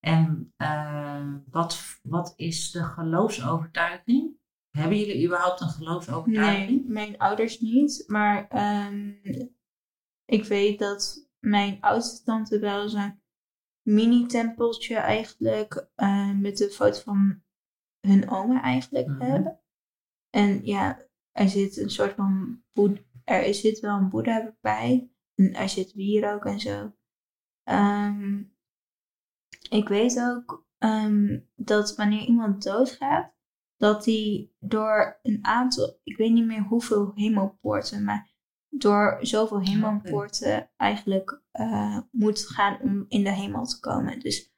En 0.00 0.52
eh, 0.56 1.34
wat, 1.50 1.98
wat 2.02 2.32
is 2.36 2.70
de 2.70 2.82
geloofsovertuiging? 2.82 4.36
Hebben 4.70 4.98
jullie 4.98 5.26
überhaupt 5.26 5.60
een 5.60 5.68
geloofsovertuiging? 5.68 6.68
Nee, 6.68 6.84
mijn 6.88 7.18
ouders 7.18 7.60
niet. 7.60 8.04
Maar 8.06 8.48
ehm, 8.48 9.12
ik 10.24 10.44
weet 10.44 10.78
dat 10.78 11.28
mijn 11.38 11.80
oudste 11.80 12.24
tante 12.24 12.58
wel 12.58 12.88
zo'n 12.88 13.22
mini-tempeltje 13.82 14.96
eigenlijk 14.96 15.88
eh, 15.94 16.32
met 16.32 16.56
de 16.56 16.70
foto 16.70 17.00
van 17.00 17.42
hun 18.00 18.30
oma 18.30 18.62
eigenlijk 18.62 19.06
Mhm. 19.06 19.20
hebben. 19.20 19.60
En 20.30 20.66
ja, 20.66 21.06
er 21.32 21.48
zit 21.48 21.76
een 21.76 21.90
soort 21.90 22.14
van 22.14 22.62
boed 22.72 23.06
er 23.24 23.54
zit 23.54 23.80
wel 23.80 23.96
een 23.96 24.08
boeddha 24.08 24.56
bij. 24.60 25.10
En 25.34 25.54
er 25.54 25.68
zit 25.68 25.94
bier 25.94 26.34
ook 26.34 26.44
en 26.44 26.60
zo. 26.60 26.92
Ehm, 27.62 28.42
ik 29.70 29.88
weet 29.88 30.20
ook 30.20 30.66
ehm, 30.78 31.38
dat 31.56 31.96
wanneer 31.96 32.26
iemand 32.26 32.62
doodgaat, 32.62 33.32
dat 33.76 34.04
hij 34.04 34.50
door 34.58 35.18
een 35.22 35.38
aantal, 35.42 35.98
ik 36.02 36.16
weet 36.16 36.32
niet 36.32 36.46
meer 36.46 36.62
hoeveel 36.62 37.12
hemelpoorten, 37.14 38.04
maar 38.04 38.30
door 38.68 39.18
zoveel 39.20 39.60
hemelpoorten 39.60 40.70
eigenlijk 40.76 41.42
eh, 41.50 41.98
moet 42.10 42.46
gaan 42.46 42.80
om 42.80 43.04
in 43.08 43.24
de 43.24 43.32
hemel 43.32 43.64
te 43.64 43.80
komen. 43.80 44.20
Dus 44.20 44.52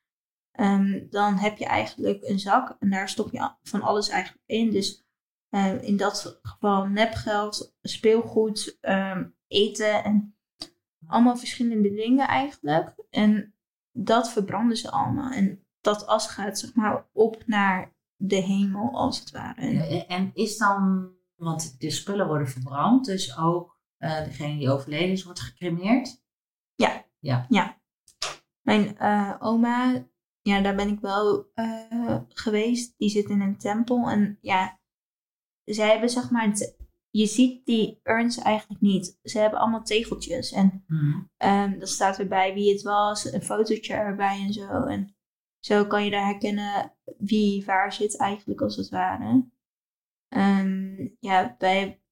ehm, 0.51 1.09
dan 1.11 1.35
heb 1.35 1.59
je 1.59 1.67
eigenlijk 1.67 2.23
een 2.23 2.39
zak 2.39 2.77
en 2.79 2.91
daar 2.91 3.09
stop 3.09 3.33
je 3.33 3.51
van 3.63 3.83
alles 3.83 4.09
eigenlijk 4.09 4.45
in. 4.47 4.71
Dus 4.71 5.05
eh, 5.49 5.83
in 5.83 5.97
dat 5.97 6.39
geval 6.43 6.87
nepgeld, 6.87 7.77
speelgoed, 7.83 8.79
ehm, 8.81 9.29
eten 9.47 10.05
en 10.05 10.37
allemaal 11.07 11.37
verschillende 11.37 11.95
dingen 11.95 12.29
eigenlijk. 12.29 12.95
En 13.11 13.55
dat 13.93 14.31
verbranden 14.31 14.77
ze 14.77 14.91
allemaal. 14.91 15.31
En 15.33 15.67
dat 15.81 16.07
as 16.07 16.27
gaat 16.27 16.59
zeg 16.59 16.75
maar 16.75 17.09
op 17.13 17.43
naar 17.47 17.95
de 18.17 18.37
hemel 18.37 18.91
als 18.99 19.19
het 19.21 19.31
ware. 19.31 19.61
En- 19.61 19.73
Ja, 19.95 20.07
En 20.07 20.31
is 20.35 20.57
dan, 20.59 21.11
want 21.35 21.81
de 21.81 21.91
spullen 21.91 22.27
worden 22.27 22.49
verbrand, 22.49 23.05
dus 23.05 23.37
ook 23.39 23.79
eh, 23.97 24.25
degene 24.25 24.59
die 24.59 24.71
overleden 24.71 25.11
is, 25.11 25.25
wordt 25.25 25.41
gecremeerd? 25.41 26.23
Mijn 28.61 28.99
eh, 28.99 29.37
oma, 29.41 30.07
ja, 30.41 30.61
daar 30.61 30.75
ben 30.75 30.89
ik 30.89 31.01
wel 31.01 31.51
eh, 31.55 32.17
geweest. 32.29 32.95
Die 32.99 33.09
zit 33.11 33.29
in 33.29 33.41
een 33.41 33.57
tempel. 33.59 34.09
En 34.11 34.39
ja, 34.41 34.81
zij 35.65 35.91
hebben 35.91 36.11
zeg 36.11 36.31
maar, 36.31 36.45
het- 36.47 36.77
je 37.11 37.27
ziet 37.27 37.67
die 37.67 38.01
urns 38.03 38.39
eigenlijk 38.39 38.81
niet. 38.81 39.19
Ze 39.23 39.39
hebben 39.39 39.59
allemaal 39.61 39.83
tegeltjes. 39.83 40.53
En 40.53 40.85
Mhm. 40.87 41.21
ehm 41.37 41.79
dan 41.79 41.89
staat 41.89 42.19
erbij 42.19 42.55
wie 42.55 42.73
het 42.73 42.83
was, 42.83 43.33
een 43.33 43.43
fotootje 43.43 43.95
erbij 43.95 44.41
en 44.41 44.53
zo. 44.53 44.85
En 44.85 45.15
Zo 45.61 45.85
kan 45.85 46.05
je 46.05 46.11
daar 46.11 46.25
herkennen 46.25 46.93
wie 47.19 47.65
waar 47.65 47.93
zit 47.93 48.17
eigenlijk 48.19 48.61
als 48.61 48.77
het 48.77 48.89
ware. 48.89 49.49
Ehm, 50.29 51.09
ja, 51.19 51.55
bij, 51.59 52.03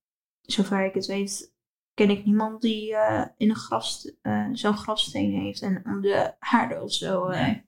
zover 0.40 0.84
ik 0.84 0.94
het 0.94 1.06
weet, 1.06 1.54
ken 1.94 2.10
ik 2.10 2.24
niemand 2.24 2.60
die 2.62 2.94
eh, 2.96 3.26
in 3.36 3.50
een 3.50 3.56
gras, 3.56 4.12
eh, 4.22 4.48
zo'n 4.52 4.76
grafsteen 4.76 5.32
heeft 5.40 5.62
en 5.62 5.82
om 5.86 6.00
de 6.00 6.34
aarde 6.38 6.82
of 6.82 6.92
zo. 6.92 7.26
eh. 7.26 7.40
Nee. 7.46 7.66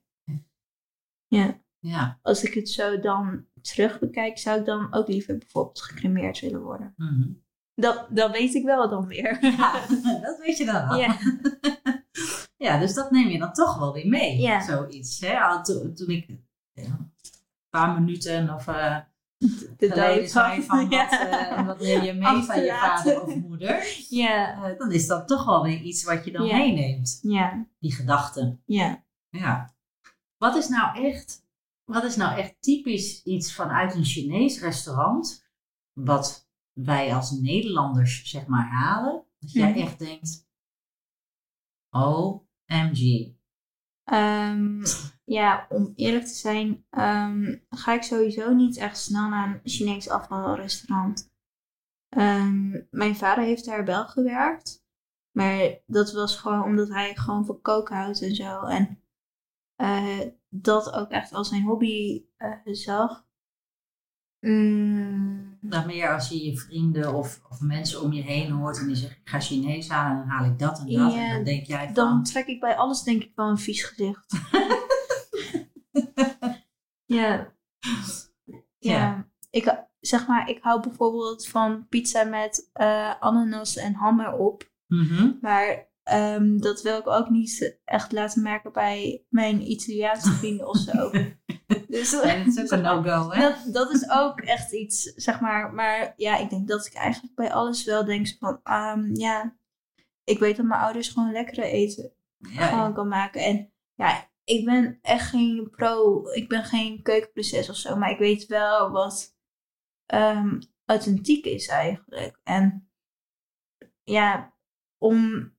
Ja, 1.27 1.61
Ja. 1.79 2.19
als 2.21 2.43
ik 2.43 2.53
het 2.53 2.69
zo 2.69 2.99
dan 2.99 3.45
terug 3.61 3.99
bekijk, 3.99 4.37
zou 4.37 4.59
ik 4.59 4.65
dan 4.65 4.93
ook 4.93 5.07
liever 5.07 5.37
bijvoorbeeld 5.37 5.81
gecremeerd 5.81 6.39
willen 6.39 6.61
worden. 6.61 6.93
Mhm. 6.97 7.27
Dat, 7.75 8.05
dat 8.09 8.31
weet 8.31 8.53
ik 8.53 8.63
wel 8.63 8.89
dan 8.89 9.07
weer. 9.07 9.37
Ja, 9.57 9.87
dat 10.27 10.39
weet 10.45 10.57
je 10.57 10.65
dan 10.65 10.87
al. 10.87 10.97
Ja. 10.99 11.17
Ja, 12.57 12.79
dus 12.79 12.93
dat 12.93 13.11
neem 13.11 13.27
je 13.27 13.37
dan 13.39 13.53
toch 13.53 13.79
wel 13.79 13.93
weer 13.93 14.07
mee. 14.07 14.37
Ja. 14.39 14.61
Zoiets. 14.61 15.19
Hè? 15.19 15.63
To- 15.63 15.93
toen 15.93 16.09
ik 16.09 16.27
ja, 16.73 16.83
een 16.83 17.11
paar 17.69 18.01
minuten 18.01 18.53
of 18.53 18.67
eh 18.67 18.97
De 19.77 19.89
geleden 19.89 20.29
zei 20.29 20.61
van 20.63 20.79
wat, 20.79 20.91
Ja. 20.91 21.29
eh, 21.49 21.65
wat 21.65 21.79
neem 21.79 22.01
je 22.03 22.13
mee 22.13 22.41
van 22.43 22.59
je 22.63 22.71
vader 22.71 23.21
of 23.21 23.35
moeder. 23.35 24.05
Ja, 24.09 24.63
Eh, 24.63 24.77
dan 24.77 24.91
is 24.91 25.07
dat 25.07 25.27
toch 25.27 25.45
wel 25.45 25.63
weer 25.63 25.79
iets 25.79 26.03
wat 26.03 26.25
je 26.25 26.31
dan 26.31 26.47
meeneemt. 26.47 27.19
ja, 27.21 27.65
Die 27.79 27.91
gedachten. 27.95 28.61
ja. 28.65 29.03
Ja. 29.29 29.73
Wat 30.37 30.55
is 30.55 30.67
nou 30.67 31.05
echt, 31.05 31.40
wat 31.91 32.03
is 32.03 32.15
nou 32.15 32.37
echt 32.39 32.55
typisch 32.61 33.23
iets 33.23 33.53
vanuit 33.55 33.95
een 33.95 34.05
Chinees 34.05 34.61
restaurant, 34.61 35.49
wat 35.93 36.49
wij 36.73 37.13
als 37.15 37.31
Nederlanders 37.31 38.29
zeg 38.29 38.45
maar 38.47 38.67
halen, 38.69 39.25
dat 39.39 39.51
jij 39.51 39.69
Mhm. 39.69 39.79
echt 39.79 39.99
denkt, 39.99 40.47
OMG. 41.89 43.33
Ehm, 44.03 44.83
ja, 45.23 45.65
om 45.69 45.91
eerlijk 45.95 46.25
te 46.25 46.33
zijn, 46.33 46.85
ehm, 46.89 47.57
ga 47.69 47.93
ik 47.93 48.03
sowieso 48.03 48.53
niet 48.53 48.77
echt 48.77 48.97
snel 48.97 49.29
naar 49.29 49.47
een 49.47 49.69
Chinees 49.69 50.09
afvalrestaurant. 50.09 51.29
Ehm, 52.09 52.81
mijn 52.89 53.15
vader 53.15 53.43
heeft 53.43 53.65
daar 53.65 53.85
wel 53.85 54.07
gewerkt. 54.07 54.79
Maar 55.31 55.79
dat 55.85 56.11
was 56.11 56.37
gewoon 56.37 56.63
omdat 56.63 56.89
hij 56.89 57.15
gewoon 57.15 57.45
van 57.45 57.61
koken 57.61 57.95
houdt 57.95 58.21
en 58.21 58.35
zo. 58.35 58.65
En 58.65 59.03
eh, 59.75 60.19
dat 60.53 60.93
ook 60.93 61.09
echt 61.09 61.33
als 61.33 61.49
zijn 61.49 61.63
hobby 61.63 62.25
eh, 62.37 62.51
zag. 62.63 63.29
Mm, 64.39 65.57
Dan 65.61 65.85
meer 65.85 66.13
als 66.13 66.29
je 66.29 66.45
je 66.45 66.57
vrienden 66.57 67.13
of, 67.13 67.41
of 67.49 67.61
mensen 67.61 68.01
om 68.01 68.13
je 68.13 68.21
heen 68.21 68.51
hoort 68.51 68.79
en 68.79 68.87
die 68.87 68.95
zeggen, 68.95 69.19
ik 69.19 69.29
ga 69.29 69.39
Chinees 69.39 69.89
halen, 69.89 70.17
dan 70.17 70.27
haal 70.27 70.45
ik 70.45 70.59
dat 70.59 70.79
en 70.79 70.85
dat. 70.85 71.13
Ja, 71.13 71.29
en 71.29 71.35
dan 71.35 71.43
denk 71.43 71.65
jij 71.65 71.85
van, 71.85 71.93
dan 71.93 72.23
trek 72.23 72.47
ik 72.47 72.59
bij 72.59 72.75
alles 72.75 73.03
denk 73.03 73.23
ik 73.23 73.31
wel 73.35 73.49
een 73.49 73.57
vies 73.57 73.83
gezicht. 73.83 74.25
ja. 77.05 77.53
Ja. 78.77 79.29
Ik, 79.49 79.85
zeg 79.99 80.27
maar, 80.27 80.49
ik 80.49 80.63
hou 80.63 80.81
bijvoorbeeld 80.81 81.47
van 81.47 81.87
pizza 81.87 82.23
met 82.23 82.69
eh, 82.73 83.19
ananas 83.19 83.75
en 83.75 83.93
ham 83.93 84.19
erop. 84.19 84.71
Mhm. 84.87 85.31
Maar 85.41 85.90
ehm, 86.03 86.57
dat 86.57 86.81
wil 86.81 86.97
ik 86.97 87.07
ook 87.07 87.29
niet 87.29 87.79
echt 87.85 88.11
laten 88.11 88.41
merken 88.41 88.71
bij 88.71 89.25
mijn 89.29 89.71
Italiaanse 89.71 90.31
vrienden 90.31 90.67
of 90.67 90.77
zo. 90.77 91.11
Dus, 91.87 92.21
En 92.21 92.43
het 92.43 92.57
is 92.57 92.63
ook 92.63 92.71
een 92.71 92.81
no-go, 93.03 93.31
hè? 93.31 93.41
dat, 93.41 93.73
dat 93.73 93.91
is 93.91 94.09
ook 94.09 94.39
echt 94.39 94.71
iets, 94.71 95.01
zeg 95.03 95.39
maar. 95.39 95.73
Maar 95.73 96.13
ja, 96.17 96.37
ik 96.37 96.49
denk 96.49 96.67
dat 96.67 96.85
ik 96.85 96.93
eigenlijk 96.93 97.35
bij 97.35 97.53
alles 97.53 97.83
wel 97.83 98.05
denk 98.05 98.27
van, 98.39 98.59
ehm, 98.63 99.15
ja, 99.15 99.55
ik 100.23 100.39
weet 100.39 100.57
dat 100.57 100.65
mijn 100.65 100.81
ouders 100.81 101.09
gewoon 101.09 101.31
lekkere 101.31 101.65
eten 101.65 102.11
Ja, 102.37 102.67
gewoon 102.67 102.93
kan 102.93 103.07
maken. 103.07 103.41
En 103.41 103.71
ja, 103.95 104.29
ik 104.43 104.65
ben 104.65 104.99
echt 105.01 105.29
geen 105.29 105.69
pro, 105.69 106.23
ik 106.31 106.49
ben 106.49 106.63
geen 106.63 107.01
keukenprinses 107.01 107.69
of 107.69 107.75
zo, 107.75 107.95
maar 107.95 108.11
ik 108.11 108.19
weet 108.19 108.45
wel 108.45 108.91
wat 108.91 109.35
ehm, 110.05 110.59
authentiek 110.85 111.45
is 111.45 111.67
eigenlijk. 111.67 112.39
En 112.43 112.89
ja, 114.03 114.53
om. 114.97 115.49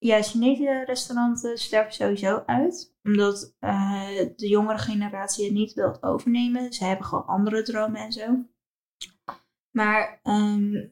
Ja, 0.00 0.22
Chinese 0.22 0.84
restauranten 0.86 1.58
sterven 1.58 1.92
sowieso 1.92 2.42
uit. 2.46 2.94
Omdat 3.02 3.56
eh, 3.58 4.08
de 4.36 4.48
jongere 4.48 4.78
generatie 4.78 5.44
het 5.44 5.54
niet 5.54 5.72
wil 5.72 6.02
overnemen. 6.02 6.72
Ze 6.72 6.84
hebben 6.84 7.06
gewoon 7.06 7.26
andere 7.26 7.62
dromen 7.62 8.00
en 8.00 8.12
zo. 8.12 8.44
Maar 9.70 10.20
ehm, 10.22 10.88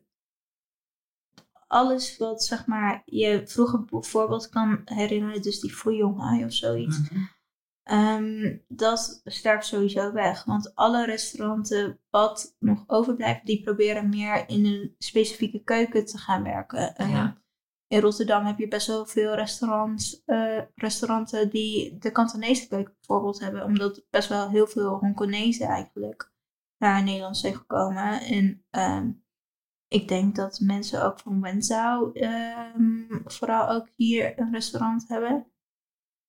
alles 1.66 2.16
wat 2.16 2.44
zeg 2.44 2.66
maar 2.66 3.02
je 3.04 3.46
vroeger 3.46 3.84
bijvoorbeeld 3.84 4.48
kan 4.48 4.80
herinneren, 4.84 5.42
dus 5.42 5.60
die 5.60 5.74
Fuyonghai 5.74 6.44
of 6.44 6.52
zoiets. 6.52 6.98
Mhm. 7.00 7.24
Ehm, 7.82 8.56
dat 8.68 9.20
sterft 9.24 9.66
sowieso 9.66 10.12
weg. 10.12 10.44
Want 10.44 10.74
alle 10.74 11.04
restauranten 11.04 12.00
wat 12.10 12.56
nog 12.58 12.84
overblijft, 12.86 13.46
die 13.46 13.62
proberen 13.62 14.08
meer 14.08 14.48
in 14.48 14.66
een 14.66 14.94
specifieke 14.98 15.62
keuken 15.62 16.06
te 16.06 16.18
gaan 16.18 16.42
werken. 16.42 16.96
Ehm, 16.96 17.10
Ja. 17.10 17.36
In 17.88 18.00
Rotterdam 18.00 18.44
heb 18.44 18.58
je 18.58 18.68
best 18.68 18.86
wel 18.86 19.06
veel 19.06 19.34
restaurants, 19.34 20.22
eh, 20.24 20.62
restauranten 20.74 21.50
die 21.50 21.98
de 21.98 22.10
Kantonese 22.10 22.68
keuken 22.68 22.94
bijvoorbeeld 22.94 23.40
hebben. 23.40 23.64
Omdat 23.64 24.06
best 24.10 24.28
wel 24.28 24.50
heel 24.50 24.66
veel 24.66 24.98
Hongkonezen 24.98 25.66
eigenlijk 25.66 26.32
naar 26.78 27.02
Nederland 27.04 27.36
zijn 27.36 27.54
gekomen. 27.54 28.20
En 28.20 28.64
ehm, 28.70 29.12
ik 29.88 30.08
denk 30.08 30.36
dat 30.36 30.60
mensen 30.60 31.04
ook 31.04 31.18
van 31.20 31.40
Wenzhou 31.40 32.12
ehm, 32.12 33.06
vooral 33.24 33.68
ook 33.68 33.88
hier 33.96 34.38
een 34.38 34.52
restaurant 34.52 35.08
hebben. 35.08 35.52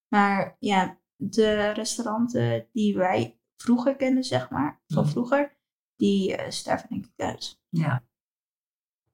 Maar 0.07 0.55
ja, 0.59 0.99
de 1.15 1.69
restauranten 1.69 2.67
die 2.71 2.97
wij 2.97 3.39
vroeger 3.55 3.95
kenden, 3.95 4.23
zeg 4.23 4.49
maar, 4.49 4.81
van 4.87 5.03
Mhm. 5.03 5.11
vroeger, 5.11 5.57
die 5.95 6.51
sterven 6.51 6.89
denk 6.89 7.05
ik 7.05 7.25
uit. 7.25 7.61
Ja. 7.69 8.07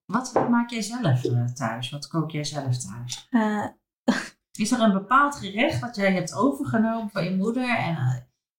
Wat 0.05 0.49
maak 0.49 0.69
jij 0.69 0.81
zelf 0.81 1.23
eh, 1.23 1.45
thuis? 1.45 1.89
Wat 1.89 2.07
kook 2.07 2.31
jij 2.31 2.43
zelf 2.43 2.77
thuis? 2.77 3.27
Eh, 3.29 3.65
Is 4.57 4.71
er 4.71 4.79
een 4.79 4.93
bepaald 4.93 5.35
gerecht 5.35 5.79
wat 5.79 5.95
jij 5.95 6.13
hebt 6.13 6.33
overgenomen 6.33 7.09
van 7.09 7.23
je 7.23 7.35
moeder? 7.35 7.69
En 7.77 7.95
eh, 7.95 8.15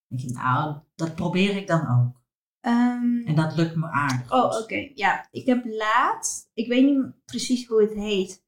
denk 0.08 0.20
je, 0.20 0.30
nou, 0.32 0.76
dat 0.94 1.14
probeer 1.14 1.56
ik 1.56 1.66
dan 1.66 1.80
ook. 1.80 2.22
ehm, 2.60 3.26
En 3.26 3.34
dat 3.34 3.56
lukt 3.56 3.76
me 3.76 3.86
aardig. 3.90 4.32
Oh, 4.32 4.58
oké. 4.62 4.90
Ja, 4.94 5.28
ik 5.30 5.46
heb 5.46 5.64
laat. 5.64 6.50
Ik 6.54 6.68
weet 6.68 6.84
niet 6.84 7.24
precies 7.24 7.66
hoe 7.66 7.82
het 7.82 7.92
heet. 7.92 8.44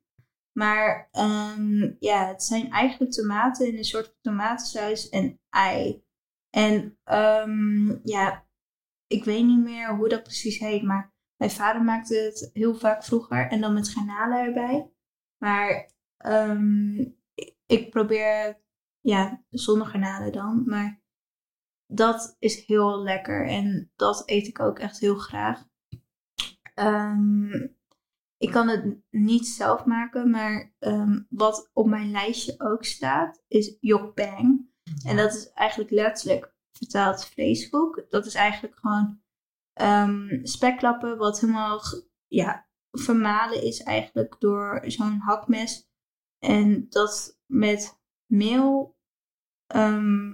Maar 0.52 1.08
ehm, 1.12 1.92
ja, 1.98 2.26
het 2.26 2.42
zijn 2.42 2.70
eigenlijk 2.70 3.12
tomaten 3.12 3.66
in 3.66 3.76
een 3.76 3.84
soort 3.84 4.16
tomatensaus 4.20 5.08
en 5.08 5.40
ei. 5.50 6.02
En 6.50 6.98
ehm, 7.04 7.96
ja, 8.04 8.46
ik 9.06 9.24
weet 9.24 9.44
niet 9.44 9.62
meer 9.64 9.96
hoe 9.96 10.08
dat 10.08 10.22
precies 10.22 10.58
heet. 10.58 10.82
Maar 10.82 11.14
mijn 11.38 11.50
vader 11.50 11.82
maakte 11.82 12.14
het 12.16 12.50
heel 12.52 12.74
vaak 12.74 13.04
vroeger. 13.04 13.50
En 13.50 13.60
dan 13.60 13.74
met 13.74 13.88
garnalen 13.88 14.38
erbij. 14.38 14.90
Maar 15.38 15.92
ehm, 16.16 16.98
ik- 17.66 17.90
probeer, 17.90 18.60
ja, 19.00 19.44
zonder 19.50 19.86
garnalen 19.86 20.32
dan. 20.32 20.62
Maar 20.66 21.02
dat 21.86 22.36
is 22.38 22.66
heel 22.66 23.02
lekker. 23.02 23.46
En 23.48 23.92
dat 23.96 24.22
eet 24.26 24.46
ik 24.46 24.60
ook 24.60 24.78
echt 24.78 24.98
heel 24.98 25.16
graag. 25.18 25.66
Ehm, 26.74 27.52
ik 28.36 28.50
kan 28.50 28.68
het 28.68 28.96
niet 29.10 29.46
zelf 29.46 29.84
maken, 29.84 30.30
maar 30.30 30.74
ehm, 30.78 31.22
wat 31.28 31.70
op 31.72 31.86
mijn 31.86 32.10
lijstje 32.10 32.54
ook 32.58 32.84
staat, 32.84 33.42
is 33.48 33.76
yokbang. 33.80 34.70
En 35.06 35.16
dat 35.16 35.34
is 35.34 35.50
eigenlijk 35.50 35.90
letterlijk 35.90 36.54
vertaald 36.72 37.24
vleeskoek. 37.26 38.06
Dat 38.08 38.26
is 38.26 38.34
eigenlijk 38.34 38.78
gewoon 38.78 39.20
ehm, 39.78 40.44
spekklappen 40.46 41.16
wat 41.18 41.40
helemaal 41.40 41.80
ja, 42.26 42.66
vermalen 42.90 43.62
is 43.62 43.82
eigenlijk 43.82 44.36
door 44.38 44.82
zo'n 44.86 45.18
hakmes. 45.18 45.88
En 46.38 46.86
dat 46.88 47.38
met 47.46 48.00
meel. 48.26 48.96
ehm, 49.66 50.32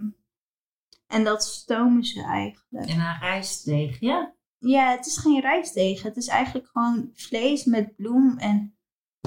en 1.07 1.24
dat 1.24 1.45
stomen 1.45 2.05
ze 2.05 2.22
eigenlijk. 2.22 2.88
En 2.88 3.01
een 3.01 3.18
rijstdeegje? 3.20 4.34
Ja, 4.59 4.90
het 4.90 5.07
is 5.07 5.16
geen 5.18 5.40
rijstdeeg. 5.40 6.03
Het 6.03 6.16
is 6.16 6.26
eigenlijk 6.28 6.68
gewoon 6.68 7.11
vlees 7.14 7.64
met 7.64 7.97
bloem 7.97 8.38
en 8.38 8.76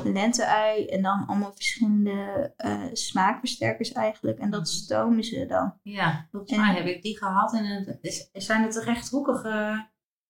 lente-ui. 0.03 0.85
En 0.85 1.01
dan 1.01 1.25
allemaal 1.27 1.53
verschillende 1.53 2.53
eh, 2.57 2.85
smaakversterkers 2.93 3.91
eigenlijk. 3.91 4.39
En 4.39 4.49
dat 4.49 4.59
Mhm. 4.61 4.69
stomen 4.69 5.23
ze 5.23 5.45
dan. 5.45 5.79
Ja, 5.83 6.27
volgens 6.31 6.51
En- 6.51 6.59
mij 6.59 6.73
heb 6.75 6.85
ik 6.85 7.01
die 7.01 7.17
gehad. 7.17 7.53
En 7.53 7.65
het 7.65 7.97
is, 8.01 8.29
zijn 8.33 8.63
het 8.63 8.75
rechthoekige... 8.75 9.87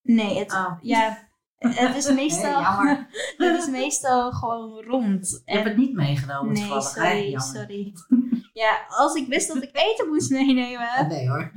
Nee, 0.08 0.39
het, 0.39 0.51
Oh. 0.53 0.78
ja, 0.82 1.18
het 1.58 1.95
is 1.95 2.12
meestal, 2.22 2.64
het 3.38 3.58
is 3.58 3.68
meestal 3.68 4.32
gewoon 4.32 4.84
rond. 4.84 5.41
Je 5.45 5.51
hebt 5.51 5.66
het 5.68 5.78
niet 5.78 5.93
meegenomen 5.93 6.53
nee, 6.53 6.62
toevallig. 6.62 6.84
sorry, 6.88 7.24
Jammer. 7.24 7.41
sorry. 7.41 7.93
Ja, 8.53 8.86
als 8.88 9.16
ik 9.16 9.28
wist 9.28 9.47
dat 9.53 9.64
ik 9.64 9.70
eten 9.74 10.08
moest 10.08 10.30
meenemen. 10.30 11.08
Nee 11.08 11.30
hoor. 11.30 11.51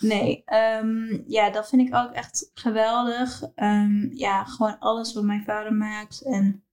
Nee, 0.00 0.42
ehm, 0.44 1.20
ja, 1.26 1.50
dat 1.50 1.68
vind 1.68 1.88
ik 1.88 1.94
ook 1.94 2.12
echt 2.12 2.50
geweldig. 2.54 3.42
Ehm, 3.54 4.14
ja, 4.14 4.44
gewoon 4.44 4.78
alles 4.78 5.12
wat 5.14 5.24
mijn 5.24 5.44
vader 5.44 5.72
maakt 5.72 6.22
en 6.22 6.64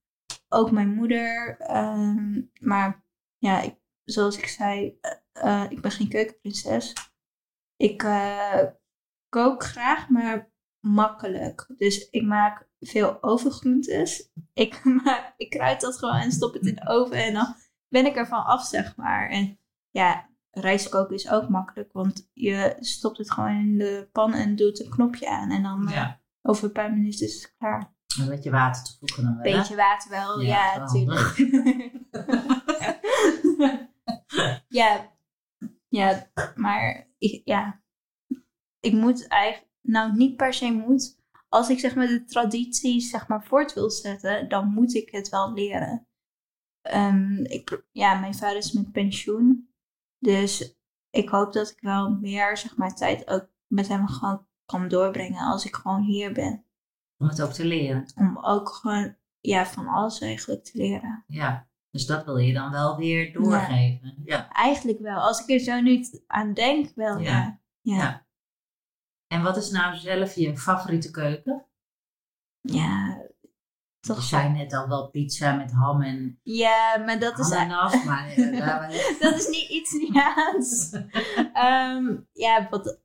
ook 0.50 0.72
mijn 0.72 0.94
moeder. 0.94 1.56
Ehm, 1.60 2.42
maar 2.60 3.04
ja, 3.38 3.62
ik, 3.62 3.76
zoals 4.04 4.38
ik 4.38 4.48
zei, 4.48 4.98
eh, 5.02 5.12
eh, 5.64 5.72
ik 5.72 5.82
ben 5.82 5.92
geen 5.92 6.10
keukenprinses. 6.10 6.94
Ik 7.78 8.04
eh, 8.04 8.64
kook 9.32 9.64
graag, 9.64 10.10
maar 10.10 10.50
makkelijk. 10.80 11.66
Dus 11.78 12.10
ik 12.10 12.24
maak 12.24 12.68
veel 12.80 13.24
overgroentes. 13.24 14.32
Ik, 14.54 14.84
maak, 15.04 15.34
ik 15.38 15.50
kruid 15.50 15.82
dat 15.82 15.98
gewoon 15.98 16.16
en 16.16 16.32
stop 16.32 16.54
het 16.54 16.66
in 16.66 16.76
de 16.76 16.88
oven 16.88 17.24
en 17.24 17.34
dan 17.34 17.56
ben 17.88 18.06
ik 18.06 18.16
ervan 18.16 18.46
af, 18.46 18.66
zeg 18.66 18.96
maar. 18.96 19.30
En 19.30 19.60
ja, 19.90 20.30
rijst 20.52 20.90
koken 20.90 21.16
is 21.16 21.30
ook 21.30 21.50
makkelijk, 21.50 21.94
want 21.94 22.30
je 22.34 22.76
stopt 22.80 23.18
het 23.18 23.32
gewoon 23.32 23.56
in 23.56 23.78
de 23.78 24.10
pan 24.12 24.34
en 24.34 24.56
doet 24.56 24.84
een 24.84 24.90
knopje 24.90 25.30
aan. 25.30 25.52
En 25.52 25.64
dan 25.64 25.90
eh, 25.90 26.10
over 26.42 26.64
een 26.64 26.72
paar 26.72 26.94
minuten 26.94 27.26
is 27.26 27.42
het 27.42 27.56
klaar. 27.58 27.94
Een 28.20 28.30
beetje 28.30 28.52
water 28.52 28.84
toevoegen 28.84 29.24
dan 29.24 29.36
wel. 29.36 29.44
hè? 29.52 29.58
Beetje 29.58 29.76
water 29.76 30.10
wel, 30.10 30.42
Ja, 30.42 30.78
natuurlijk. 30.78 31.38
ja, 34.68 35.12
ja, 35.88 36.32
maar 36.56 37.08
ja, 37.46 37.81
ik 38.82 38.94
moet 38.94 39.28
eigenlijk, 39.28 39.72
nou 39.82 40.16
niet 40.16 40.36
per 40.36 40.54
se 40.54 40.72
moet. 40.72 41.20
Als 41.50 41.70
ik 41.70 41.80
zeg 41.80 41.96
maar 41.96 42.08
de 42.08 42.24
tradities 42.26 43.10
zeg 43.10 43.28
maar 43.28 43.44
voort 43.44 43.74
wil 43.74 43.90
zetten, 43.90 44.50
dan 44.50 44.68
moet 44.68 44.94
ik 44.94 45.12
het 45.12 45.30
wel 45.30 45.54
leren. 45.54 46.08
Ehm, 46.82 47.44
ik, 47.44 47.84
ja, 47.92 48.20
mijn 48.20 48.36
vader 48.36 48.58
is 48.58 48.72
met 48.72 48.92
pensioen, 48.92 49.74
dus 50.20 50.76
ik 51.10 51.30
hoop 51.30 51.54
dat 51.54 51.70
ik 51.70 51.80
wel 51.80 52.10
meer 52.10 52.58
zeg 52.58 52.78
maar 52.78 52.96
tijd 52.96 53.28
ook 53.28 53.50
met 53.68 53.88
hem 53.88 54.08
gewoon 54.08 54.46
kan 54.66 54.88
doorbrengen 54.88 55.46
als 55.46 55.66
ik 55.66 55.76
gewoon 55.76 56.02
hier 56.02 56.34
ben. 56.34 56.66
Om 57.18 57.28
het 57.28 57.42
ook 57.42 57.52
te 57.52 57.66
leren. 57.66 58.12
Om 58.16 58.38
ook 58.38 58.70
gewoon 58.70 59.16
ja, 59.40 59.66
van 59.66 59.88
alles 59.88 60.22
eigenlijk 60.22 60.64
te 60.64 60.78
leren. 60.78 61.24
Ja. 61.28 61.70
Dus 61.92 62.06
dat 62.06 62.26
wil 62.26 62.38
je 62.38 62.54
dan 62.54 62.72
wel 62.72 62.98
weer 62.98 63.34
doorgeven. 63.34 64.22
Ja. 64.24 64.50
Eigenlijk 64.50 65.00
wel. 65.00 65.20
Als 65.20 65.42
ik 65.42 65.50
er 65.50 65.60
zo 65.60 65.82
nu 65.82 66.06
aan 66.28 66.54
denk, 66.54 66.92
wel 66.96 67.18
Ja. 67.20 67.60
ja. 67.82 67.96
Ja. 67.96 68.26
Ja. 69.32 69.38
ja. 69.38 69.38
En 69.38 69.44
wat 69.44 69.58
is 69.58 69.70
nou 69.70 69.96
zelf 69.96 70.36
je 70.36 70.58
favoriete 70.58 71.12
keuken? 71.12 71.66
toch 74.00 74.18
Je 74.18 74.24
zei 74.24 74.50
net 74.50 74.74
al 74.74 74.88
wel 74.88 75.10
pizza 75.10 75.56
met 75.56 75.72
ham 75.72 76.02
en 76.02 76.40
Ja, 76.44 76.98
maar 77.06 77.20
dat 77.20 77.40
is, 77.40 77.52
ananas, 77.52 78.04
maar 78.04 78.28
eh, 78.28 79.20
dat 79.20 79.36
is 79.36 79.48
niet 79.48 79.70
iets 79.70 79.94
Italiaans. 79.94 80.92
Ehm, 81.54 82.18
ja, 82.34 82.68
wat, 82.70 83.00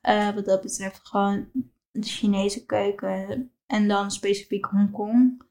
eh, 0.00 0.34
wat 0.34 0.44
dat 0.44 0.60
betreft 0.60 1.08
gewoon 1.08 1.48
de 1.90 2.06
Chinese 2.06 2.64
keuken. 2.64 3.50
En 3.66 3.88
dan 3.88 4.10
specifiek 4.10 4.64
Hongkong. 4.64 5.42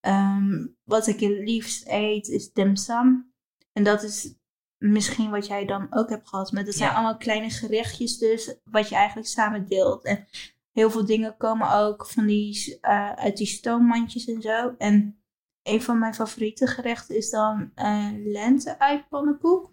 Ehm, 0.00 0.66
wat 0.84 1.06
ik 1.06 1.20
het 1.20 1.38
liefst 1.38 1.88
eet 1.88 2.28
is 2.28 2.52
dim 2.52 2.76
sum. 2.76 3.32
En 3.72 3.84
dat 3.84 4.02
is 4.02 4.34
misschien 4.82 5.30
wat 5.30 5.46
jij 5.46 5.64
dan 5.66 5.86
ook 5.90 6.08
hebt 6.08 6.28
gehad. 6.28 6.52
Maar 6.52 6.64
dat 6.64 6.74
zijn 6.74 6.88
Ja. 6.90 6.94
allemaal 6.94 7.16
kleine 7.16 7.50
gerechtjes 7.50 8.18
dus. 8.18 8.54
Wat 8.64 8.88
je 8.88 8.94
eigenlijk 8.94 9.28
samen 9.28 9.66
deelt. 9.66 10.04
En 10.04 10.26
heel 10.72 10.90
veel 10.90 11.04
dingen 11.06 11.36
komen 11.36 11.72
ook 11.72 12.06
van 12.06 12.26
die, 12.26 12.78
eh, 12.80 13.12
uit 13.12 13.36
die 13.36 13.46
stoommandjes 13.46 14.26
en 14.26 14.42
zo. 14.42 14.74
En 14.78 15.22
een 15.62 15.82
van 15.82 15.98
mijn 15.98 16.14
favoriete 16.14 16.66
gerechten 16.66 17.16
is 17.16 17.30
dan 17.30 17.70
eh 17.74 18.08
lente 18.24 18.78
uit 18.78 19.08
pannenkoek. 19.08 19.72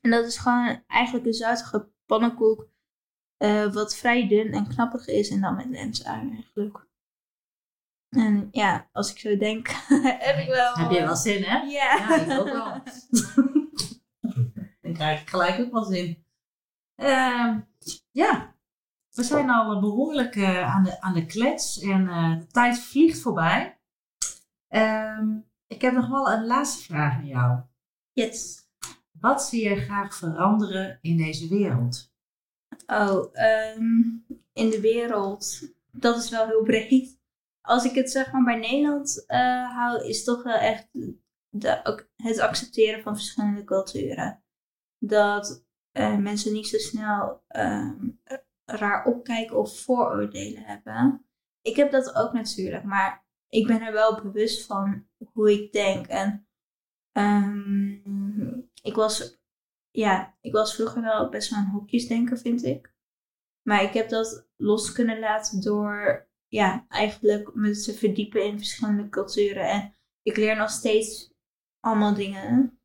En 0.00 0.10
dat 0.10 0.24
is 0.26 0.36
gewoon 0.36 0.82
eigenlijk 0.86 1.26
een 1.26 1.32
zoutige 1.34 1.88
pannenkoek. 2.06 2.68
eh, 3.36 3.72
wat 3.72 3.96
vrij 3.96 4.28
dun 4.28 4.52
en 4.52 4.68
knappig 4.68 5.06
is. 5.06 5.30
En 5.30 5.40
dan 5.40 5.56
met 5.56 5.66
lente-ui 5.68 6.30
eigenlijk. 6.34 6.88
En 8.08 8.48
ja, 8.50 8.88
als 8.92 9.10
ik 9.10 9.18
zo 9.18 9.36
denk, 9.36 9.68
heb 10.28 10.38
ik 10.38 10.48
wel... 10.48 10.74
heb 10.74 10.90
je 10.90 11.00
wel 11.00 11.16
zin, 11.16 11.42
hè? 11.42 11.56
Ja. 11.58 11.96
Ja, 11.96 12.16
ik 12.16 12.38
ook 12.40 12.48
wel. 12.48 12.82
Krijg 15.00 15.20
ik 15.20 15.28
gelijk 15.28 15.60
ook 15.60 15.72
wel 15.72 15.84
zin. 15.84 16.24
Ehm, 16.94 17.60
ja, 18.10 18.54
we 19.10 19.22
zijn 19.22 19.50
al 19.50 19.80
behoorlijk 19.80 20.36
eh, 20.36 20.74
aan, 20.74 20.84
de, 20.84 21.00
aan 21.00 21.14
de 21.14 21.26
klets 21.26 21.80
en 21.80 22.08
eh, 22.08 22.38
de 22.38 22.46
tijd 22.46 22.78
vliegt 22.78 23.20
voorbij. 23.20 23.80
Ehm, 24.68 25.38
ik 25.66 25.80
heb 25.80 25.92
nog 25.92 26.08
wel 26.08 26.30
een 26.30 26.46
laatste 26.46 26.82
vraag 26.82 27.14
aan 27.14 27.26
jou. 27.26 27.60
Yes. 28.12 28.68
Wat 29.10 29.42
zie 29.42 29.68
je 29.68 29.76
graag 29.76 30.14
veranderen 30.14 30.98
in 31.00 31.16
deze 31.16 31.48
wereld? 31.48 32.12
Oh, 32.86 33.28
ehm, 33.32 34.02
in 34.52 34.70
de 34.70 34.80
wereld. 34.80 35.72
Dat 35.90 36.16
is 36.16 36.30
wel 36.30 36.46
heel 36.46 36.62
breed. 36.62 37.18
Als 37.60 37.84
ik 37.84 37.94
het 37.94 38.10
zeg 38.10 38.32
maar 38.32 38.44
bij 38.44 38.58
Nederland 38.58 39.24
eh, 39.26 39.76
hou, 39.76 40.04
is 40.08 40.24
toch 40.24 40.42
wel 40.42 40.58
echt 40.58 40.88
de, 41.48 42.04
het 42.16 42.38
accepteren 42.38 43.02
van 43.02 43.16
verschillende 43.16 43.64
culturen. 43.64 44.39
Dat 45.02 45.66
eh, 45.92 46.16
mensen 46.16 46.52
niet 46.52 46.68
zo 46.68 46.78
snel 46.78 47.42
ehm, 47.48 48.08
raar 48.64 49.04
opkijken 49.04 49.58
of 49.58 49.80
vooroordelen 49.80 50.62
hebben. 50.62 51.24
Ik 51.62 51.76
heb 51.76 51.90
dat 51.90 52.14
ook 52.14 52.32
natuurlijk, 52.32 52.84
maar 52.84 53.26
ik 53.48 53.66
ben 53.66 53.82
er 53.82 53.92
wel 53.92 54.22
bewust 54.22 54.66
van 54.66 55.06
hoe 55.32 55.52
ik 55.52 55.72
denk. 55.72 56.06
En 56.06 56.48
ehm, 57.12 58.58
ik 58.82 58.94
was 58.94 59.40
ja, 59.90 60.36
ik 60.40 60.52
was 60.52 60.74
vroeger 60.74 61.02
wel 61.02 61.28
best 61.28 61.50
wel 61.50 61.58
een 61.58 61.70
hokjesdenker, 61.70 62.38
vind 62.38 62.62
ik. 62.64 62.94
Maar 63.62 63.82
ik 63.82 63.92
heb 63.92 64.08
dat 64.08 64.48
los 64.56 64.92
kunnen 64.92 65.18
laten 65.18 65.60
door, 65.60 66.28
ja, 66.46 66.86
eigenlijk 66.88 67.54
me 67.54 67.70
te 67.70 67.94
verdiepen 67.94 68.44
in 68.44 68.58
verschillende 68.58 69.08
culturen. 69.08 69.68
En 69.68 69.96
ik 70.22 70.36
leer 70.36 70.56
nog 70.56 70.70
steeds 70.70 71.32
allemaal 71.80 72.14
dingen. 72.14 72.79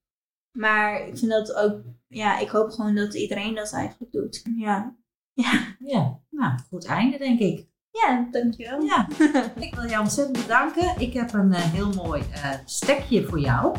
Maar 0.55 1.07
ik 1.07 1.17
vind 1.17 1.31
dat 1.31 1.53
ook, 1.53 1.81
ja, 2.07 2.39
ik 2.39 2.49
hoop 2.49 2.71
gewoon 2.71 2.95
dat 2.95 3.13
iedereen 3.13 3.55
dat 3.55 3.73
eigenlijk 3.73 4.11
doet. 4.11 4.41
Ja, 4.57 4.95
ja, 5.33 5.51
Ja, 5.79 6.19
nou, 6.29 6.53
goed 6.69 6.85
einde 6.85 7.17
denk 7.17 7.39
ik. 7.39 7.67
ja 7.91 8.27
dankjewel. 8.31 8.81
Ja, 8.81 9.07
ik 9.59 9.75
wil 9.75 9.85
jou 9.89 10.03
ontzettend 10.03 10.41
bedanken. 10.41 10.93
Ik 10.99 11.13
heb 11.13 11.33
een 11.33 11.53
eh, 11.53 11.61
heel 11.63 11.89
mooi 11.93 12.23
eh, 12.31 12.49
stekje 12.65 13.25
voor 13.25 13.39
jou. 13.39 13.75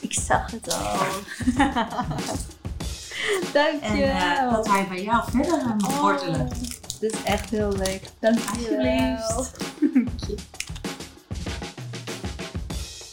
Ik 0.00 0.12
zag 0.12 0.50
het 0.50 0.72
al. 0.74 0.98
En 3.20 3.52
dankjewel. 3.52 4.06
eh, 4.06 4.50
dat 4.52 4.68
hij 4.68 4.86
bij 4.88 5.02
jou 5.02 5.30
verder 5.30 5.58
eh, 5.58 5.76
mag 5.78 6.00
wortelen. 6.00 6.40
Oh, 6.40 6.48
dit 7.00 7.12
is 7.12 7.22
echt 7.22 7.50
heel 7.50 7.72
leuk. 7.72 8.02
Dankjewel. 8.20 9.16
Alsjeblieft. 9.16 10.48